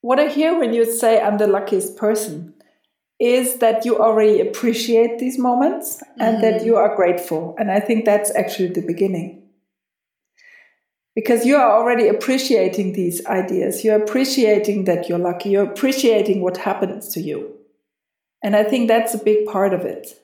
what 0.00 0.18
I 0.18 0.28
hear 0.28 0.58
when 0.58 0.72
you 0.72 0.90
say 0.90 1.20
I'm 1.20 1.38
the 1.38 1.46
luckiest 1.46 1.96
person 1.96 2.54
is 3.20 3.56
that 3.58 3.84
you 3.84 3.98
already 3.98 4.40
appreciate 4.40 5.18
these 5.18 5.38
moments 5.38 6.02
and 6.18 6.38
mm-hmm. 6.38 6.42
that 6.42 6.64
you 6.64 6.76
are 6.76 6.96
grateful. 6.96 7.54
And 7.58 7.70
I 7.70 7.78
think 7.78 8.04
that's 8.06 8.34
actually 8.34 8.68
the 8.68 8.80
beginning. 8.80 9.42
Because 11.14 11.44
you 11.44 11.56
are 11.56 11.78
already 11.78 12.08
appreciating 12.08 12.94
these 12.94 13.24
ideas. 13.26 13.84
You're 13.84 14.02
appreciating 14.02 14.84
that 14.84 15.08
you're 15.08 15.18
lucky. 15.18 15.50
You're 15.50 15.70
appreciating 15.70 16.40
what 16.40 16.56
happens 16.56 17.08
to 17.08 17.20
you. 17.20 17.56
And 18.42 18.56
I 18.56 18.64
think 18.64 18.88
that's 18.88 19.12
a 19.12 19.22
big 19.22 19.46
part 19.46 19.74
of 19.74 19.82
it. 19.82 20.19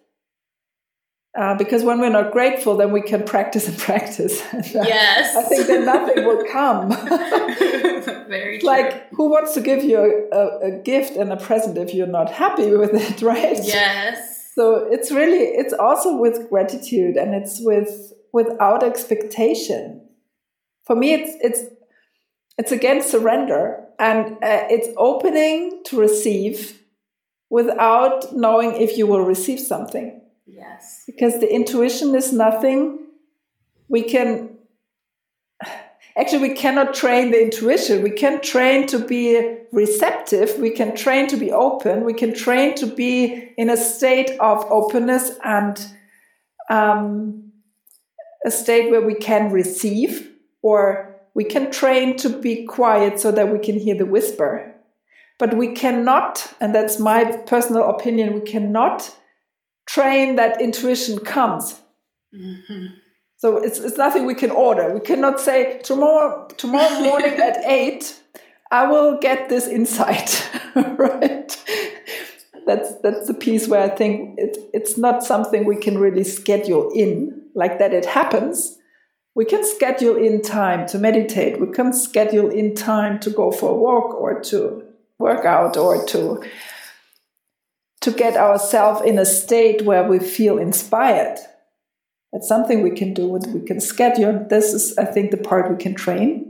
Uh, 1.37 1.55
because 1.55 1.83
when 1.85 2.01
we're 2.01 2.09
not 2.09 2.33
grateful, 2.33 2.77
then 2.77 2.93
we 2.93 3.03
can 3.03 3.23
practice 3.23 3.69
and 3.69 3.77
practice. 3.77 4.41
yes. 4.55 5.37
I 5.37 5.43
think 5.43 5.67
that 5.67 5.85
nothing 5.85 6.25
will 6.25 6.45
come. 6.51 6.89
Very 8.29 8.59
true. 8.59 8.67
Like, 8.67 9.09
who 9.11 9.29
wants 9.29 9.53
to 9.55 9.61
give 9.61 9.85
you 9.85 9.99
a, 9.99 10.37
a, 10.37 10.59
a, 10.69 10.83
gift 10.83 11.17
and 11.17 11.31
a 11.31 11.37
present 11.37 11.77
if 11.77 11.93
you're 11.93 12.07
not 12.07 12.31
happy 12.31 12.75
with 12.75 12.95
it, 12.95 13.21
right? 13.23 13.59
Yes. 13.63 14.53
So 14.55 14.89
it's 14.91 15.11
really, 15.13 15.41
it's 15.41 15.75
also 15.75 16.17
with 16.17 16.49
gratitude 16.49 17.17
and 17.17 17.35
it's 17.35 17.61
with 17.61 18.15
without 18.33 18.83
expectation. 18.83 20.09
For 20.85 20.97
me, 20.97 21.13
it's 21.13 21.33
it's 21.43 21.61
it's 22.57 22.73
again 22.73 23.03
surrender 23.03 23.85
and 23.99 24.33
uh, 24.43 24.67
it's 24.71 24.89
opening 24.97 25.83
to 25.87 26.01
receive 26.01 26.81
without 27.51 28.35
knowing 28.35 28.73
if 28.73 28.97
you 28.97 29.07
will 29.07 29.23
receive 29.23 29.61
something. 29.61 30.23
Yes. 30.47 31.03
Because 31.07 31.41
the 31.41 31.53
intuition 31.53 32.15
is 32.15 32.33
nothing. 32.33 33.07
We 33.89 34.03
can 34.03 34.57
actually 36.17 36.49
we 36.49 36.55
cannot 36.55 36.95
train 36.95 37.31
the 37.31 37.43
intuition. 37.43 38.03
We 38.03 38.11
can 38.11 38.41
train 38.41 38.87
to 38.89 38.99
be 38.99 39.59
receptive. 39.73 40.59
We 40.59 40.71
can 40.71 40.97
train 40.97 41.27
to 41.29 41.37
be 41.37 41.53
open. 41.53 42.05
We 42.05 42.15
can 42.15 42.35
train 42.35 42.75
to 42.77 42.87
be 42.87 43.53
in 43.57 43.69
a 43.71 43.77
state 43.77 44.31
of 44.41 44.65
openness 44.71 45.33
and 45.45 45.85
um, 46.71 47.53
a 48.45 48.51
state 48.51 48.91
where 48.91 49.05
we 49.05 49.15
can 49.15 49.51
receive 49.51 50.31
or 50.63 51.17
we 51.35 51.45
can 51.45 51.71
train 51.71 52.17
to 52.17 52.29
be 52.29 52.65
quiet 52.65 53.21
so 53.21 53.31
that 53.33 53.53
we 53.53 53.59
can 53.59 53.79
hear 53.79 53.97
the 53.97 54.07
whisper. 54.07 54.73
But 55.39 55.55
we 55.55 55.75
cannot, 55.75 56.55
and 56.61 56.75
that's 56.75 56.99
my 56.99 57.37
personal 57.47 57.91
opinion, 57.91 58.33
we 58.33 58.41
cannot 58.41 59.15
train 59.87 60.37
that 60.37 60.61
intuition 60.61 61.19
comes. 61.21 61.81
Mm-hmm. 62.35 62.87
So 63.39 63.59
it's, 63.59 63.79
it's 63.79 63.97
nothing 63.99 64.27
we 64.27 64.35
can 64.35 64.51
order. 64.51 64.93
We 64.93 65.01
cannot 65.01 65.41
say 65.41 65.79
tomorrow 65.83 66.49
tomorrow 66.57 67.01
morning 67.03 67.35
at 67.35 67.59
eight, 67.65 68.21
I 68.71 68.87
will 68.87 69.19
get 69.19 69.49
this 69.49 69.67
insight, 69.69 70.51
right? 70.75 71.65
That's 72.67 72.95
that's 73.01 73.27
the 73.29 73.35
piece 73.35 73.69
where 73.69 73.83
I 73.83 73.89
think 73.95 74.39
it, 74.39 74.57
it's 74.73 74.99
not 74.99 75.23
something 75.23 75.65
we 75.65 75.77
can 75.77 75.99
really 75.99 76.25
schedule 76.25 76.91
in 76.95 77.43
like 77.55 77.79
that. 77.79 77.95
It 77.95 78.07
happens. 78.07 78.79
We 79.35 79.45
can 79.45 79.65
schedule 79.65 80.17
in 80.17 80.41
time 80.41 80.87
to 80.89 80.99
meditate. 80.99 81.61
We 81.61 81.71
can 81.71 81.93
schedule 81.93 82.49
in 82.49 82.75
time 82.75 83.21
to 83.21 83.31
go 83.31 83.53
for 83.53 83.71
a 83.71 83.75
walk 83.75 84.15
or 84.15 84.41
to 84.45 84.83
work 85.19 85.45
out 85.45 85.77
or 85.77 86.05
to 86.07 86.43
to 88.07 88.13
get 88.13 88.37
ourselves 88.37 89.03
in 89.03 89.19
a 89.19 89.25
state 89.27 89.83
where 89.83 90.05
we 90.09 90.21
feel 90.21 90.59
inspired. 90.59 91.39
That's 92.33 92.47
something 92.47 92.83
we 92.83 92.93
can 92.93 93.13
do. 93.15 93.27
We 93.27 93.67
can 93.67 93.81
schedule. 93.81 94.47
This 94.49 94.73
is, 94.73 94.97
I 94.97 95.05
think, 95.05 95.33
the 95.33 95.37
part 95.39 95.69
we 95.69 95.77
can 95.77 95.97
train. 95.97 96.47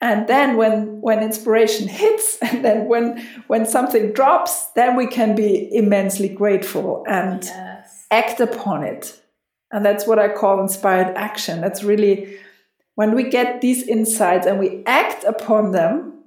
and 0.00 0.28
then 0.28 0.56
when 0.56 1.00
when 1.00 1.22
inspiration 1.22 1.88
hits 2.02 2.38
and 2.38 2.64
then 2.64 2.86
when 2.86 3.18
when 3.48 3.66
something 3.66 4.12
drops 4.12 4.52
then 4.78 4.96
we 4.96 5.06
can 5.06 5.34
be 5.34 5.68
immensely 5.82 6.28
grateful 6.28 7.04
and 7.06 7.44
yes. 7.44 8.06
act 8.10 8.40
upon 8.40 8.82
it 8.82 9.20
and 9.70 9.84
that's 9.84 10.06
what 10.06 10.18
i 10.18 10.28
call 10.28 10.60
inspired 10.60 11.14
action 11.16 11.60
that's 11.60 11.82
really 11.84 12.38
when 12.94 13.14
we 13.14 13.24
get 13.38 13.60
these 13.60 13.82
insights 13.96 14.46
and 14.46 14.58
we 14.58 14.82
act 14.86 15.24
upon 15.24 15.72
them 15.72 16.19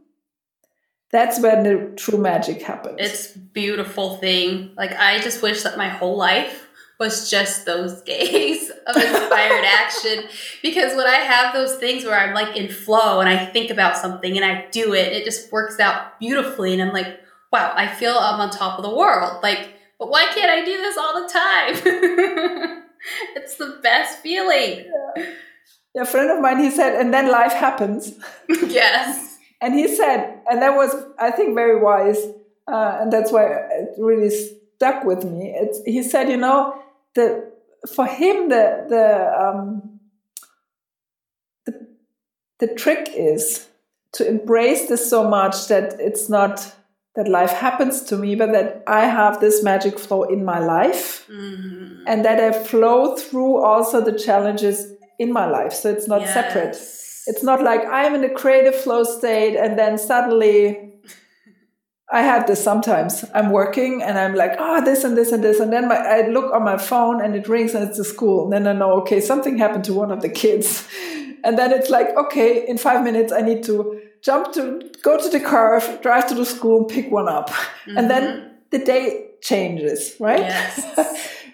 that's 1.13 1.39
when 1.39 1.63
the 1.63 1.93
true 1.95 2.17
magic 2.17 2.61
happens 2.61 2.97
it's 2.99 3.27
beautiful 3.31 4.17
thing 4.17 4.71
like 4.75 4.91
i 4.99 5.19
just 5.19 5.41
wish 5.41 5.63
that 5.63 5.77
my 5.77 5.87
whole 5.87 6.17
life 6.17 6.63
was 6.99 7.29
just 7.29 7.65
those 7.65 8.01
days 8.13 8.69
of 8.87 8.95
inspired 8.95 9.65
action 9.65 10.25
because 10.61 10.95
when 10.95 11.07
I 11.07 11.17
have 11.17 11.53
those 11.53 11.75
things 11.75 12.05
where 12.05 12.17
I'm 12.19 12.33
like 12.33 12.55
in 12.55 12.69
flow 12.69 13.19
and 13.19 13.29
I 13.29 13.45
think 13.45 13.69
about 13.69 13.97
something 13.97 14.35
and 14.37 14.45
I 14.45 14.67
do 14.71 14.93
it, 14.93 15.11
it 15.13 15.25
just 15.25 15.51
works 15.51 15.79
out 15.79 16.19
beautifully. 16.19 16.73
And 16.73 16.81
I'm 16.81 16.93
like, 16.93 17.19
wow, 17.51 17.73
I 17.75 17.87
feel 17.87 18.15
I'm 18.17 18.39
on 18.39 18.49
top 18.49 18.79
of 18.79 18.83
the 18.83 18.95
world. 18.95 19.41
Like, 19.43 19.69
but 19.99 20.09
why 20.09 20.25
can't 20.33 20.49
I 20.49 20.65
do 20.65 20.77
this 20.77 20.97
all 20.97 21.21
the 21.21 21.29
time? 21.29 22.83
it's 23.35 23.57
the 23.57 23.79
best 23.83 24.19
feeling. 24.19 24.85
Yeah. 25.15 25.25
yeah. 25.95 26.01
A 26.01 26.05
friend 26.05 26.31
of 26.31 26.41
mine, 26.41 26.59
he 26.59 26.71
said, 26.71 26.99
and 26.99 27.13
then 27.13 27.29
life 27.29 27.53
happens. 27.53 28.13
yes. 28.49 29.32
And 29.63 29.73
he 29.73 29.87
said, 29.87 30.41
and 30.49 30.61
that 30.61 30.75
was, 30.75 30.93
I 31.17 31.31
think, 31.31 31.55
very 31.55 31.81
wise. 31.81 32.21
Uh, 32.67 32.97
and 33.01 33.11
that's 33.11 33.31
why 33.31 33.45
it 33.45 33.89
really 33.97 34.29
stuck 34.29 35.05
with 35.05 35.23
me. 35.23 35.53
It's, 35.55 35.81
he 35.85 36.03
said, 36.03 36.29
you 36.29 36.37
know, 36.37 36.75
the 37.15 37.51
for 37.95 38.05
him 38.05 38.49
the 38.49 38.85
the 38.89 39.05
um, 39.41 39.99
the 41.65 41.87
the 42.59 42.67
trick 42.75 43.09
is 43.15 43.67
to 44.13 44.27
embrace 44.27 44.87
this 44.87 45.09
so 45.09 45.27
much 45.27 45.67
that 45.67 45.95
it's 45.99 46.29
not 46.29 46.75
that 47.15 47.27
life 47.27 47.51
happens 47.51 48.01
to 48.01 48.17
me, 48.17 48.35
but 48.35 48.51
that 48.51 48.83
I 48.87 49.05
have 49.05 49.39
this 49.39 49.63
magic 49.63 49.99
flow 49.99 50.23
in 50.23 50.43
my 50.43 50.59
life 50.59 51.27
mm-hmm. 51.27 52.03
and 52.07 52.25
that 52.25 52.39
I 52.39 52.51
flow 52.51 53.15
through 53.15 53.63
also 53.63 54.01
the 54.01 54.17
challenges 54.17 54.91
in 55.19 55.31
my 55.31 55.45
life. 55.45 55.73
So 55.73 55.89
it's 55.89 56.07
not 56.07 56.21
yes. 56.21 56.33
separate. 56.33 57.02
It's 57.27 57.43
not 57.43 57.63
like 57.63 57.85
I'm 57.85 58.15
in 58.15 58.23
a 58.23 58.33
creative 58.33 58.75
flow 58.75 59.03
state 59.03 59.55
and 59.55 59.77
then 59.77 59.97
suddenly 59.97 60.93
I 62.11 62.21
have 62.21 62.45
this 62.45 62.63
sometimes. 62.63 63.25
I'm 63.33 63.49
working 63.49 64.03
and 64.03 64.19
I'm 64.19 64.35
like, 64.35 64.55
oh, 64.59 64.83
this 64.85 65.03
and 65.03 65.17
this 65.17 65.31
and 65.31 65.43
this. 65.43 65.59
And 65.59 65.73
then 65.73 65.87
my, 65.87 65.95
I 65.95 66.27
look 66.27 66.53
on 66.53 66.63
my 66.63 66.77
phone 66.77 67.21
and 67.21 67.35
it 67.35 67.47
rings 67.47 67.73
and 67.73 67.87
it's 67.87 67.97
the 67.97 68.03
school. 68.03 68.43
And 68.43 68.53
then 68.53 68.67
I 68.67 68.77
know, 68.77 68.91
okay, 69.01 69.19
something 69.19 69.57
happened 69.57 69.85
to 69.85 69.93
one 69.93 70.11
of 70.11 70.21
the 70.21 70.29
kids. 70.29 70.87
And 71.45 71.57
then 71.57 71.73
it's 71.73 71.89
like, 71.89 72.07
okay, 72.15 72.65
in 72.65 72.77
five 72.77 73.03
minutes, 73.03 73.33
I 73.33 73.41
need 73.41 73.63
to 73.63 74.01
jump 74.21 74.53
to 74.53 74.89
go 75.01 75.21
to 75.21 75.29
the 75.29 75.41
car, 75.41 75.81
drive 76.01 76.27
to 76.29 76.35
the 76.35 76.45
school, 76.45 76.77
and 76.77 76.87
pick 76.87 77.11
one 77.11 77.27
up. 77.27 77.49
Mm-hmm. 77.49 77.97
And 77.97 78.09
then 78.09 78.23
mm-hmm. 78.23 78.47
the 78.71 78.79
day 78.79 79.31
changes, 79.41 80.15
right? 80.21 80.39
Yes. 80.39 80.79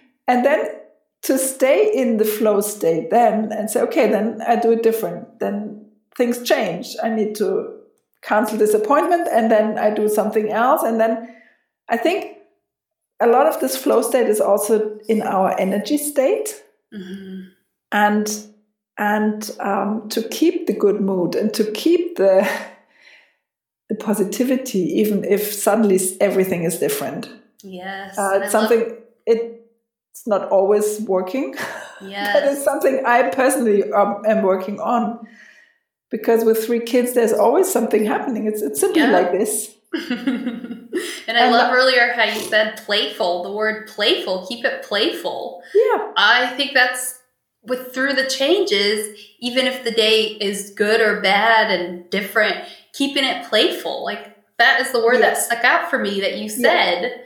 and 0.27 0.45
then 0.45 0.78
to 1.23 1.38
stay 1.38 1.91
in 1.93 2.17
the 2.17 2.25
flow 2.25 2.62
state 2.62 3.10
then 3.10 3.51
and 3.51 3.69
say, 3.69 3.82
okay, 3.82 4.10
then 4.10 4.41
I 4.47 4.55
do 4.55 4.71
it 4.71 4.84
different. 4.84 5.39
Then 5.39 5.86
things 6.15 6.41
change. 6.43 6.95
I 7.03 7.10
need 7.10 7.36
to 7.36 7.79
cancel 8.21 8.58
this 8.58 8.73
appointment 8.73 9.27
and 9.32 9.51
then 9.51 9.77
I 9.77 9.93
do 9.93 10.08
something 10.08 10.51
else. 10.51 10.84
And 10.84 10.99
then 10.99 11.36
I 11.89 11.97
think 11.97 12.38
a 13.19 13.27
lot 13.27 13.47
of 13.47 13.60
this 13.60 13.75
flow 13.75 14.01
state 14.01 14.27
is 14.27 14.39
also 14.39 14.97
in 15.08 15.21
our 15.21 15.58
energy 15.60 15.97
state. 15.97 16.63
Mm-hmm. 16.93 17.49
And 17.91 18.45
and 18.97 19.49
um, 19.62 20.10
to 20.10 20.21
keep 20.27 20.67
the 20.67 20.73
good 20.73 20.99
mood 20.99 21.34
and 21.36 21.53
to 21.53 21.63
keep 21.71 22.17
the 22.17 22.47
the 23.89 23.95
positivity, 23.95 24.79
even 24.99 25.23
if 25.23 25.51
suddenly 25.51 25.99
everything 26.21 26.63
is 26.63 26.77
different. 26.77 27.29
Yes, 27.63 28.17
uh, 28.17 28.41
it's 28.43 28.51
something 28.51 28.82
love- 28.82 28.97
it 29.25 29.58
it's 30.11 30.27
not 30.27 30.49
always 30.49 31.01
working. 31.01 31.55
Yeah, 32.01 32.31
that 32.31 32.47
is 32.47 32.63
something 32.63 33.03
I 33.05 33.29
personally 33.29 33.91
um, 33.91 34.21
am 34.25 34.41
working 34.43 34.79
on. 34.79 35.27
Because 36.09 36.45
with 36.45 36.65
three 36.65 36.79
kids 36.79 37.13
there's 37.13 37.33
always 37.33 37.71
something 37.71 38.05
happening. 38.05 38.47
It's, 38.47 38.61
it's 38.61 38.79
simply 38.79 39.01
yeah. 39.01 39.11
like 39.11 39.31
this. 39.31 39.75
And 41.27 41.37
i 41.37 41.43
and 41.43 41.51
love 41.51 41.71
earlier 41.71 42.11
how 42.13 42.23
you 42.23 42.41
said 42.41 42.77
playful 42.77 43.43
the 43.43 43.51
word 43.51 43.87
playful 43.87 44.47
keep 44.47 44.65
it 44.65 44.83
playful. 44.83 45.61
Yeah. 45.73 46.11
I 46.17 46.53
think 46.57 46.73
that's 46.73 47.19
with 47.63 47.93
through 47.93 48.13
the 48.13 48.25
changes 48.25 49.17
even 49.39 49.67
if 49.67 49.83
the 49.83 49.91
day 49.91 50.37
is 50.41 50.71
good 50.71 51.01
or 51.01 51.21
bad 51.21 51.69
and 51.69 52.09
different 52.09 52.65
keeping 52.93 53.23
it 53.23 53.45
playful 53.47 54.03
like 54.03 54.35
that 54.57 54.81
is 54.81 54.91
the 54.91 55.03
word 55.03 55.21
that 55.21 55.37
stuck 55.37 55.63
out 55.63 55.89
for 55.89 55.99
me 55.99 56.19
that 56.21 56.37
you 56.37 56.49
said 56.49 57.23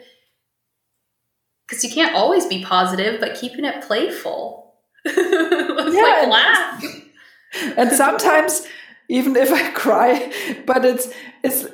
because 1.67 1.83
you 1.83 1.89
can't 1.89 2.15
always 2.15 2.45
be 2.45 2.63
positive 2.63 3.19
but 3.19 3.35
keeping 3.35 3.65
it 3.65 3.83
playful 3.83 4.75
yeah, 5.05 5.13
like 5.15 6.27
laugh 6.27 6.83
and 7.77 7.91
sometimes 7.91 8.65
even 9.09 9.35
if 9.35 9.51
I 9.51 9.69
cry, 9.73 10.31
but 10.65 10.85
it's 10.85 11.09
it's 11.43 11.65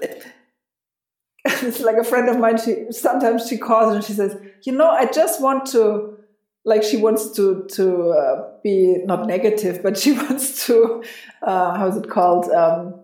it's 1.46 1.80
like 1.80 1.98
a 1.98 2.04
friend 2.04 2.30
of 2.30 2.40
mine. 2.40 2.58
She 2.58 2.92
sometimes 2.92 3.48
she 3.48 3.58
calls 3.58 3.96
and 3.96 4.04
she 4.04 4.14
says, 4.14 4.36
"You 4.64 4.74
know, 4.74 4.90
I 4.90 5.06
just 5.06 5.42
want 5.42 5.66
to." 5.68 6.18
Like 6.66 6.84
she 6.84 6.98
wants 6.98 7.32
to 7.38 7.66
to 7.76 8.10
uh, 8.10 8.50
be 8.62 8.98
not 9.06 9.26
negative, 9.26 9.82
but 9.82 9.98
she 9.98 10.12
wants 10.12 10.66
to 10.66 11.04
uh, 11.42 11.78
how's 11.78 11.96
it 11.96 12.10
called? 12.10 12.52
Um, 12.52 13.02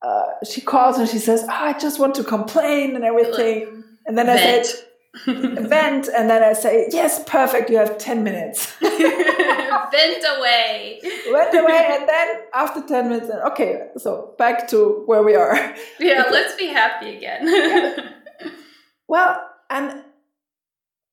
uh, 0.00 0.22
she 0.48 0.60
calls 0.60 0.96
and 0.96 1.08
she 1.08 1.18
says, 1.18 1.42
oh, 1.42 1.48
"I 1.50 1.72
just 1.76 1.98
want 1.98 2.14
to 2.14 2.24
complain 2.24 2.94
and 2.94 3.04
everything," 3.04 3.82
and 4.06 4.16
then 4.16 4.30
I 4.30 4.36
said, 4.36 4.66
vent 5.24 6.08
and 6.08 6.28
then 6.30 6.42
i 6.42 6.52
say 6.52 6.88
yes 6.90 7.22
perfect 7.26 7.70
you 7.70 7.76
have 7.76 7.96
10 7.98 8.22
minutes 8.22 8.72
vent 8.80 10.24
away 10.36 11.00
vent 11.32 11.54
away 11.54 11.86
and 11.90 12.08
then 12.08 12.28
after 12.54 12.82
10 12.82 13.08
minutes 13.08 13.30
okay 13.46 13.88
so 13.96 14.34
back 14.38 14.68
to 14.68 15.02
where 15.06 15.22
we 15.22 15.34
are 15.34 15.74
yeah 16.00 16.24
let's 16.30 16.54
be 16.56 16.66
happy 16.66 17.16
again 17.16 17.40
yeah. 17.44 18.50
well 19.08 19.40
and 19.70 20.02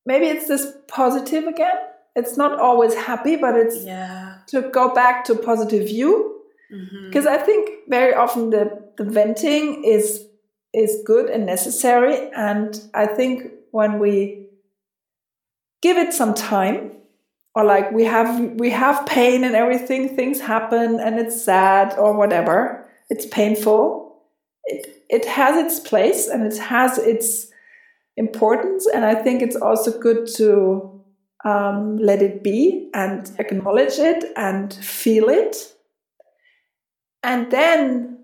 maybe 0.05 0.27
it's 0.27 0.47
this 0.47 0.73
positive 0.87 1.45
again 1.45 1.75
it's 2.15 2.37
not 2.37 2.59
always 2.59 2.93
happy 2.93 3.35
but 3.35 3.55
it's 3.55 3.83
yeah. 3.83 4.37
to 4.47 4.61
go 4.69 4.93
back 4.93 5.23
to 5.25 5.35
positive 5.35 5.87
view 5.87 6.41
because 7.07 7.25
mm-hmm. 7.25 7.27
i 7.27 7.37
think 7.37 7.69
very 7.87 8.13
often 8.13 8.49
the, 8.49 8.83
the 8.97 9.03
venting 9.03 9.83
is 9.83 10.25
is 10.73 11.01
good 11.05 11.29
and 11.29 11.45
necessary 11.45 12.31
and 12.35 12.81
i 12.93 13.05
think 13.05 13.51
when 13.73 13.99
we 13.99 14.47
give 15.81 15.97
it 15.97 16.13
some 16.13 16.33
time 16.33 16.91
or 17.55 17.63
like 17.63 17.91
we 17.91 18.05
have 18.05 18.51
we 18.53 18.69
have 18.69 19.05
pain 19.05 19.43
and 19.43 19.55
everything 19.55 20.15
things 20.15 20.39
happen 20.39 20.99
and 20.99 21.19
it's 21.19 21.43
sad 21.43 21.93
or 21.97 22.13
whatever 22.13 22.87
it's 23.09 23.25
painful 23.25 24.21
it 24.63 25.03
it 25.09 25.25
has 25.25 25.57
its 25.65 25.79
place 25.79 26.27
and 26.27 26.45
it 26.51 26.57
has 26.57 26.97
its 26.97 27.47
importance 28.15 28.87
and 28.93 29.03
i 29.03 29.13
think 29.13 29.41
it's 29.41 29.55
also 29.55 29.99
good 29.99 30.27
to 30.27 30.93
um, 31.43 31.97
let 31.97 32.21
it 32.21 32.43
be 32.43 32.89
and 32.93 33.31
acknowledge 33.37 33.99
it 33.99 34.25
and 34.35 34.73
feel 34.73 35.29
it. 35.29 35.73
And 37.21 37.51
then 37.51 38.19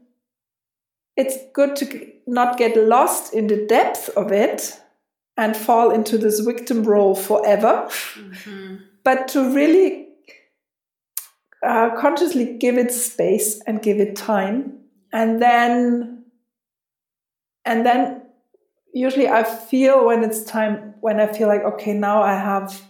it's 1.16 1.38
good 1.54 1.76
to 1.78 2.12
not 2.28 2.58
get 2.58 2.78
lost 2.78 3.34
in 3.34 3.48
the 3.48 3.66
depth 3.66 4.10
of 4.16 4.32
it 4.32 4.80
and 5.40 5.56
fall 5.56 5.90
into 5.90 6.18
this 6.18 6.42
victim 6.42 6.84
role 6.84 7.16
forever, 7.16 7.88
mm-hmm. 7.88 8.76
but 9.06 9.30
to 9.30 9.56
really 9.56 10.10
uh, 11.66 11.96
consciously 11.96 12.58
give 12.58 12.78
it 12.78 12.92
space 12.92 13.62
and 13.66 13.82
give 13.82 14.00
it 14.02 14.18
time, 14.18 14.80
and 15.14 15.42
then 15.42 16.26
and 17.64 17.86
then 17.86 18.22
usually 18.94 19.30
I 19.30 19.44
feel 19.44 20.06
when 20.06 20.26
it's 20.26 20.44
time 20.44 20.96
when 21.00 21.22
I 21.22 21.28
feel 21.28 21.48
like 21.48 21.64
okay 21.64 21.94
now 21.94 22.22
I 22.22 22.34
have 22.34 22.82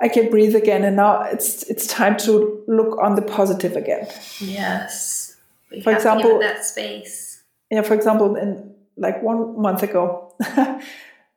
I 0.00 0.06
can 0.06 0.30
breathe 0.30 0.54
again 0.54 0.84
and 0.84 0.94
now 0.94 1.22
it's 1.22 1.64
it's 1.64 1.88
time 1.88 2.16
to 2.18 2.62
look 2.68 2.96
on 3.02 3.16
the 3.16 3.22
positive 3.22 3.76
again. 3.76 4.06
Yes. 4.38 5.36
We 5.72 5.80
for 5.80 5.92
example, 5.92 6.38
that 6.38 6.64
space. 6.64 7.42
Yeah, 7.72 7.82
for 7.82 7.94
example, 7.94 8.36
in 8.36 8.72
like 8.96 9.20
one 9.20 9.60
month 9.60 9.82
ago. 9.82 10.21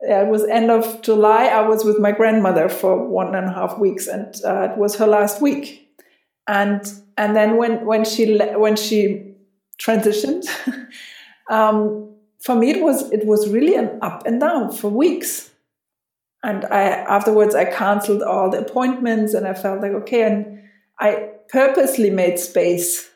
it 0.01 0.27
was 0.27 0.43
end 0.45 0.71
of 0.71 1.01
July. 1.01 1.45
I 1.45 1.61
was 1.61 1.83
with 1.83 1.99
my 1.99 2.11
grandmother 2.11 2.69
for 2.69 3.07
one 3.07 3.35
and 3.35 3.47
a 3.47 3.53
half 3.53 3.77
weeks, 3.77 4.07
and 4.07 4.33
uh, 4.45 4.69
it 4.71 4.77
was 4.77 4.95
her 4.95 5.07
last 5.07 5.41
week. 5.41 5.89
And 6.47 6.85
and 7.17 7.35
then 7.35 7.57
when 7.57 7.85
when 7.85 8.05
she 8.05 8.37
when 8.37 8.75
she 8.75 9.33
transitioned, 9.79 10.45
um, 11.49 12.13
for 12.41 12.55
me 12.55 12.71
it 12.71 12.81
was 12.81 13.11
it 13.11 13.25
was 13.25 13.49
really 13.49 13.75
an 13.75 13.97
up 14.01 14.25
and 14.25 14.39
down 14.39 14.71
for 14.71 14.89
weeks. 14.89 15.51
And 16.43 16.65
I 16.65 16.83
afterwards 16.83 17.55
I 17.55 17.65
cancelled 17.65 18.21
all 18.21 18.51
the 18.51 18.59
appointments, 18.59 19.33
and 19.33 19.47
I 19.47 19.53
felt 19.53 19.81
like 19.81 19.91
okay, 19.91 20.23
and 20.23 20.61
I 20.99 21.29
purposely 21.49 22.09
made 22.09 22.37
space 22.37 23.09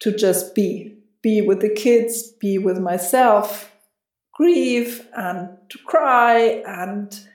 to 0.00 0.14
just 0.14 0.54
be 0.54 0.98
be 1.22 1.40
with 1.40 1.60
the 1.60 1.68
kids 1.68 2.30
be 2.40 2.58
with 2.58 2.78
myself 2.78 3.72
grieve 4.38 5.08
and 5.16 5.48
to 5.68 5.78
cry 5.78 6.62
and 6.64 7.26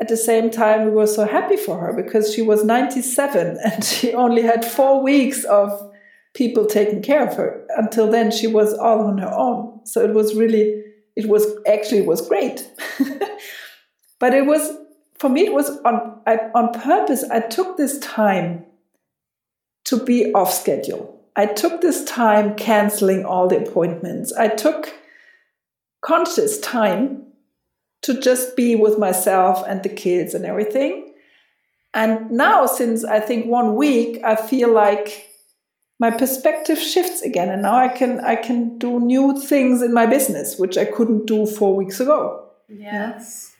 at 0.00 0.08
the 0.08 0.16
same 0.16 0.50
time 0.50 0.86
we 0.86 0.90
were 0.90 1.06
so 1.06 1.26
happy 1.26 1.56
for 1.56 1.78
her 1.78 1.92
because 1.92 2.34
she 2.34 2.40
was 2.40 2.64
97 2.64 3.58
and 3.64 3.84
she 3.84 4.14
only 4.14 4.40
had 4.40 4.64
four 4.64 5.02
weeks 5.02 5.44
of 5.44 5.92
people 6.34 6.66
taking 6.66 7.02
care 7.02 7.26
of 7.26 7.36
her. 7.36 7.66
Until 7.76 8.10
then 8.10 8.30
she 8.30 8.46
was 8.46 8.72
all 8.72 9.00
on 9.06 9.18
her 9.18 9.32
own. 9.32 9.80
So 9.84 10.02
it 10.02 10.14
was 10.14 10.34
really 10.34 10.82
it 11.14 11.28
was 11.28 11.46
actually 11.66 11.98
it 11.98 12.06
was 12.06 12.26
great. 12.26 12.66
But 14.18 14.32
it 14.32 14.46
was 14.46 14.74
for 15.18 15.28
me 15.28 15.42
it 15.44 15.52
was 15.52 15.68
on 15.84 16.20
I, 16.26 16.38
on 16.54 16.72
purpose 16.72 17.22
i 17.30 17.40
took 17.40 17.76
this 17.76 17.98
time 17.98 18.64
to 19.84 20.02
be 20.02 20.32
off 20.32 20.50
schedule. 20.50 21.20
I 21.36 21.44
took 21.44 21.82
this 21.82 22.02
time 22.04 22.56
canceling 22.56 23.26
all 23.26 23.46
the 23.46 23.58
appointments. 23.58 24.32
I 24.32 24.48
took 24.48 24.94
conscious 26.06 26.60
time 26.60 27.24
to 28.02 28.20
just 28.20 28.56
be 28.56 28.76
with 28.76 28.96
myself 28.98 29.64
and 29.66 29.82
the 29.82 29.88
kids 29.88 30.34
and 30.34 30.46
everything. 30.46 31.12
And 31.92 32.30
now 32.30 32.66
since 32.66 33.04
i 33.04 33.18
think 33.18 33.46
one 33.46 33.74
week 33.74 34.22
i 34.22 34.36
feel 34.36 34.72
like 34.72 35.28
my 35.98 36.10
perspective 36.10 36.78
shifts 36.78 37.22
again 37.22 37.48
and 37.48 37.62
now 37.62 37.76
i 37.76 37.88
can 37.88 38.20
i 38.20 38.36
can 38.36 38.78
do 38.78 39.00
new 39.00 39.40
things 39.40 39.82
in 39.82 39.94
my 39.94 40.04
business 40.04 40.58
which 40.58 40.76
i 40.76 40.84
couldn't 40.84 41.26
do 41.26 41.46
four 41.46 41.74
weeks 41.74 41.98
ago. 42.00 42.50
Yes. 42.68 43.54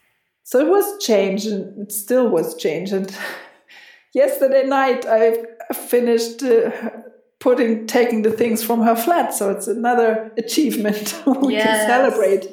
So 0.44 0.60
it 0.60 0.68
was 0.68 1.04
change 1.04 1.46
and 1.46 1.82
it 1.82 1.92
still 1.92 2.28
was 2.28 2.54
change. 2.56 2.92
And 2.92 3.10
yesterday 4.14 4.64
night 4.66 5.06
i 5.06 5.44
finished 5.72 6.42
uh, 6.42 6.70
putting 7.46 7.86
taking 7.86 8.22
the 8.22 8.30
things 8.32 8.60
from 8.64 8.82
her 8.82 8.96
flat. 8.96 9.32
So 9.32 9.50
it's 9.50 9.68
another 9.68 10.32
achievement 10.36 11.14
we 11.42 11.52
yes. 11.52 11.64
can 11.64 11.86
celebrate. 11.86 12.44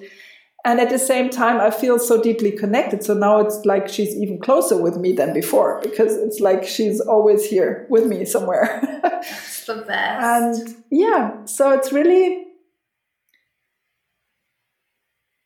And 0.66 0.80
at 0.80 0.92
the 0.92 1.00
same 1.00 1.32
time 1.32 1.60
i 1.60 1.72
feel 1.72 1.98
so 1.98 2.22
deeply 2.22 2.52
connected. 2.52 3.04
So 3.04 3.16
now 3.16 3.40
it's 3.40 3.66
like 3.66 3.90
she's 3.90 4.16
even 4.16 4.38
closer 4.40 4.78
with 4.80 4.98
me 4.98 5.12
than 5.14 5.34
before 5.34 5.80
because 5.82 6.16
it's 6.18 6.40
like 6.40 6.64
she's 6.64 7.00
always 7.02 7.44
here 7.44 7.88
with 7.90 8.06
me 8.06 8.24
somewhere. 8.24 8.68
It's 9.24 9.66
the 9.66 9.78
best. 9.88 10.24
And 10.34 10.84
yeah 10.92 11.46
so 11.46 11.72
it's 11.72 11.94
really 11.94 12.46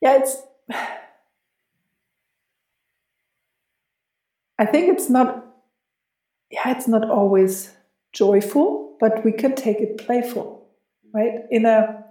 yeah 0.02 0.18
it's 0.20 0.34
i 4.64 4.66
think 4.66 4.84
it's 4.94 5.10
not 5.18 5.46
yeah 6.50 6.72
it's 6.76 6.88
not 6.88 7.08
always 7.10 7.72
joyful 8.14 8.77
but 9.00 9.24
we 9.24 9.32
can 9.32 9.56
take 9.56 9.78
it 9.78 9.98
playful 9.98 10.58
right? 11.14 11.42
In 11.50 11.66
a 11.66 12.04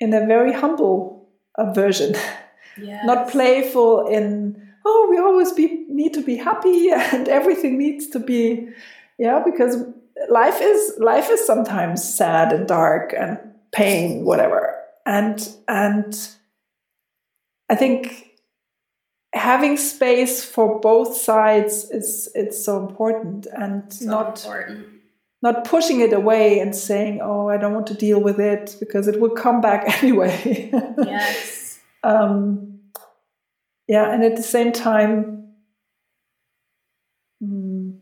in 0.00 0.12
a 0.12 0.26
very 0.26 0.52
humble 0.52 1.28
a 1.56 1.72
version 1.72 2.14
yes. 2.80 3.04
not 3.06 3.28
playful 3.30 4.06
in 4.06 4.62
oh 4.84 5.06
we 5.10 5.18
always 5.18 5.52
be 5.52 5.86
need 5.88 6.12
to 6.14 6.22
be 6.22 6.36
happy 6.36 6.90
and 7.12 7.28
everything 7.28 7.78
needs 7.78 8.08
to 8.08 8.18
be 8.18 8.68
yeah 9.18 9.42
because 9.44 9.76
life 10.28 10.58
is 10.60 10.94
life 10.98 11.30
is 11.30 11.44
sometimes 11.46 12.02
sad 12.02 12.52
and 12.52 12.68
dark 12.68 13.14
and 13.16 13.38
pain 13.72 14.24
whatever. 14.24 14.74
And 15.04 15.48
and 15.68 16.12
i 17.70 17.74
think 17.76 18.30
having 19.32 19.76
space 19.76 20.44
for 20.44 20.80
both 20.80 21.16
sides 21.16 21.90
is 21.90 22.28
it's 22.34 22.64
so 22.64 22.86
important 22.86 23.46
and 23.46 23.92
so 23.92 24.04
not 24.06 24.44
important 24.44 24.95
not 25.42 25.64
pushing 25.64 26.00
it 26.00 26.12
away 26.12 26.58
and 26.60 26.74
saying, 26.74 27.20
"Oh, 27.22 27.48
I 27.48 27.56
don't 27.58 27.74
want 27.74 27.86
to 27.88 27.94
deal 27.94 28.20
with 28.20 28.40
it," 28.40 28.76
because 28.80 29.08
it 29.08 29.20
will 29.20 29.30
come 29.34 29.60
back 29.60 29.84
anyway. 30.02 30.70
yes. 30.98 31.78
um, 32.02 32.80
yeah, 33.88 34.12
and 34.12 34.24
at 34.24 34.36
the 34.36 34.42
same 34.42 34.72
time, 34.72 35.48
mm, 37.42 37.98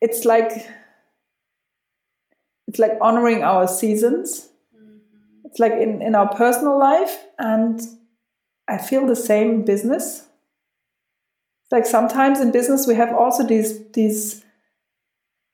it's 0.00 0.24
like 0.24 0.52
it's 2.66 2.78
like 2.78 2.92
honoring 3.00 3.42
our 3.42 3.68
seasons. 3.68 4.48
Mm-hmm. 4.74 4.96
It's 5.44 5.58
like 5.58 5.72
in 5.72 6.02
in 6.02 6.14
our 6.14 6.28
personal 6.34 6.78
life, 6.78 7.24
and 7.38 7.80
I 8.68 8.78
feel 8.78 9.06
the 9.06 9.16
same 9.16 9.50
in 9.50 9.64
business. 9.64 10.26
like 11.70 11.86
sometimes 11.86 12.40
in 12.40 12.50
business 12.52 12.86
we 12.86 12.94
have 12.94 13.14
also 13.14 13.46
these 13.46 13.70
these 13.92 14.44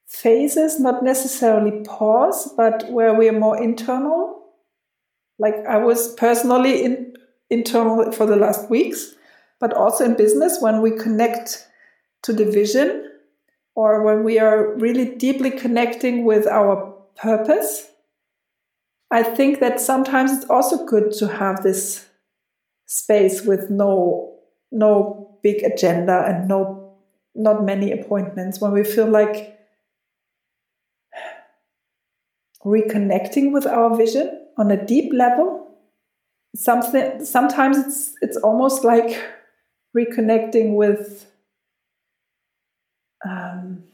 phases, 0.08 0.80
not 0.80 1.04
necessarily 1.04 1.82
pause, 1.84 2.52
but 2.56 2.90
where 2.90 3.14
we 3.14 3.28
are 3.28 3.38
more 3.38 3.62
internal. 3.62 4.42
Like 5.38 5.54
I 5.68 5.76
was 5.76 6.14
personally 6.14 6.82
in, 6.82 7.14
internal 7.50 8.10
for 8.10 8.26
the 8.26 8.36
last 8.36 8.68
weeks, 8.70 9.14
but 9.60 9.72
also 9.72 10.04
in 10.04 10.16
business 10.16 10.58
when 10.60 10.80
we 10.80 10.90
connect 10.90 11.66
to 12.22 12.32
the 12.32 12.50
vision 12.50 13.04
or 13.74 14.02
when 14.02 14.24
we 14.24 14.38
are 14.38 14.74
really 14.76 15.14
deeply 15.14 15.50
connecting 15.50 16.24
with 16.24 16.46
our 16.46 16.94
purpose. 17.16 17.90
I 19.10 19.22
think 19.22 19.60
that 19.60 19.80
sometimes 19.80 20.32
it's 20.32 20.50
also 20.50 20.84
good 20.84 21.12
to 21.12 21.28
have 21.28 21.62
this 21.62 22.06
space 22.86 23.42
with 23.42 23.70
no 23.70 24.34
no 24.70 25.38
big 25.42 25.62
agenda 25.62 26.24
and 26.26 26.48
no 26.48 26.96
not 27.34 27.64
many 27.64 27.92
appointments 27.92 28.60
when 28.60 28.72
we 28.72 28.82
feel 28.82 29.06
like 29.06 29.57
reconnecting 32.64 33.52
with 33.52 33.66
our 33.66 33.96
vision 33.96 34.46
on 34.56 34.70
a 34.70 34.84
deep 34.84 35.12
level. 35.12 35.66
Something 36.54 37.24
sometimes 37.24 37.78
it's 37.78 38.14
it's 38.20 38.36
almost 38.38 38.84
like 38.84 39.22
reconnecting 39.96 40.74
with 40.74 41.30
um, 43.24 43.84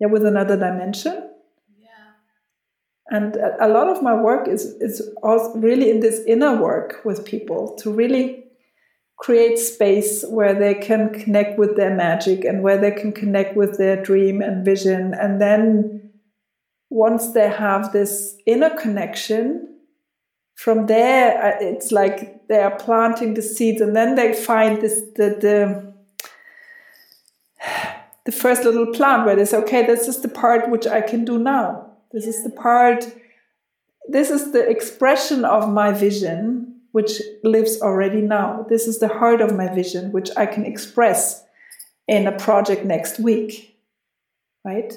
yeah 0.00 0.08
with 0.08 0.24
another 0.24 0.56
dimension. 0.56 1.30
Yeah. 1.78 1.88
And 3.10 3.36
a, 3.36 3.66
a 3.66 3.68
lot 3.68 3.88
of 3.88 4.02
my 4.02 4.14
work 4.14 4.48
is 4.48 4.64
is 4.80 5.08
also 5.22 5.58
really 5.58 5.90
in 5.90 6.00
this 6.00 6.20
inner 6.26 6.60
work 6.60 7.00
with 7.04 7.24
people 7.24 7.76
to 7.76 7.92
really 7.92 8.44
create 9.18 9.58
space 9.58 10.24
where 10.28 10.54
they 10.54 10.74
can 10.74 11.12
connect 11.12 11.58
with 11.58 11.76
their 11.76 11.94
magic 11.94 12.44
and 12.44 12.62
where 12.62 12.78
they 12.78 12.92
can 12.92 13.12
connect 13.12 13.56
with 13.56 13.76
their 13.76 14.00
dream 14.00 14.40
and 14.40 14.64
vision 14.64 15.12
and 15.12 15.40
then 15.40 15.97
once 16.90 17.32
they 17.32 17.48
have 17.48 17.92
this 17.92 18.36
inner 18.46 18.70
connection, 18.70 19.76
from 20.54 20.86
there 20.86 21.40
uh, 21.42 21.56
it's 21.60 21.92
like 21.92 22.48
they 22.48 22.60
are 22.60 22.76
planting 22.76 23.34
the 23.34 23.42
seeds, 23.42 23.80
and 23.80 23.94
then 23.94 24.14
they 24.14 24.32
find 24.32 24.80
this 24.80 25.00
the 25.16 25.36
the 25.40 25.88
the 28.24 28.32
first 28.32 28.64
little 28.64 28.92
plant 28.92 29.24
where 29.24 29.36
they 29.36 29.44
say, 29.44 29.56
okay, 29.56 29.86
this 29.86 30.06
is 30.06 30.20
the 30.20 30.28
part 30.28 30.68
which 30.70 30.86
I 30.86 31.00
can 31.00 31.24
do 31.24 31.38
now. 31.38 31.92
This 32.12 32.26
is 32.26 32.42
the 32.44 32.50
part. 32.50 33.06
This 34.08 34.30
is 34.30 34.52
the 34.52 34.68
expression 34.68 35.44
of 35.44 35.70
my 35.70 35.92
vision, 35.92 36.80
which 36.92 37.20
lives 37.44 37.80
already 37.82 38.22
now. 38.22 38.66
This 38.68 38.86
is 38.86 38.98
the 38.98 39.08
heart 39.08 39.40
of 39.40 39.54
my 39.54 39.72
vision, 39.72 40.12
which 40.12 40.30
I 40.36 40.46
can 40.46 40.64
express 40.64 41.44
in 42.06 42.26
a 42.26 42.32
project 42.32 42.84
next 42.84 43.20
week, 43.20 43.78
right? 44.64 44.92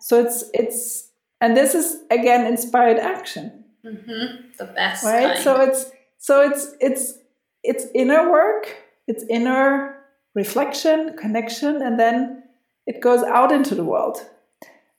So 0.00 0.20
it's 0.20 0.44
it's 0.54 1.07
and 1.40 1.56
this 1.56 1.74
is 1.74 2.02
again 2.10 2.46
inspired 2.46 2.98
action. 2.98 3.64
Mm-hmm. 3.84 4.48
the 4.58 4.64
best 4.64 5.04
right? 5.04 5.34
kind. 5.34 5.44
so 5.44 5.60
it's 5.60 5.90
so 6.18 6.40
it's 6.42 6.74
it's 6.80 7.14
it's 7.62 7.86
inner 7.94 8.28
work 8.30 8.76
it's 9.06 9.24
inner 9.30 9.98
reflection 10.34 11.16
connection 11.16 11.80
and 11.80 11.98
then 11.98 12.42
it 12.86 13.00
goes 13.00 13.22
out 13.22 13.52
into 13.52 13.74
the 13.74 13.84
world. 13.84 14.18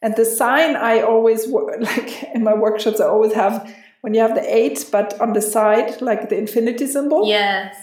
And 0.02 0.15
the 0.15 0.25
sign 0.25 0.78
i 0.78 1.02
always 1.02 1.45
like 1.91 2.23
in 2.34 2.43
my 2.43 2.54
workshops 2.54 3.02
i 3.02 3.06
always 3.06 3.34
have 3.34 3.69
when 4.02 4.13
you 4.13 4.21
have 4.21 4.34
the 4.34 4.56
eight 4.56 4.86
but 4.91 5.19
on 5.19 5.34
the 5.34 5.41
side 5.41 6.02
like 6.02 6.30
the 6.30 6.38
infinity 6.38 6.88
symbol. 6.88 7.28
Yes. 7.28 7.75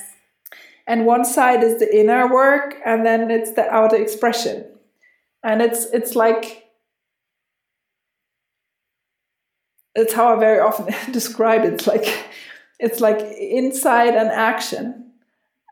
And 0.87 1.05
one 1.05 1.25
side 1.25 1.63
is 1.63 1.79
the 1.79 1.95
inner 1.95 2.33
work 2.33 2.77
and 2.85 3.05
then 3.05 3.31
it's 3.31 3.53
the 3.53 3.69
outer 3.69 3.97
expression. 3.97 4.65
And 5.43 5.61
it's 5.61 5.87
it's 5.87 6.15
like 6.17 6.66
it's 9.97 10.13
how 10.13 10.37
I 10.37 10.39
very 10.39 10.61
often 10.61 10.95
describe 11.13 11.65
it. 11.65 11.75
It's 11.75 11.87
like 11.87 12.27
it's 12.79 13.01
like 13.01 13.21
inside 13.39 14.15
an 14.15 14.29
action, 14.29 15.13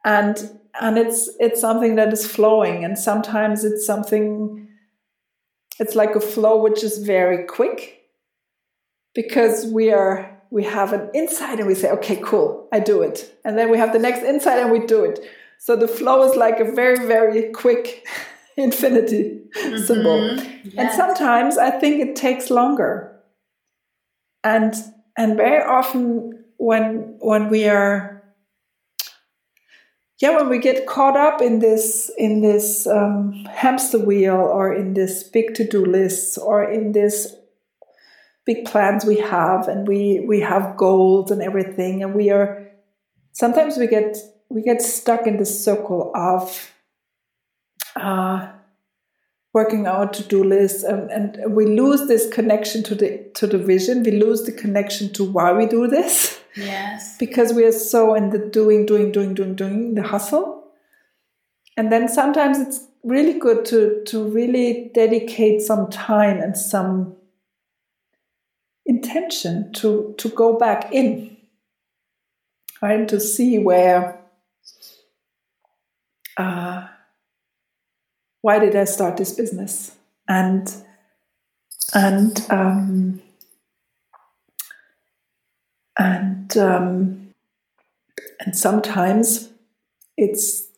and 0.05 0.37
and 0.81 0.99
it's 0.99 1.31
it's 1.39 1.61
something 1.61 1.97
that 1.97 2.13
is 2.13 2.27
flowing, 2.27 2.85
and 2.85 2.99
sometimes 2.99 3.65
it's 3.65 3.87
something. 3.87 4.69
It's 5.79 5.95
like 5.95 6.15
a 6.15 6.21
flow 6.21 6.63
which 6.63 6.85
is 6.85 6.99
very 6.99 7.45
quick, 7.45 8.05
because 9.15 9.67
we 9.67 9.93
are 9.93 10.31
we 10.51 10.65
have 10.65 10.93
an 10.93 11.11
insight 11.15 11.59
and 11.59 11.67
we 11.67 11.75
say, 11.75 11.91
okay, 11.91 12.17
cool, 12.23 12.69
I 12.73 12.79
do 12.81 13.03
it, 13.03 13.35
and 13.45 13.59
then 13.59 13.71
we 13.71 13.79
have 13.79 13.93
the 13.93 13.99
next 13.99 14.23
insight 14.23 14.59
and 14.59 14.71
we 14.71 14.87
do 14.87 15.05
it. 15.05 15.21
So 15.59 15.77
the 15.77 15.89
flow 15.89 16.31
is 16.31 16.37
like 16.37 16.61
a 16.61 16.65
very 16.65 17.07
very 17.07 17.51
quick 17.53 18.07
infinity 18.57 19.43
mm-hmm. 19.57 19.85
symbol. 19.85 20.37
Yes. 20.37 20.75
And 20.79 20.91
sometimes 20.93 21.59
I 21.59 21.71
think 21.71 22.01
it 22.01 22.17
takes 22.17 22.51
longer. 22.51 23.14
And 24.45 24.75
and 25.17 25.37
very 25.37 25.63
often 25.63 26.45
when 26.59 27.17
when 27.19 27.49
we 27.49 27.67
are 27.67 28.23
yeah 30.21 30.37
when 30.37 30.49
we 30.49 30.59
get 30.59 30.87
caught 30.87 31.17
up 31.17 31.41
in 31.41 31.59
this 31.59 32.11
in 32.17 32.41
this 32.41 32.87
um, 32.87 33.33
hamster 33.51 33.99
wheel 33.99 34.37
or 34.37 34.73
in 34.73 34.95
this 34.95 35.23
big 35.23 35.55
to-do 35.55 35.85
lists 35.85 36.39
or 36.39 36.63
in 36.63 36.93
this 36.93 37.35
big 38.47 38.65
plans 38.67 39.05
we 39.05 39.19
have 39.19 39.69
and 39.69 39.89
we 39.89 40.25
we 40.29 40.41
have 40.41 40.77
goals 40.77 41.31
and 41.31 41.43
everything 41.43 42.03
and 42.03 42.15
we 42.15 42.31
are 42.31 42.71
sometimes 43.33 43.77
we 43.77 43.87
get 43.87 44.17
we 44.51 44.63
get 44.63 44.83
stuck 44.83 45.27
in 45.27 45.39
the 45.39 45.47
circle 45.47 46.13
of 46.15 46.73
uh, 47.97 48.53
working 49.55 49.87
our 49.87 50.11
to-do 50.11 50.45
list 50.45 50.85
and, 50.85 51.11
and 51.11 51.55
we 51.55 51.65
lose 51.65 52.07
this 52.09 52.29
connection 52.31 52.83
to 52.83 52.95
the 52.95 53.31
to 53.35 53.47
the 53.47 53.57
vision. 53.59 54.03
We 54.03 54.11
lose 54.11 54.43
the 54.43 54.53
connection 54.53 55.13
to 55.15 55.25
why 55.25 55.53
we 55.53 55.67
do 55.67 55.87
this. 55.87 56.41
Yes. 56.57 57.17
Because 57.25 57.53
we 57.53 57.65
are 57.65 57.73
so 57.73 58.15
in 58.15 58.31
the 58.31 58.39
doing 58.39 58.85
doing 58.85 59.13
doing 59.13 59.35
doing 59.35 59.55
doing 59.55 59.95
the 59.95 60.03
hustle. 60.03 60.65
And 61.77 61.91
then 61.91 62.09
sometimes 62.09 62.59
it's 62.59 62.87
really 63.03 63.39
good 63.39 63.65
to 63.67 64.03
to 64.07 64.25
really 64.25 64.91
dedicate 64.95 65.63
some 65.63 65.89
time 65.91 66.41
and 66.43 66.57
some 66.57 67.17
intention 68.85 69.73
to 69.75 70.15
to 70.19 70.29
go 70.29 70.59
back 70.59 70.93
in 70.93 71.35
right? 72.85 73.09
To 73.09 73.19
see 73.19 73.59
where 73.59 74.21
uh, 76.37 76.87
why 78.45 78.59
did 78.59 78.77
I 78.77 78.85
start 78.85 79.17
this 79.17 79.33
business? 79.33 79.93
And 80.29 80.71
and 81.95 82.47
um, 82.51 83.23
and 85.99 86.55
um, 86.59 87.33
and 88.41 88.55
sometimes 88.55 89.49
it's 90.19 90.69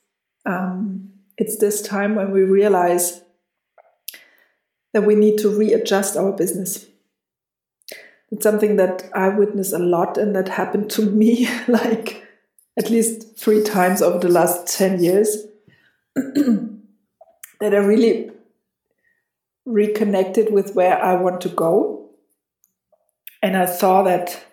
um, 0.45 1.11
it's 1.37 1.59
this 1.59 1.83
time 1.83 2.15
when 2.15 2.31
we 2.31 2.43
realize 2.45 3.23
that 4.93 5.03
we 5.03 5.17
need 5.17 5.37
to 5.39 5.51
readjust 5.51 6.17
our 6.17 6.31
business. 6.31 6.87
It's 8.31 8.45
something 8.45 8.77
that 8.77 9.11
I 9.13 9.31
witness 9.31 9.73
a 9.73 9.81
lot, 9.81 10.19
and 10.19 10.37
that 10.37 10.51
happened 10.51 10.89
to 10.91 11.03
me 11.03 11.49
like 11.67 12.25
at 12.79 12.91
least 12.91 13.37
three 13.37 13.65
times 13.65 14.03
over 14.03 14.21
the 14.21 14.29
last 14.29 14.69
ten 14.69 15.03
years. 15.03 15.49
that 17.61 17.75
I 17.75 17.79
really 17.79 18.31
reconnected 19.65 20.53
with 20.53 20.75
where 20.75 21.03
I 21.03 21.15
want 21.15 21.41
to 21.43 21.49
go. 21.49 22.11
And 23.43 23.57
I 23.57 23.67
saw 23.67 24.03
that 24.05 24.45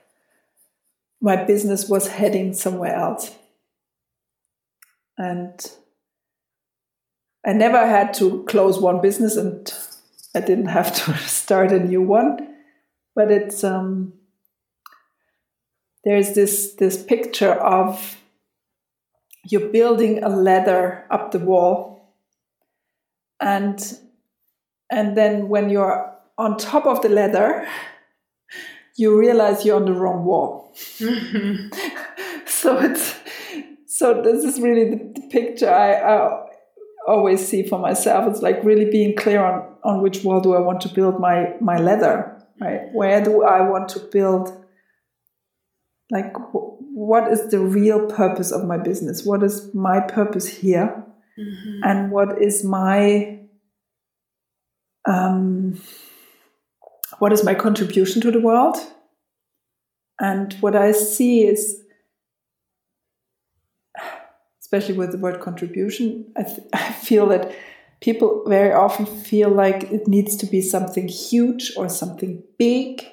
my 1.22 1.42
business 1.44 1.88
was 1.88 2.08
heading 2.08 2.54
somewhere 2.54 2.96
else. 2.96 3.34
And 5.18 5.60
I 7.46 7.54
never 7.54 7.86
had 7.86 8.14
to 8.16 8.44
close 8.44 8.80
one 8.80 9.02
business 9.02 9.36
and 9.36 9.72
I 10.36 10.40
didn't 10.40 10.68
have 10.68 10.94
to 11.06 11.18
start 11.28 11.72
a 11.72 11.80
new 11.80 12.02
one. 12.02 12.56
But 13.16 13.32
it's 13.32 13.64
um, 13.64 14.14
there's 16.04 16.34
this 16.34 16.74
this 16.74 17.04
picture 17.04 17.54
of 17.54 18.18
you're 19.46 19.70
building 19.70 20.24
a 20.24 20.30
ladder 20.30 21.06
up 21.12 21.32
the 21.32 21.40
wall 21.40 21.93
and 23.40 24.00
and 24.92 25.18
then 25.18 25.50
when 25.50 25.70
you're 25.70 26.14
on 26.38 26.58
top 26.58 26.86
of 26.86 27.02
the 27.02 27.10
ladder 27.10 27.68
you 28.96 29.20
realize 29.20 29.66
you're 29.66 29.76
on 29.76 29.86
the 29.86 29.94
wrong 29.94 30.26
wall. 30.26 30.72
Mm-hmm. 31.00 31.68
So 32.46 32.80
it's 32.80 33.20
so 33.88 34.22
this 34.22 34.46
is 34.46 34.62
really 34.62 34.90
the, 34.92 34.96
the 35.16 35.28
picture 35.28 35.70
I, 35.70 35.96
I, 35.96 36.46
always 37.06 37.46
see 37.46 37.68
for 37.68 37.78
myself. 37.78 38.32
It's 38.32 38.42
like 38.42 38.64
really 38.64 38.90
being 38.90 39.18
clear 39.18 39.44
on 39.44 39.76
on 39.84 40.02
which 40.02 40.24
wall 40.24 40.40
do 40.40 40.54
i 40.54 40.60
want 40.60 40.80
to 40.82 40.90
build 40.90 41.20
my 41.20 41.56
my 41.60 41.78
ladder 41.78 42.42
right? 42.62 42.84
Where 42.94 43.22
do 43.22 43.44
i 43.44 43.60
want 43.62 43.90
to 43.90 44.00
build 44.00 44.66
like 46.10 46.32
what 46.54 47.30
is 47.30 47.50
the 47.50 47.60
real 47.60 48.08
purpose 48.08 48.52
of 48.52 48.64
my 48.64 48.78
business? 48.78 49.26
What 49.26 49.44
is 49.44 49.74
my 49.74 50.00
purpose 50.00 50.48
here 50.48 51.04
mm-hmm. 51.38 51.80
and 51.84 52.12
what 52.12 52.42
is 52.42 52.64
my 52.64 53.40
um, 55.06 55.80
what 57.20 57.34
is 57.34 57.44
my 57.44 57.54
contribution 57.54 58.22
to 58.22 58.32
the 58.32 58.40
world 58.40 58.78
and 60.20 60.54
what 60.62 60.76
i 60.76 60.92
see 60.92 61.46
is 61.46 61.82
especially 64.62 64.96
with 64.96 65.12
the 65.12 65.18
word 65.18 65.40
contribution 65.42 66.32
I, 66.38 66.44
th- 66.44 66.68
I 66.74 66.92
feel 66.92 67.28
that 67.28 67.54
people 68.02 68.44
very 68.48 68.74
often 68.74 69.06
feel 69.06 69.50
like 69.50 69.84
it 69.92 70.08
needs 70.08 70.36
to 70.38 70.46
be 70.46 70.62
something 70.62 71.08
huge 71.08 71.72
or 71.78 71.90
something 71.90 72.44
big 72.58 73.06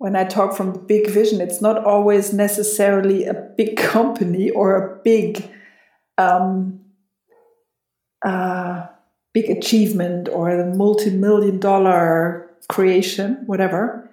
when 0.00 0.16
I 0.16 0.24
talk 0.24 0.56
from 0.56 0.72
the 0.72 0.78
big 0.78 1.10
vision, 1.10 1.42
it's 1.42 1.60
not 1.60 1.84
always 1.84 2.32
necessarily 2.32 3.26
a 3.26 3.34
big 3.34 3.76
company 3.92 4.48
or 4.48 4.74
a 4.74 5.02
big 5.02 5.46
um, 6.16 6.79
uh, 8.24 8.86
big 9.32 9.50
achievement 9.50 10.28
or 10.28 10.50
a 10.50 10.74
multi-million 10.74 11.58
dollar 11.58 12.50
creation, 12.68 13.42
whatever, 13.46 14.10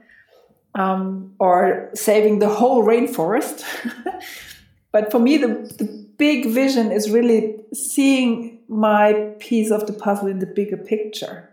um, 0.76 1.34
or 1.40 1.90
saving 1.94 2.40
the 2.40 2.50
whole 2.50 2.84
rainforest. 2.84 3.64
but 4.92 5.12
for 5.12 5.20
me, 5.20 5.38
the, 5.38 5.48
the 5.78 6.08
big 6.18 6.50
vision 6.52 6.92
is 6.92 7.10
really 7.10 7.56
seeing 7.74 8.60
my 8.68 9.34
piece 9.40 9.72
of 9.72 9.88
the 9.88 9.94
puzzle 9.94 10.28
in 10.28 10.40
the 10.40 10.46
bigger 10.46 10.78
picture. 10.78 11.50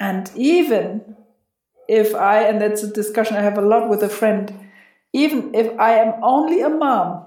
And 0.00 0.30
even 0.36 1.16
if 1.88 2.14
I, 2.14 2.42
and 2.42 2.60
that's 2.60 2.82
a 2.82 2.92
discussion 2.92 3.36
I 3.36 3.42
have 3.42 3.58
a 3.58 3.62
lot 3.62 3.88
with 3.88 4.02
a 4.02 4.08
friend, 4.08 4.52
even 5.12 5.54
if 5.54 5.78
I 5.78 5.94
am 5.94 6.14
only 6.22 6.60
a 6.60 6.68
mom 6.68 7.26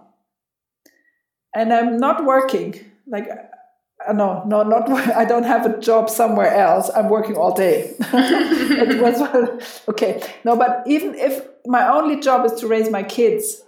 and 1.53 1.73
I'm 1.73 1.97
not 1.97 2.23
working, 2.25 2.90
like 3.11 3.27
uh, 3.29 4.13
no, 4.13 4.43
no, 4.45 4.63
not. 4.63 4.89
I 5.15 5.25
don't 5.25 5.43
have 5.43 5.65
a 5.65 5.79
job 5.79 6.09
somewhere 6.09 6.53
else. 6.53 6.89
I'm 6.95 7.09
working 7.09 7.35
all 7.35 7.53
day. 7.53 7.93
it 7.99 9.01
was 9.01 9.83
okay. 9.89 10.21
No, 10.43 10.55
but 10.55 10.83
even 10.87 11.15
if 11.15 11.45
my 11.65 11.87
only 11.87 12.19
job 12.19 12.45
is 12.45 12.53
to 12.61 12.67
raise 12.67 12.89
my 12.89 13.03
kids, 13.03 13.61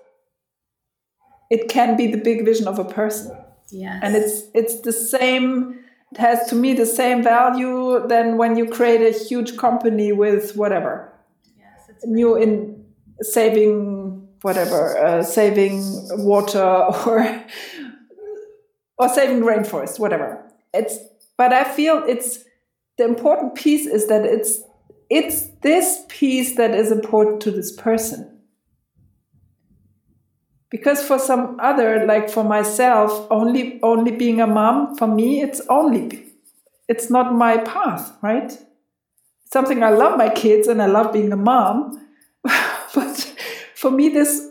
it 1.51 1.69
can 1.69 1.95
be 1.95 2.07
the 2.07 2.17
big 2.17 2.45
vision 2.45 2.67
of 2.67 2.79
a 2.79 2.85
person. 2.85 3.37
Yes. 3.71 3.99
and 4.03 4.15
it's 4.15 4.43
it's 4.53 4.81
the 4.81 4.93
same. 4.93 5.79
It 6.11 6.17
has 6.19 6.47
to 6.49 6.55
me 6.55 6.73
the 6.73 6.85
same 6.85 7.23
value 7.23 8.05
than 8.07 8.37
when 8.37 8.55
you 8.55 8.69
create 8.69 9.01
a 9.01 9.17
huge 9.17 9.57
company 9.57 10.11
with 10.11 10.55
whatever. 10.55 11.11
Yes, 11.57 11.89
new 12.03 12.35
in 12.35 12.85
saving 13.21 14.27
whatever, 14.43 14.97
uh, 14.97 15.23
saving 15.23 15.81
water 16.23 16.61
or 16.61 17.43
or 18.97 19.09
saving 19.09 19.41
rainforest, 19.41 19.99
whatever. 19.99 20.43
It's 20.73 20.97
but 21.37 21.51
I 21.53 21.63
feel 21.63 22.03
it's 22.07 22.43
the 22.97 23.05
important 23.05 23.55
piece 23.55 23.85
is 23.85 24.07
that 24.07 24.25
it's 24.25 24.61
it's 25.09 25.47
this 25.61 26.03
piece 26.09 26.55
that 26.55 26.71
is 26.71 26.91
important 26.91 27.41
to 27.41 27.51
this 27.51 27.71
person. 27.71 28.29
Because 30.69 31.05
for 31.05 31.19
some 31.19 31.59
other, 31.59 32.03
like 32.07 32.29
for 32.29 32.43
myself, 32.43 33.27
only 33.29 33.79
only 33.83 34.11
being 34.11 34.41
a 34.41 34.47
mom, 34.47 34.95
for 34.95 35.07
me, 35.07 35.41
it's 35.41 35.61
only 35.69 36.25
it's 36.87 37.09
not 37.09 37.33
my 37.33 37.57
path, 37.57 38.13
right? 38.21 38.57
Something 39.45 39.83
I 39.83 39.91
love 39.91 40.17
my 40.17 40.29
kids 40.29 40.67
and 40.67 40.81
I 40.81 40.87
love 40.87 41.13
being 41.13 41.31
a 41.31 41.37
mom, 41.37 42.07
but 42.43 43.35
for 43.75 43.91
me 43.91 44.09
this 44.09 44.47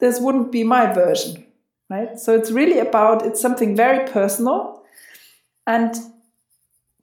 this 0.00 0.20
wouldn't 0.20 0.52
be 0.52 0.62
my 0.62 0.92
version 0.92 1.47
right? 1.88 2.18
So 2.18 2.34
it's 2.34 2.50
really 2.50 2.78
about 2.78 3.24
it's 3.24 3.40
something 3.40 3.76
very 3.76 4.08
personal, 4.08 4.82
and 5.66 5.94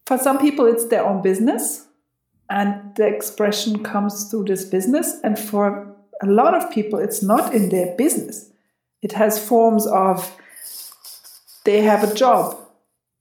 for 0.05 0.17
some 0.17 0.38
people 0.38 0.65
it's 0.65 0.88
their 0.88 1.05
own 1.05 1.21
business, 1.21 1.88
and 2.49 2.95
the 2.95 3.07
expression 3.07 3.83
comes 3.83 4.29
through 4.29 4.45
this 4.45 4.65
business, 4.65 5.19
and 5.23 5.38
for 5.38 5.95
a 6.21 6.27
lot 6.27 6.53
of 6.53 6.71
people 6.71 6.99
it's 6.99 7.21
not 7.23 7.53
in 7.53 7.69
their 7.69 7.95
business. 7.95 8.51
It 9.01 9.11
has 9.13 9.43
forms 9.43 9.86
of 9.88 10.36
they 11.63 11.81
have 11.81 12.03
a 12.03 12.13
job 12.13 12.57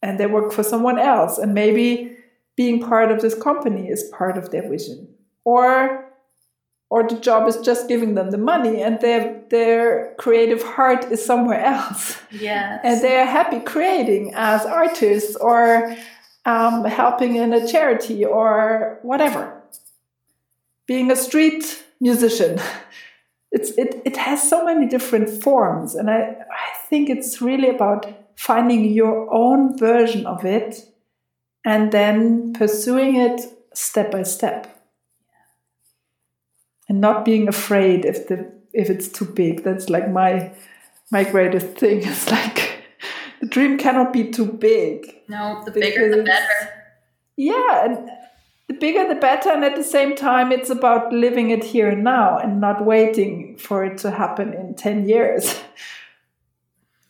and 0.02 0.20
they 0.20 0.26
work 0.26 0.52
for 0.52 0.62
someone 0.62 0.98
else, 0.98 1.38
and 1.38 1.54
maybe 1.54 2.16
being 2.56 2.80
part 2.80 3.10
of 3.10 3.20
this 3.20 3.34
company 3.34 3.88
is 3.88 4.04
part 4.16 4.36
of 4.36 4.50
their 4.50 4.68
vision, 4.68 5.08
or 5.44 6.03
or 6.94 7.02
the 7.02 7.18
job 7.18 7.48
is 7.48 7.56
just 7.56 7.88
giving 7.88 8.14
them 8.14 8.30
the 8.30 8.38
money 8.38 8.80
and 8.80 9.00
their 9.00 9.42
their 9.50 10.14
creative 10.16 10.62
heart 10.62 11.02
is 11.10 11.20
somewhere 11.30 11.62
else. 11.74 12.18
Yes. 12.30 12.80
and 12.84 13.02
they 13.02 13.16
are 13.16 13.30
happy 13.38 13.58
creating 13.58 14.32
as 14.36 14.64
artists 14.64 15.34
or 15.34 15.96
um, 16.44 16.84
helping 16.84 17.34
in 17.34 17.52
a 17.52 17.66
charity 17.66 18.24
or 18.24 19.00
whatever. 19.02 19.42
Being 20.86 21.10
a 21.10 21.16
street 21.16 21.64
musician 22.00 22.60
it's 23.56 23.70
it, 23.82 24.00
it 24.04 24.16
has 24.16 24.48
so 24.48 24.64
many 24.64 24.86
different 24.86 25.28
forms. 25.42 25.96
And 25.96 26.08
I, 26.08 26.20
I 26.64 26.68
think 26.88 27.10
it's 27.10 27.42
really 27.42 27.70
about 27.70 28.06
finding 28.36 28.84
your 28.84 29.32
own 29.34 29.76
version 29.78 30.26
of 30.26 30.44
it 30.44 30.72
and 31.64 31.90
then 31.90 32.52
pursuing 32.52 33.16
it 33.16 33.40
step 33.74 34.12
by 34.12 34.22
step 34.22 34.73
and 36.88 37.00
not 37.00 37.24
being 37.24 37.48
afraid 37.48 38.04
if 38.04 38.28
the 38.28 38.52
if 38.72 38.90
it's 38.90 39.08
too 39.08 39.24
big. 39.24 39.64
That's 39.64 39.88
like 39.88 40.10
my 40.10 40.52
my 41.10 41.24
greatest 41.24 41.78
thing. 41.78 42.02
It's 42.04 42.30
like 42.30 42.84
the 43.40 43.46
dream 43.46 43.78
cannot 43.78 44.12
be 44.12 44.30
too 44.30 44.46
big. 44.46 45.22
No 45.28 45.62
the 45.64 45.70
bigger 45.70 46.14
the 46.14 46.22
better. 46.22 46.58
Yeah 47.36 47.84
and 47.84 48.10
the 48.68 48.74
bigger 48.74 49.08
the 49.08 49.20
better. 49.20 49.50
And 49.50 49.64
at 49.64 49.76
the 49.76 49.84
same 49.84 50.14
time 50.16 50.52
it's 50.52 50.70
about 50.70 51.12
living 51.12 51.50
it 51.50 51.64
here 51.64 51.88
and 51.88 52.04
now 52.04 52.38
and 52.38 52.60
not 52.60 52.84
waiting 52.84 53.56
for 53.56 53.84
it 53.84 53.98
to 53.98 54.10
happen 54.10 54.52
in 54.52 54.74
10 54.74 55.08
years. 55.08 55.60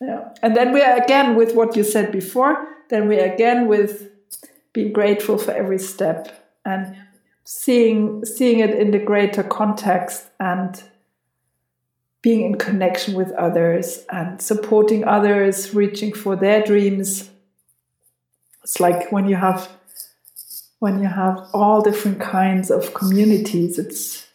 Yeah. 0.01 0.35
And 0.43 0.55
then 0.55 0.72
we 0.72 0.83
are 0.83 1.03
again 1.03 1.35
with 1.35 1.55
what 1.55 1.77
you 1.77 1.85
said 1.85 2.12
before. 2.12 2.66
Then 2.91 3.09
we 3.09 3.18
are 3.20 3.33
again 3.33 3.68
with 3.68 4.11
being 4.72 4.93
grateful 4.93 5.39
for 5.39 5.53
every 5.53 5.79
step. 5.79 6.29
And 6.64 6.97
seeing 7.45 8.24
seeing 8.24 8.61
it 8.61 8.70
in 8.70 8.90
the 8.90 8.99
greater 8.99 9.42
context 9.42 10.26
and 10.40 10.82
being 12.22 12.40
in 12.40 12.57
connection 12.57 13.14
with 13.14 13.30
others 13.32 14.05
and 14.11 14.40
supporting 14.40 15.05
others 15.05 15.74
reaching 15.74 16.12
for 16.12 16.34
their 16.36 16.62
dreams. 16.62 17.30
It's 18.62 18.80
like 18.80 19.12
when 19.12 19.28
you 19.28 19.36
have 19.36 19.68
when 20.78 21.01
you 21.01 21.09
have 21.09 21.38
all 21.53 21.82
different 21.82 22.20
kinds 22.20 22.70
of 22.70 22.92
communities 22.92 23.78
it's 23.78 24.26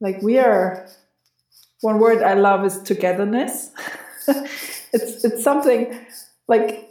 like 0.00 0.22
we 0.22 0.38
are 0.38 0.86
one 1.80 1.98
word 1.98 2.22
i 2.22 2.34
love 2.34 2.64
is 2.64 2.80
togetherness. 2.82 3.70
It's 4.92 5.24
it's 5.24 5.44
something 5.44 5.96
like 6.48 6.89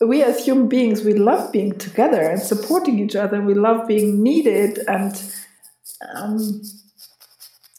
we 0.00 0.22
as 0.22 0.44
human 0.44 0.68
beings 0.68 1.02
we 1.02 1.14
love 1.14 1.52
being 1.52 1.78
together 1.78 2.20
and 2.20 2.40
supporting 2.40 2.98
each 2.98 3.16
other. 3.16 3.40
We 3.40 3.54
love 3.54 3.86
being 3.86 4.22
needed 4.22 4.80
and 4.88 5.22
um, 6.14 6.62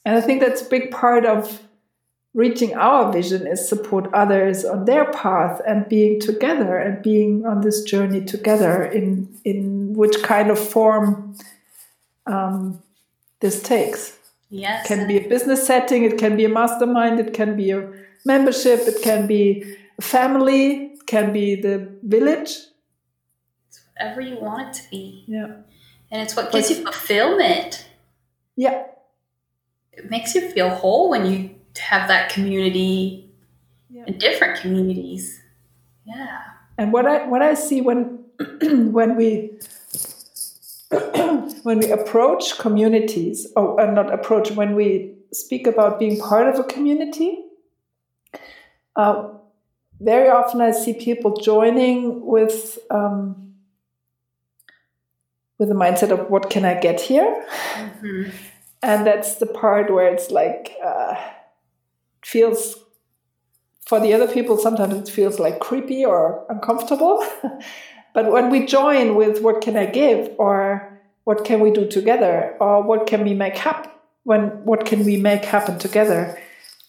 and 0.05 0.17
i 0.17 0.21
think 0.21 0.39
that's 0.39 0.61
a 0.61 0.69
big 0.69 0.91
part 0.91 1.25
of 1.25 1.61
reaching 2.33 2.75
our 2.75 3.11
vision 3.11 3.47
is 3.47 3.67
support 3.67 4.13
others 4.13 4.65
on 4.65 4.85
their 4.85 5.11
path 5.11 5.61
and 5.65 5.87
being 5.87 6.19
together 6.19 6.77
and 6.77 7.01
being 7.01 7.45
on 7.45 7.61
this 7.61 7.81
journey 7.83 8.23
together 8.23 8.83
in 8.83 9.27
in 9.45 9.93
which 9.93 10.21
kind 10.21 10.51
of 10.51 10.59
form 10.59 11.35
um, 12.27 12.81
this 13.39 13.61
takes. 13.61 14.17
Yes. 14.49 14.85
It 14.85 14.87
can 14.87 15.07
be 15.07 15.17
a 15.17 15.27
business 15.27 15.65
setting 15.65 16.03
it 16.03 16.17
can 16.17 16.35
be 16.35 16.45
a 16.45 16.49
mastermind 16.49 17.19
it 17.19 17.33
can 17.33 17.55
be 17.55 17.71
a 17.71 17.89
membership 18.25 18.81
it 18.81 19.01
can 19.01 19.27
be 19.27 19.75
a 19.97 20.01
family 20.01 20.94
can 21.07 21.33
be 21.33 21.55
the 21.55 21.89
village. 22.03 22.57
It's 23.67 23.81
whatever 23.93 24.21
you 24.21 24.37
want 24.39 24.69
it 24.69 24.81
to 24.81 24.89
be. 24.89 25.23
Yeah. 25.27 25.47
And 26.11 26.21
it's 26.21 26.35
what 26.35 26.51
gives 26.51 26.69
but, 26.69 26.77
you 26.77 26.83
fulfillment. 26.83 27.87
Yeah. 28.55 28.85
It 29.93 30.09
makes 30.09 30.35
you 30.35 30.49
feel 30.51 30.69
whole 30.69 31.09
when 31.09 31.25
you 31.25 31.55
have 31.77 32.07
that 32.07 32.29
community 32.29 33.29
yeah. 33.89 34.03
in 34.07 34.17
different 34.17 34.59
communities. 34.59 35.41
Yeah. 36.05 36.41
And 36.77 36.91
what 36.91 37.05
I 37.05 37.25
what 37.27 37.41
I 37.41 37.53
see 37.53 37.81
when 37.81 38.25
when 38.61 39.15
we 39.15 39.57
when 41.63 41.79
we 41.79 41.91
approach 41.91 42.57
communities, 42.57 43.51
or 43.55 43.79
uh, 43.79 43.91
not 43.91 44.13
approach, 44.13 44.51
when 44.51 44.75
we 44.75 45.15
speak 45.33 45.67
about 45.67 45.99
being 45.99 46.19
part 46.19 46.47
of 46.47 46.59
a 46.59 46.63
community, 46.63 47.43
uh, 48.95 49.29
very 49.99 50.29
often 50.29 50.61
I 50.61 50.71
see 50.71 50.93
people 50.93 51.37
joining 51.37 52.25
with 52.25 52.79
um, 52.89 53.53
with 55.57 55.69
the 55.69 55.75
mindset 55.75 56.11
of 56.11 56.29
what 56.29 56.49
can 56.49 56.65
I 56.65 56.79
get 56.79 56.99
here, 56.99 57.45
mm-hmm. 57.73 58.29
and 58.83 59.07
that's 59.07 59.35
the 59.35 59.45
part 59.45 59.91
where 59.93 60.13
it's 60.13 60.31
like 60.31 60.75
uh, 60.83 61.15
feels 62.23 62.77
for 63.85 63.99
the 63.99 64.13
other 64.13 64.27
people 64.27 64.57
sometimes 64.57 64.95
it 64.95 65.11
feels 65.11 65.39
like 65.39 65.59
creepy 65.59 66.03
or 66.03 66.45
uncomfortable. 66.49 67.23
but 68.13 68.31
when 68.31 68.49
we 68.49 68.65
join 68.65 69.15
with 69.15 69.41
what 69.41 69.61
can 69.61 69.77
I 69.77 69.85
give 69.85 70.31
or 70.37 70.99
what 71.23 71.45
can 71.45 71.59
we 71.59 71.71
do 71.71 71.87
together 71.87 72.55
or 72.59 72.81
what 72.83 73.07
can 73.07 73.23
we 73.23 73.33
make 73.33 73.57
happen 73.57 73.91
when 74.23 74.47
what 74.65 74.85
can 74.85 75.05
we 75.05 75.17
make 75.17 75.45
happen 75.45 75.77
together 75.77 76.37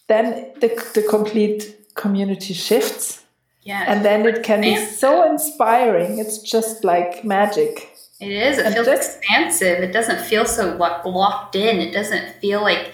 then 0.07 0.51
the, 0.61 0.67
the 0.93 1.03
complete 1.03 1.75
community 1.97 2.53
shifts. 2.53 3.23
Yeah. 3.63 3.83
And 3.85 4.05
then 4.05 4.25
it 4.25 4.43
can 4.43 4.61
be 4.61 4.77
so 4.77 5.29
inspiring. 5.29 6.19
It's 6.19 6.37
just 6.37 6.85
like 6.85 7.25
magic. 7.25 7.89
It 8.21 8.31
is. 8.31 8.57
It 8.57 8.65
and 8.65 8.75
feels 8.75 8.87
just, 8.87 9.17
expansive. 9.17 9.79
It 9.79 9.91
doesn't 9.91 10.21
feel 10.21 10.45
so 10.45 10.77
locked 11.05 11.55
in. 11.55 11.79
It 11.79 11.91
doesn't 11.91 12.35
feel 12.39 12.61
like 12.61 12.93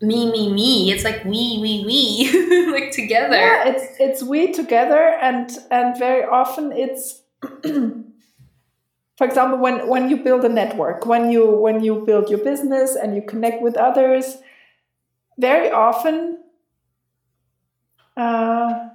me, 0.00 0.30
me, 0.30 0.52
me. 0.52 0.92
It's 0.92 1.04
like 1.04 1.24
we, 1.24 1.58
we, 1.60 1.84
we, 1.84 2.70
like 2.72 2.92
together. 2.92 3.36
Yeah, 3.36 3.68
it's 3.68 3.96
it's 3.98 4.22
we 4.22 4.52
together, 4.52 5.18
and 5.20 5.50
and 5.70 5.98
very 5.98 6.24
often 6.24 6.72
it's, 6.72 7.22
for 9.16 9.26
example, 9.26 9.58
when 9.58 9.88
when 9.88 10.08
you 10.08 10.18
build 10.18 10.44
a 10.44 10.48
network, 10.48 11.04
when 11.06 11.30
you 11.30 11.50
when 11.50 11.82
you 11.82 12.04
build 12.06 12.30
your 12.30 12.42
business 12.42 12.94
and 12.94 13.16
you 13.16 13.22
connect 13.22 13.60
with 13.60 13.76
others, 13.76 14.36
very 15.38 15.70
often 15.70 16.38
uh, 18.18 18.88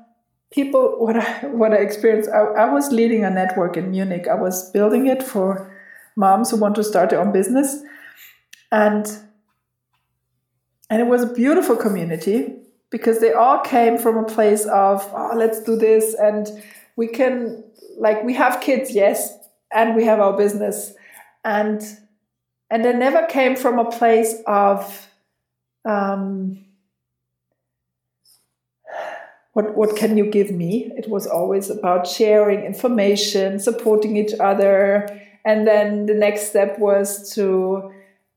people, 0.51 0.97
what 0.99 1.15
I 1.17 1.45
what 1.47 1.74
I 1.74 1.78
experienced, 1.78 2.30
I, 2.30 2.41
I 2.41 2.74
was 2.74 2.91
leading 2.91 3.24
a 3.24 3.30
network 3.30 3.78
in 3.78 3.89
Munich. 3.91 4.28
I 4.28 4.36
was 4.36 4.69
building 4.71 5.07
it 5.07 5.24
for 5.24 5.74
moms 6.15 6.51
who 6.51 6.57
want 6.57 6.76
to 6.76 6.84
start 6.84 7.09
their 7.09 7.21
own 7.21 7.32
business, 7.32 7.82
and 8.71 9.07
and 10.89 11.01
it 11.01 11.07
was 11.07 11.24
a 11.24 11.34
beautiful 11.34 11.76
community 11.76 12.53
because 12.89 13.19
they 13.19 13.34
all 13.34 13.59
came 13.59 13.97
from 13.97 14.17
a 14.17 14.26
place 14.26 14.65
of 14.65 15.09
oh, 15.15 15.32
let's 15.36 15.63
do 15.63 15.76
this 15.76 16.13
and 16.13 16.47
we 16.95 17.07
can 17.07 17.63
like 17.97 18.24
we 18.24 18.34
have 18.34 18.61
kids 18.61 18.91
yes 18.93 19.36
and 19.74 19.95
we 19.95 20.05
have 20.05 20.19
our 20.19 20.38
business 20.38 20.93
and 21.43 21.82
and 22.69 22.86
they 22.86 22.93
never 22.93 23.26
came 23.26 23.55
from 23.55 23.80
a 23.80 23.89
place 23.89 24.36
of 24.45 25.07
um, 25.86 26.63
what 29.53 29.75
what 29.75 29.95
can 29.95 30.17
you 30.17 30.25
give 30.25 30.51
me? 30.51 30.91
It 30.97 31.07
was 31.09 31.25
always 31.27 31.69
about 31.69 32.07
sharing 32.07 32.65
information 32.65 33.59
supporting 33.59 34.17
each 34.17 34.33
other. 34.39 35.07
And 35.45 35.67
then 35.67 36.05
the 36.07 36.13
next 36.13 36.49
step 36.49 36.79
was 36.79 37.31
to 37.35 37.91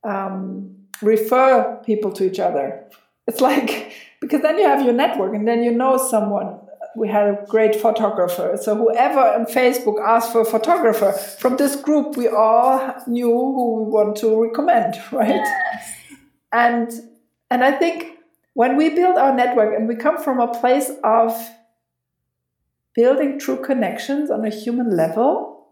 um, 0.04 0.76
refer 1.00 1.80
people 1.84 2.12
to 2.12 2.24
each 2.24 2.38
other. 2.38 2.84
It's 3.26 3.40
like 3.40 3.92
because 4.20 4.42
then 4.42 4.58
you 4.58 4.66
have 4.66 4.84
your 4.84 4.94
network 4.94 5.34
and 5.34 5.48
then 5.48 5.62
you 5.62 5.72
know 5.72 5.96
someone. 5.96 6.60
We 6.94 7.08
had 7.08 7.26
a 7.28 7.44
great 7.46 7.76
photographer. 7.76 8.58
So 8.60 8.74
whoever 8.74 9.20
on 9.20 9.44
facebook 9.46 10.00
asked 10.00 10.32
for 10.32 10.42
a 10.42 10.44
photographer 10.46 11.12
from 11.12 11.56
this 11.56 11.76
group 11.76 12.16
we 12.16 12.28
all 12.28 12.94
knew 13.06 13.30
who 13.30 13.84
we 13.84 13.90
want 13.90 14.16
to 14.18 14.42
recommend 14.42 14.94
right? 15.12 15.28
Yes. 15.28 15.94
and 16.52 16.90
and 17.50 17.62
i 17.62 17.70
think 17.70 18.15
when 18.56 18.74
we 18.74 18.88
build 18.88 19.18
our 19.18 19.36
network 19.36 19.76
and 19.76 19.86
we 19.86 19.94
come 19.94 20.16
from 20.16 20.40
a 20.40 20.58
place 20.58 20.90
of 21.04 21.30
building 22.94 23.38
true 23.38 23.62
connections 23.62 24.30
on 24.30 24.46
a 24.46 24.48
human 24.48 24.96
level 24.96 25.66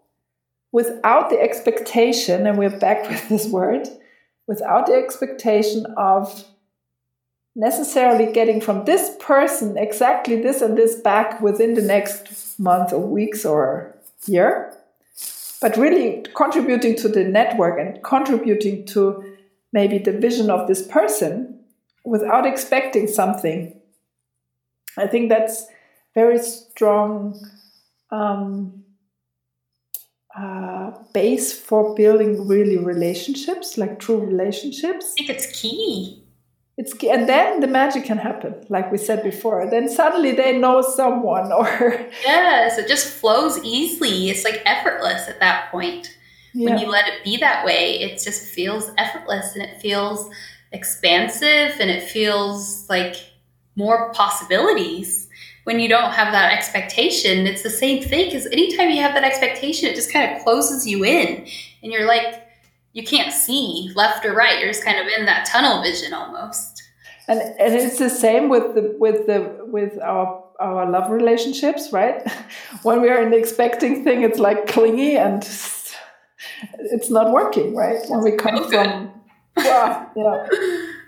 without 0.70 1.30
the 1.30 1.41
expectation, 1.41 2.47
and 2.47 2.59
we're 2.59 2.78
back 2.78 3.09
with 3.09 3.26
this 3.30 3.47
word, 3.47 3.89
without 4.47 4.85
the 4.85 4.93
expectation 4.93 5.87
of 5.97 6.45
necessarily 7.57 8.30
getting 8.30 8.61
from 8.61 8.85
this 8.85 9.16
person 9.18 9.78
exactly 9.78 10.43
this 10.43 10.61
and 10.61 10.76
this 10.76 10.97
back 10.97 11.41
within 11.41 11.72
the 11.72 11.80
next 11.80 12.61
month 12.61 12.93
or 12.93 13.01
weeks 13.01 13.47
or 13.47 13.97
year, 14.26 14.76
but 15.62 15.74
really 15.78 16.22
contributing 16.35 16.95
to 16.97 17.09
the 17.09 17.24
network 17.24 17.80
and 17.80 18.03
contributing 18.03 18.85
to 18.85 19.24
maybe 19.72 19.97
the 19.97 20.12
vision 20.12 20.51
of 20.51 20.68
this 20.68 20.87
person 20.87 21.64
without 22.05 22.47
expecting 22.47 23.07
something. 23.07 23.81
I 24.97 25.07
think 25.07 25.29
that's 25.29 25.67
very 26.15 26.39
strong. 26.39 27.41
Um, 28.11 28.85
uh, 30.37 30.91
base 31.13 31.53
for 31.57 31.95
building 31.95 32.47
really 32.49 32.77
relationships, 32.77 33.79
like 33.79 34.01
true 34.01 34.19
relationships. 34.19 35.13
I 35.13 35.25
think 35.25 35.31
it's 35.31 35.61
key. 35.61 36.25
It's 36.77 36.93
key. 36.93 37.09
and 37.09 37.29
then 37.29 37.61
the 37.61 37.69
magic 37.69 38.05
can 38.05 38.19
happen, 38.19 38.67
like 38.69 38.91
we 38.91 38.99
said 38.99 39.23
before. 39.23 39.69
Then 39.71 39.89
suddenly 39.89 40.33
they 40.33 40.59
know 40.59 40.83
someone, 40.83 41.53
or 41.53 41.69
yes, 42.25 42.79
it 42.79 42.89
just 42.89 43.07
flows 43.07 43.63
easily. 43.63 44.29
It's 44.29 44.43
like 44.43 44.61
effortless 44.67 45.29
at 45.29 45.39
that 45.39 45.71
point. 45.71 46.17
Yeah. 46.53 46.71
When 46.71 46.79
you 46.79 46.89
let 46.89 47.07
it 47.07 47.23
be 47.23 47.37
that 47.37 47.65
way, 47.65 48.01
it 48.01 48.21
just 48.21 48.53
feels 48.53 48.91
effortless 48.99 49.55
and 49.55 49.63
it 49.63 49.81
feels 49.81 50.31
expansive 50.75 51.81
and 51.81 51.91
it 51.91 52.03
feels 52.03 52.89
like 52.91 53.16
more 53.77 54.12
possibilities 54.12 55.25
when 55.64 55.81
you 55.81 55.89
don't 55.89 56.12
have 56.12 56.33
that 56.33 56.53
expectation, 56.53 57.47
it's 57.47 57.62
the 57.62 57.70
same 57.70 58.03
thing 58.03 58.27
because 58.27 58.47
anytime 58.47 58.91
you 58.91 59.01
have 59.01 59.14
that 59.14 59.25
expectation, 59.25 59.89
it 59.89 59.95
just 59.95 60.12
kind 60.12 60.37
of 60.37 60.43
closes 60.43 60.87
you 60.87 61.05
in 61.05 61.47
and 61.83 61.93
you're 61.93 62.07
like, 62.07 62.47
you 62.93 63.03
can't 63.03 63.33
see 63.33 63.91
left 63.97 64.25
or 64.25 64.35
right. 64.35 64.59
You're 64.59 64.68
just 64.68 64.85
kind 64.85 64.99
of 64.99 65.07
in 65.18 65.25
that 65.25 65.47
tunnel 65.47 65.83
vision 65.83 66.12
almost. 66.12 66.83
And, 67.27 67.41
and 67.41 67.75
it's 67.75 67.99
the 67.99 68.11
same 68.11 68.51
with 68.51 68.75
the 68.75 68.95
with 68.99 69.27
the 69.27 69.59
with 69.62 69.99
our 70.01 70.45
our 70.61 70.89
love 70.89 71.11
relationships, 71.11 71.91
right? 71.91 72.22
when 72.83 73.01
we 73.01 73.09
are 73.09 73.22
in 73.22 73.31
the 73.31 73.39
expecting 73.39 74.05
thing, 74.05 74.22
it's 74.22 74.39
like 74.39 74.66
clingy 74.66 75.16
and 75.16 75.43
it's 76.79 77.11
not 77.11 77.33
working, 77.33 77.75
right? 77.75 77.99
When 78.09 78.22
we 78.22 78.33
come 78.33 78.68
from, 78.70 79.11
yeah, 79.59 80.07
yeah. 80.17 80.47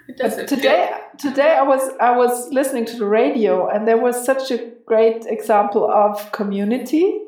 today, 0.46 0.90
today 1.18 1.56
I 1.58 1.62
was 1.62 1.90
I 2.00 2.16
was 2.16 2.50
listening 2.52 2.84
to 2.86 2.96
the 2.96 3.06
radio, 3.06 3.68
and 3.68 3.86
there 3.86 3.98
was 3.98 4.24
such 4.24 4.50
a 4.50 4.72
great 4.86 5.26
example 5.26 5.90
of 5.90 6.32
community 6.32 7.20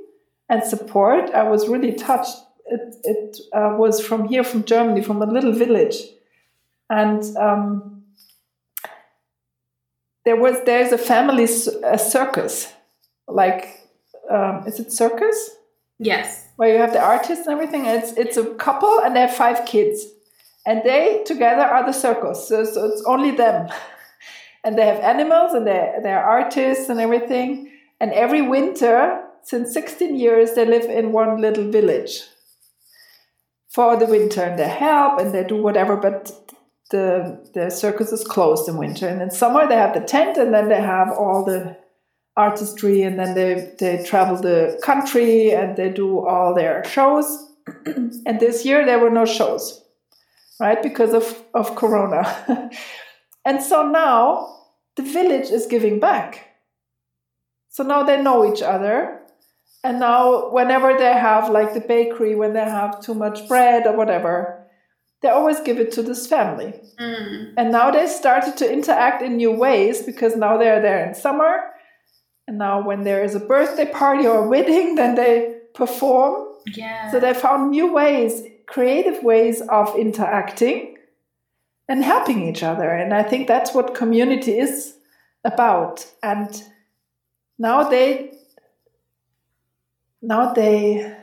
and 0.49 0.63
support. 0.63 1.31
I 1.31 1.43
was 1.45 1.69
really 1.69 1.93
touched. 1.93 2.37
It 2.67 2.97
it 3.05 3.37
uh, 3.53 3.77
was 3.79 4.05
from 4.05 4.29
here, 4.29 4.45
from 4.45 4.65
Germany, 4.65 5.03
from 5.03 5.23
a 5.23 5.27
little 5.27 5.53
village, 5.53 5.97
and 6.91 7.25
um, 7.37 8.05
there 10.25 10.37
was 10.37 10.57
there's 10.65 10.93
a 10.93 10.99
family 10.99 11.45
a 11.85 11.99
circus, 11.99 12.73
like 13.27 13.79
um, 14.31 14.65
is 14.67 14.79
it 14.79 14.93
circus? 14.93 15.57
Yes. 15.99 16.47
Where 16.57 16.73
you 16.73 16.79
have 16.79 16.93
the 16.93 17.03
artists 17.03 17.47
and 17.47 17.55
everything. 17.55 17.87
It's 17.87 18.13
it's 18.13 18.37
a 18.37 18.45
couple 18.55 19.01
and 19.01 19.17
they 19.17 19.21
have 19.21 19.35
five 19.35 19.65
kids 19.67 20.07
and 20.69 20.83
they 20.85 21.23
together 21.25 21.63
are 21.63 21.87
the 21.87 21.93
circus. 21.93 22.47
So, 22.47 22.63
so 22.63 22.85
it's 22.85 23.03
only 23.07 23.31
them. 23.31 23.71
and 24.65 24.79
they 24.79 24.85
have 24.85 25.01
animals 25.01 25.55
and 25.55 25.67
they're, 25.67 25.99
they're 26.03 26.23
artists 26.23 26.91
and 26.91 27.01
everything. 27.01 27.73
And 28.01 28.13
every 28.13 28.43
winter, 28.43 29.19
since 29.43 29.73
16 29.73 30.15
years, 30.15 30.53
they 30.53 30.67
live 30.67 30.85
in 30.85 31.13
one 31.13 31.41
little 31.41 31.71
village 31.71 32.21
for 33.71 33.97
the 33.97 34.05
winter 34.05 34.43
and 34.43 34.59
they 34.59 34.69
help 34.69 35.19
and 35.19 35.33
they 35.33 35.43
do 35.43 35.57
whatever, 35.63 35.97
but 35.97 36.53
the, 36.91 37.51
the 37.55 37.71
circus 37.71 38.13
is 38.13 38.23
closed 38.23 38.69
in 38.69 38.77
winter. 38.77 39.09
And 39.09 39.23
in 39.23 39.31
summer, 39.31 39.67
they 39.67 39.77
have 39.77 39.95
the 39.95 40.01
tent 40.01 40.37
and 40.37 40.53
then 40.53 40.69
they 40.69 40.83
have 40.83 41.09
all 41.11 41.47
the 41.47 41.79
artistry 42.37 43.03
and 43.03 43.19
then 43.19 43.35
they, 43.35 43.73
they 43.81 44.05
travel 44.05 44.37
the 44.37 44.79
country 44.83 45.51
and 45.51 45.79
they 45.79 45.89
do 45.89 46.27
all 46.27 46.55
their 46.55 46.85
shows. 46.85 47.55
and 47.87 48.39
this 48.39 48.67
year, 48.67 48.85
there 48.85 48.99
were 48.99 49.11
no 49.11 49.25
shows 49.25 49.83
right? 50.61 50.83
Because 50.83 51.15
of, 51.15 51.43
of 51.55 51.77
Corona. 51.77 52.71
and 53.45 53.63
so 53.63 53.89
now 53.89 54.57
the 54.97 55.03
village 55.03 55.51
is 55.51 55.67
giving 55.67 56.01
back. 56.01 56.49
So 57.69 57.85
now 57.85 58.03
they 58.03 58.21
know 58.21 58.53
each 58.53 58.63
other. 58.63 59.21
And 59.85 60.01
now, 60.01 60.51
whenever 60.51 60.99
they 60.99 61.13
have, 61.13 61.51
like 61.51 61.73
the 61.73 61.81
bakery, 61.81 62.35
when 62.35 62.53
they 62.53 62.65
have 62.65 63.01
too 63.01 63.15
much 63.15 63.47
bread 63.47 63.87
or 63.87 63.97
whatever, 63.97 64.67
they 65.23 65.29
always 65.29 65.61
give 65.61 65.79
it 65.79 65.93
to 65.93 66.03
this 66.03 66.27
family. 66.27 66.75
Mm. 66.99 67.53
And 67.57 67.71
now 67.71 67.93
they 67.93 68.09
started 68.09 68.57
to 68.57 68.73
interact 68.73 69.23
in 69.23 69.37
new 69.37 69.53
ways 69.53 70.03
because 70.03 70.35
now 70.35 70.59
they're 70.59 70.83
there 70.83 71.07
in 71.07 71.15
summer. 71.15 71.61
And 72.49 72.59
now, 72.59 72.85
when 72.85 73.05
there 73.05 73.23
is 73.23 73.37
a 73.37 73.41
birthday 73.41 73.87
party 73.87 74.27
or 74.27 74.45
a 74.45 74.49
wedding, 74.49 74.97
then 74.97 75.15
they 75.15 75.61
perform. 75.75 76.49
Yeah. 76.67 77.13
So 77.13 77.21
they 77.21 77.33
found 77.33 77.71
new 77.71 77.93
ways 77.93 78.43
creative 78.69 79.23
ways 79.25 79.63
of 79.63 79.97
interacting 79.97 80.97
and 81.89 82.05
helping 82.05 82.47
each 82.47 82.63
other. 82.63 82.91
And 82.91 83.15
I 83.15 83.23
think 83.23 83.49
that's 83.49 83.75
what 83.75 83.95
community 83.95 84.59
is 84.59 84.95
about. 85.45 86.07
And 86.23 86.63
now 87.59 87.89
they 87.89 88.35
now 90.21 90.53
they 90.53 91.17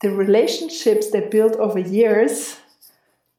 the 0.00 0.10
relationships 0.10 1.10
they 1.10 1.20
built 1.20 1.56
over 1.56 1.78
years 1.78 2.56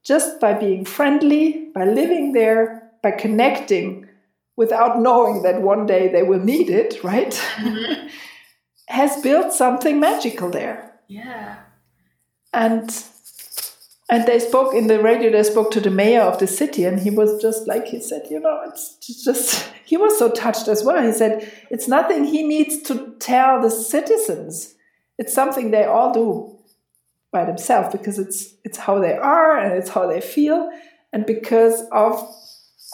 just 0.04 0.39
by 0.39 0.54
being 0.54 0.86
friendly, 0.86 1.70
by 1.74 1.86
living 1.86 2.34
there, 2.34 2.91
by 3.02 3.12
connecting 3.12 4.08
without 4.56 5.00
knowing 5.00 5.41
that 5.43 5.62
one 5.62 5.86
day 5.86 6.10
they 6.10 6.24
will 6.24 6.39
need 6.39 6.70
it, 6.70 7.02
right? 7.04 7.32
Mm-hmm. 7.56 8.08
has 8.89 9.22
built 9.22 9.54
something 9.54 10.00
magical 10.00 10.50
there. 10.50 10.88
Yeah. 11.10 11.57
And 12.53 12.89
and 14.10 14.26
they 14.26 14.39
spoke 14.39 14.74
in 14.74 14.88
the 14.88 15.01
radio 15.01 15.32
they 15.32 15.43
spoke 15.43 15.72
to 15.72 15.82
the 15.82 15.91
mayor 15.91 16.22
of 16.22 16.39
the 16.39 16.47
city 16.47 16.86
and 16.86 16.99
he 16.99 17.10
was 17.10 17.41
just 17.41 17.68
like 17.68 17.86
he 17.88 18.01
said 18.01 18.26
you 18.32 18.39
know 18.39 18.62
it's 18.66 18.97
just 19.24 19.72
he 19.86 19.97
was 19.97 20.18
so 20.20 20.30
touched 20.32 20.68
as 20.68 20.84
well. 20.84 21.03
He 21.03 21.12
said 21.12 21.51
it's 21.72 21.88
nothing 21.88 22.26
he 22.26 22.43
needs 22.43 22.84
to 22.84 23.16
tell 23.20 23.60
the 23.60 23.72
citizens. 23.72 24.76
It's 25.18 25.34
something 25.34 25.72
they 25.72 25.84
all 25.84 26.14
do 26.14 26.60
by 27.32 27.43
themselves 27.45 27.89
because 27.91 28.20
it's 28.20 28.53
it's 28.64 28.78
how 28.78 28.99
they 28.99 29.14
are 29.14 29.57
and 29.57 29.74
it's 29.74 29.89
how 29.89 30.05
they 30.05 30.22
feel 30.22 30.72
and 31.12 31.26
because 31.26 31.86
of 31.91 32.24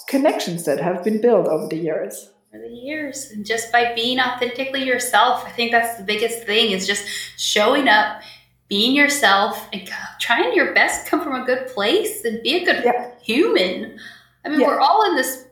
connections 0.07 0.63
that 0.63 0.79
have 0.79 1.03
been 1.03 1.19
built 1.19 1.47
over 1.47 1.67
the 1.67 1.77
years 1.77 2.31
the 2.59 2.69
years 2.69 3.31
and 3.31 3.45
just 3.45 3.71
by 3.71 3.93
being 3.93 4.19
authentically 4.19 4.83
yourself 4.83 5.45
i 5.45 5.49
think 5.49 5.71
that's 5.71 5.97
the 5.97 6.03
biggest 6.03 6.43
thing 6.43 6.71
is 6.71 6.87
just 6.87 7.05
showing 7.37 7.87
up 7.87 8.21
being 8.67 8.95
yourself 8.95 9.67
and 9.73 9.89
trying 10.19 10.53
your 10.53 10.73
best 10.73 11.07
come 11.07 11.23
from 11.23 11.39
a 11.39 11.45
good 11.45 11.67
place 11.67 12.25
and 12.25 12.41
be 12.41 12.55
a 12.55 12.65
good 12.65 12.83
yeah. 12.83 13.11
human 13.21 13.97
i 14.43 14.49
mean 14.49 14.59
yeah. 14.59 14.67
we're 14.67 14.79
all 14.79 15.09
in 15.09 15.15
this 15.15 15.45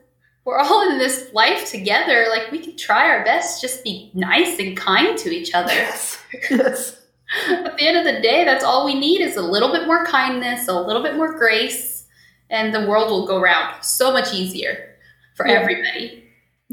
we're 0.44 0.58
all 0.58 0.90
in 0.90 0.98
this 0.98 1.32
life 1.32 1.70
together 1.70 2.26
like 2.30 2.50
we 2.50 2.58
can 2.58 2.76
try 2.76 3.08
our 3.08 3.24
best 3.24 3.60
just 3.60 3.82
be 3.84 4.10
nice 4.14 4.58
and 4.58 4.76
kind 4.76 5.16
to 5.16 5.30
each 5.30 5.54
other 5.54 5.72
yes, 5.72 6.18
yes. 6.50 7.00
at 7.48 7.76
the 7.76 7.86
end 7.86 7.96
of 7.96 8.04
the 8.04 8.20
day 8.20 8.44
that's 8.44 8.64
all 8.64 8.84
we 8.84 8.94
need 8.98 9.20
is 9.20 9.36
a 9.36 9.42
little 9.42 9.72
bit 9.72 9.86
more 9.86 10.04
kindness 10.04 10.68
a 10.68 10.80
little 10.80 11.02
bit 11.02 11.16
more 11.16 11.38
grace 11.38 12.06
and 12.50 12.74
the 12.74 12.86
world 12.86 13.10
will 13.10 13.26
go 13.26 13.40
round 13.40 13.82
so 13.82 14.12
much 14.12 14.32
easier 14.34 14.96
for 15.34 15.46
yeah. 15.46 15.54
everybody 15.54 16.23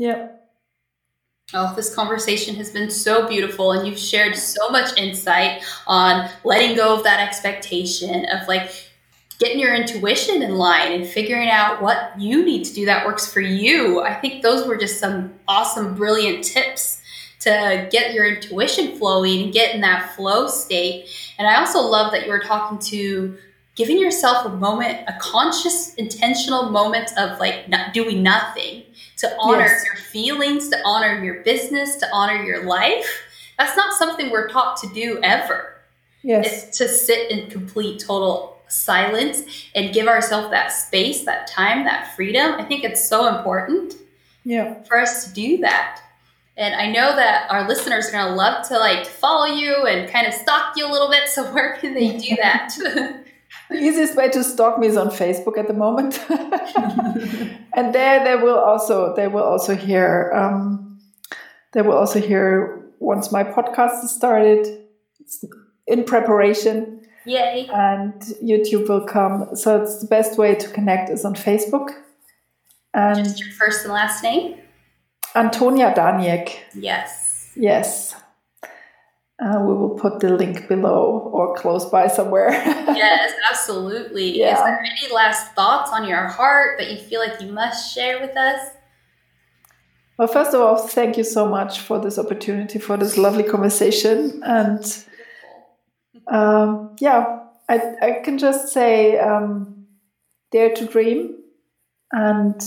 yeah. 0.02 0.30
Oh, 1.54 1.76
this 1.76 1.94
conversation 1.94 2.56
has 2.56 2.72
been 2.72 2.90
so 2.90 3.28
beautiful, 3.28 3.74
and 3.74 3.88
you've 3.88 4.00
shared 4.00 4.36
so 4.36 4.70
much 4.70 4.98
insight 4.98 5.62
on 5.86 6.28
letting 6.44 6.76
go 6.76 6.96
of 6.96 7.04
that 7.04 7.20
expectation 7.20 8.26
of 8.26 8.48
like 8.48 8.72
getting 9.38 9.60
your 9.60 9.76
intuition 9.76 10.42
in 10.42 10.56
line 10.56 10.92
and 10.92 11.06
figuring 11.06 11.50
out 11.50 11.84
what 11.84 12.20
you 12.20 12.44
need 12.44 12.64
to 12.64 12.74
do 12.74 12.86
that 12.86 13.06
works 13.06 13.32
for 13.32 13.42
you. 13.42 14.02
I 14.02 14.16
think 14.16 14.42
those 14.42 14.68
were 14.68 14.76
just 14.76 15.00
some 15.00 15.36
awesome, 15.48 15.94
brilliant 15.94 16.44
tips 16.44 17.04
to 17.42 17.88
get 17.92 18.16
your 18.16 18.26
intuition 18.26 18.98
flowing 18.98 19.44
and 19.44 19.54
get 19.54 19.76
in 19.76 19.82
that 19.82 20.16
flow 20.16 20.48
state. 20.48 21.10
And 21.38 21.48
I 21.48 21.60
also 21.60 21.80
love 21.80 22.12
that 22.14 22.26
you 22.26 22.32
were 22.32 22.40
talking 22.40 22.80
to 22.90 23.38
giving 23.76 23.98
yourself 23.98 24.46
a 24.46 24.50
moment, 24.50 25.00
a 25.08 25.18
conscious, 25.20 25.94
intentional 25.96 26.70
moment 26.70 27.12
of 27.18 27.40
like 27.40 27.70
not 27.70 27.94
doing 27.94 28.22
nothing 28.22 28.84
to 29.18 29.36
honor 29.40 29.66
yes. 29.66 29.86
your 29.86 29.96
feelings, 29.96 30.70
to 30.70 30.78
honor 30.84 31.24
your 31.24 31.42
business, 31.44 31.96
to 31.98 32.08
honor 32.12 32.44
your 32.44 32.66
life. 32.66 33.24
That's 33.58 33.78
not 33.78 33.94
something 33.94 34.30
we're 34.30 34.50
taught 34.50 34.78
to 34.78 34.88
do 34.94 35.20
ever. 35.24 35.78
Yes. 36.24 36.68
It's 36.68 36.78
to 36.78 36.88
sit 36.88 37.32
in 37.32 37.50
complete, 37.50 38.00
total 38.00 38.60
silence 38.68 39.44
and 39.76 39.94
give 39.94 40.08
ourselves 40.08 40.50
that 40.52 40.70
space, 40.70 41.26
that 41.26 41.48
time, 41.48 41.86
that 41.86 42.16
freedom. 42.16 42.54
I 42.54 42.64
think 42.64 42.84
it's 42.84 43.08
so 43.08 43.36
important 43.36 43.96
yeah. 44.44 44.82
for 44.84 45.00
us 45.00 45.26
to 45.26 45.34
do 45.34 45.58
that. 45.60 46.02
And 46.58 46.76
I 46.76 46.92
know 46.92 47.16
that 47.16 47.50
our 47.50 47.68
listeners 47.68 48.10
are 48.10 48.12
going 48.12 48.28
to 48.28 48.36
love 48.36 48.68
to 48.68 48.78
like 48.78 49.06
follow 49.06 49.46
you 49.46 49.86
and 49.86 50.10
kind 50.10 50.28
of 50.28 50.34
stalk 50.34 50.76
you 50.76 50.86
a 50.86 50.92
little 50.92 51.10
bit. 51.10 51.28
So 51.30 51.44
where 51.54 51.78
can 51.78 51.94
they 51.94 52.18
do 52.18 52.36
that? 52.38 52.76
the 53.72 53.80
easiest 53.80 54.16
way 54.16 54.30
to 54.30 54.44
stalk 54.44 54.78
me 54.80 54.88
is 54.88 54.98
on 54.98 55.10
Facebook 55.10 55.58
at 55.58 55.68
the 55.68 55.74
moment, 55.74 56.20
and 57.76 57.94
there 57.94 58.24
they 58.24 58.36
will 58.36 58.60
also 58.60 59.16
they 59.16 59.28
will 59.28 59.44
also 59.44 59.76
hear 59.76 60.32
um, 60.36 61.00
they 61.74 61.82
will 61.82 61.98
also 61.98 62.20
hear 62.20 62.84
once 63.00 63.32
my 63.32 63.44
podcast 63.44 64.04
is 64.04 64.12
started. 64.12 64.86
It's 65.20 65.46
in 65.88 66.04
preparation. 66.04 67.02
Yay! 67.26 67.70
And 67.74 68.14
YouTube 68.44 68.90
will 68.90 69.06
come. 69.06 69.56
So 69.56 69.82
it's 69.82 70.02
the 70.02 70.08
best 70.08 70.38
way 70.38 70.56
to 70.56 70.68
connect 70.70 71.10
is 71.10 71.24
on 71.24 71.36
Facebook. 71.36 71.90
And 72.94 73.24
Just 73.24 73.40
your 73.40 73.52
first 73.52 73.86
and 73.86 73.94
last 73.94 74.24
name. 74.24 74.58
Antonia 75.36 75.94
Daniek. 75.94 76.58
Yes. 76.74 77.52
Yes. 77.56 78.16
Uh, 79.44 79.60
we 79.60 79.74
will 79.74 79.98
put 79.98 80.20
the 80.20 80.30
link 80.30 80.68
below 80.68 81.32
or 81.34 81.56
close 81.56 81.86
by 81.86 82.08
somewhere. 82.08 82.52
yes, 82.52 83.34
absolutely. 83.50 84.38
Yeah. 84.38 84.54
Is 84.54 84.60
there 84.60 84.80
any 84.80 85.12
last 85.12 85.54
thoughts 85.56 85.90
on 85.92 86.08
your 86.08 86.28
heart 86.28 86.78
that 86.78 86.92
you 86.92 86.98
feel 86.98 87.20
like 87.20 87.42
you 87.42 87.52
must 87.52 87.92
share 87.94 88.22
with 88.22 88.38
us? 88.38 88.70
Well, 90.20 90.28
first 90.28 90.54
of 90.54 90.62
all, 90.62 90.78
thank 90.78 91.18
you 91.18 91.24
so 91.24 91.48
much 91.48 91.80
for 91.80 92.00
this 92.00 92.20
opportunity, 92.20 92.78
for 92.78 92.98
this 92.98 93.18
lovely 93.18 93.42
conversation. 93.42 94.44
And 94.46 94.86
um, 96.28 96.96
yeah, 97.00 97.40
I, 97.68 97.96
I 98.00 98.12
can 98.24 98.38
just 98.38 98.72
say 98.72 99.18
um, 99.18 99.88
dare 100.52 100.72
to 100.76 100.86
dream 100.86 101.38
and 102.12 102.62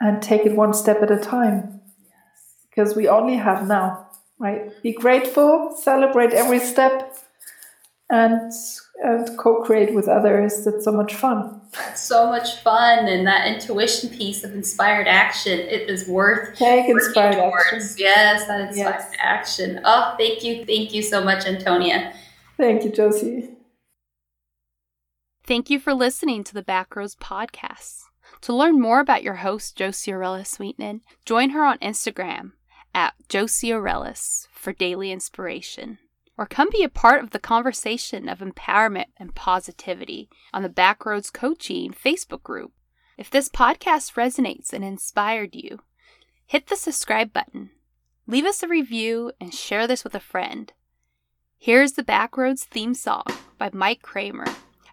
and 0.00 0.22
take 0.22 0.44
it 0.44 0.56
one 0.56 0.74
step 0.74 1.02
at 1.02 1.10
a 1.12 1.18
time. 1.18 1.80
Yes. 2.02 2.66
Because 2.68 2.96
we 2.96 3.06
only 3.06 3.36
have 3.36 3.68
now 3.68 4.07
right? 4.38 4.82
Be 4.82 4.92
grateful, 4.92 5.76
celebrate 5.80 6.32
every 6.32 6.60
step, 6.60 7.16
and 8.10 8.52
and 9.02 9.38
co-create 9.38 9.94
with 9.94 10.08
others. 10.08 10.64
That's 10.64 10.84
so 10.84 10.92
much 10.92 11.14
fun. 11.14 11.60
So 11.94 12.26
much 12.28 12.56
fun, 12.62 13.06
and 13.06 13.26
that 13.26 13.46
intuition 13.46 14.10
piece 14.10 14.42
of 14.44 14.54
inspired 14.54 15.06
action. 15.06 15.58
It 15.58 15.88
is 15.88 16.08
worth 16.08 16.56
take 16.56 16.88
inspired 16.88 17.36
action. 17.36 17.80
Yes, 17.96 18.46
that 18.46 18.68
inspired 18.68 18.94
yes. 18.94 19.12
action. 19.20 19.80
Oh, 19.84 20.14
thank 20.18 20.42
you, 20.42 20.64
thank 20.64 20.92
you 20.92 21.02
so 21.02 21.22
much, 21.22 21.46
Antonia. 21.46 22.12
Thank 22.56 22.84
you, 22.84 22.90
Josie. 22.90 23.50
Thank 25.46 25.70
you 25.70 25.78
for 25.78 25.94
listening 25.94 26.44
to 26.44 26.54
the 26.54 26.62
Backroads 26.62 27.16
podcast. 27.16 28.02
To 28.42 28.54
learn 28.54 28.80
more 28.80 29.00
about 29.00 29.22
your 29.22 29.36
host, 29.36 29.76
Josie 29.76 30.12
Aurelia 30.12 30.44
Sweetman, 30.44 31.00
join 31.24 31.50
her 31.50 31.64
on 31.64 31.78
Instagram 31.78 32.52
at 32.98 33.14
Josie 33.28 33.70
for 33.70 34.72
daily 34.72 35.12
inspiration. 35.12 35.98
Or 36.36 36.46
come 36.46 36.68
be 36.68 36.82
a 36.82 36.88
part 36.88 37.22
of 37.22 37.30
the 37.30 37.38
conversation 37.38 38.28
of 38.28 38.40
empowerment 38.40 39.06
and 39.16 39.36
positivity 39.36 40.28
on 40.52 40.64
the 40.64 40.68
Backroads 40.68 41.32
Coaching 41.32 41.92
Facebook 41.92 42.42
group. 42.42 42.72
If 43.16 43.30
this 43.30 43.48
podcast 43.48 44.14
resonates 44.14 44.72
and 44.72 44.84
inspired 44.84 45.54
you, 45.54 45.80
hit 46.44 46.66
the 46.66 46.74
subscribe 46.74 47.32
button, 47.32 47.70
leave 48.26 48.44
us 48.44 48.64
a 48.64 48.68
review, 48.68 49.30
and 49.40 49.54
share 49.54 49.86
this 49.86 50.02
with 50.02 50.16
a 50.16 50.20
friend. 50.20 50.72
Here's 51.56 51.92
the 51.92 52.04
Backroads 52.04 52.64
theme 52.64 52.94
song 52.94 53.24
by 53.58 53.70
Mike 53.72 54.02
Kramer. 54.02 54.46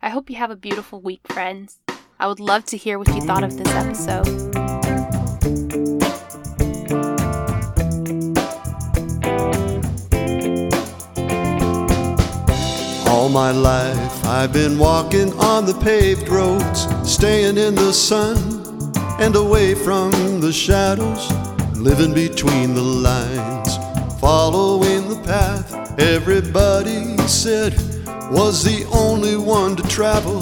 I 0.03 0.09
hope 0.09 0.29
you 0.29 0.35
have 0.35 0.51
a 0.51 0.55
beautiful 0.55 1.01
week, 1.01 1.21
friends. 1.27 1.79
I 2.19 2.27
would 2.27 2.39
love 2.39 2.65
to 2.65 2.77
hear 2.77 2.99
what 2.99 3.07
you 3.07 3.21
thought 3.21 3.43
of 3.43 3.57
this 3.57 3.73
episode. 3.73 5.04
My 13.35 13.51
life 13.51 14.25
I've 14.25 14.53
been 14.53 14.79
walking 14.79 15.37
on 15.41 15.65
the 15.65 15.73
paved 15.81 16.29
roads, 16.29 16.87
staying 17.03 17.57
in 17.57 17.75
the 17.75 17.91
sun 17.91 18.37
and 19.19 19.35
away 19.35 19.75
from 19.75 20.39
the 20.39 20.53
shadows, 20.53 21.29
living 21.75 22.13
between 22.13 22.73
the 22.73 22.81
lines, 22.81 23.75
following 24.21 25.09
the 25.09 25.21
path 25.25 25.99
everybody 25.99 27.17
said 27.27 27.73
was 28.31 28.63
the 28.63 28.87
only 28.93 29.35
one 29.35 29.75
to 29.75 29.83
travel. 29.83 30.39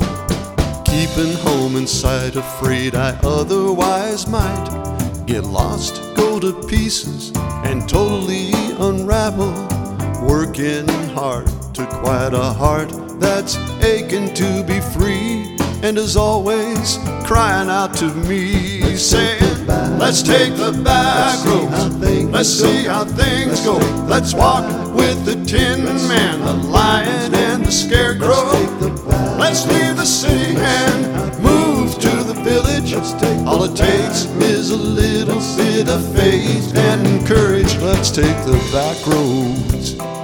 Keeping 0.85 1.33
home 1.47 1.75
in 1.75 1.87
sight, 1.87 2.35
afraid 2.35 2.93
I 2.93 3.17
otherwise 3.23 4.27
might 4.27 5.25
get 5.25 5.45
lost, 5.45 5.95
go 6.15 6.39
to 6.39 6.53
pieces, 6.67 7.31
and 7.65 7.89
totally 7.89 8.51
unravel. 8.77 9.51
Working 10.21 10.87
hard 11.15 11.49
to 11.73 11.85
quiet 11.87 12.33
a 12.33 12.53
heart 12.53 12.89
that's 13.19 13.57
aching 13.83 14.33
to 14.33 14.63
be 14.63 14.79
free 14.79 15.57
and 15.81 15.97
is 15.97 16.15
always 16.15 16.97
crying 17.25 17.69
out 17.69 17.95
to 17.95 18.13
me, 18.13 18.81
let's 18.81 19.01
saying, 19.01 19.67
Let's 19.97 20.21
take 20.21 20.55
the 20.55 20.71
back 20.83 21.43
roads. 21.45 21.95
Let's 22.31 22.49
see 22.49 22.85
how 22.85 23.05
things 23.05 23.61
go. 23.61 23.77
Let's 24.07 24.33
walk 24.33 24.65
with 24.93 25.25
the 25.25 25.35
Tin 25.45 25.83
Man, 25.83 26.41
the 26.41 26.53
Lion, 26.53 27.33
and 27.33 27.65
the 27.65 27.71
Scarecrow. 27.71 28.51
Let's 29.37 29.65
leave 29.67 29.95
the 29.97 30.05
city 30.05 30.55
and 30.57 31.39
move 31.41 31.95
to 31.99 32.23
the 32.23 32.33
village. 32.43 32.93
All 33.47 33.63
it 33.63 33.75
takes 33.75 34.25
is 34.43 34.71
a 34.71 34.77
little 34.77 35.39
bit 35.57 35.89
of 35.89 36.03
faith 36.15 36.75
and 36.75 37.25
courage. 37.25 37.77
Let's 37.77 38.11
take 38.11 38.37
the 38.45 38.59
back 38.71 39.07
roads. 39.07 40.22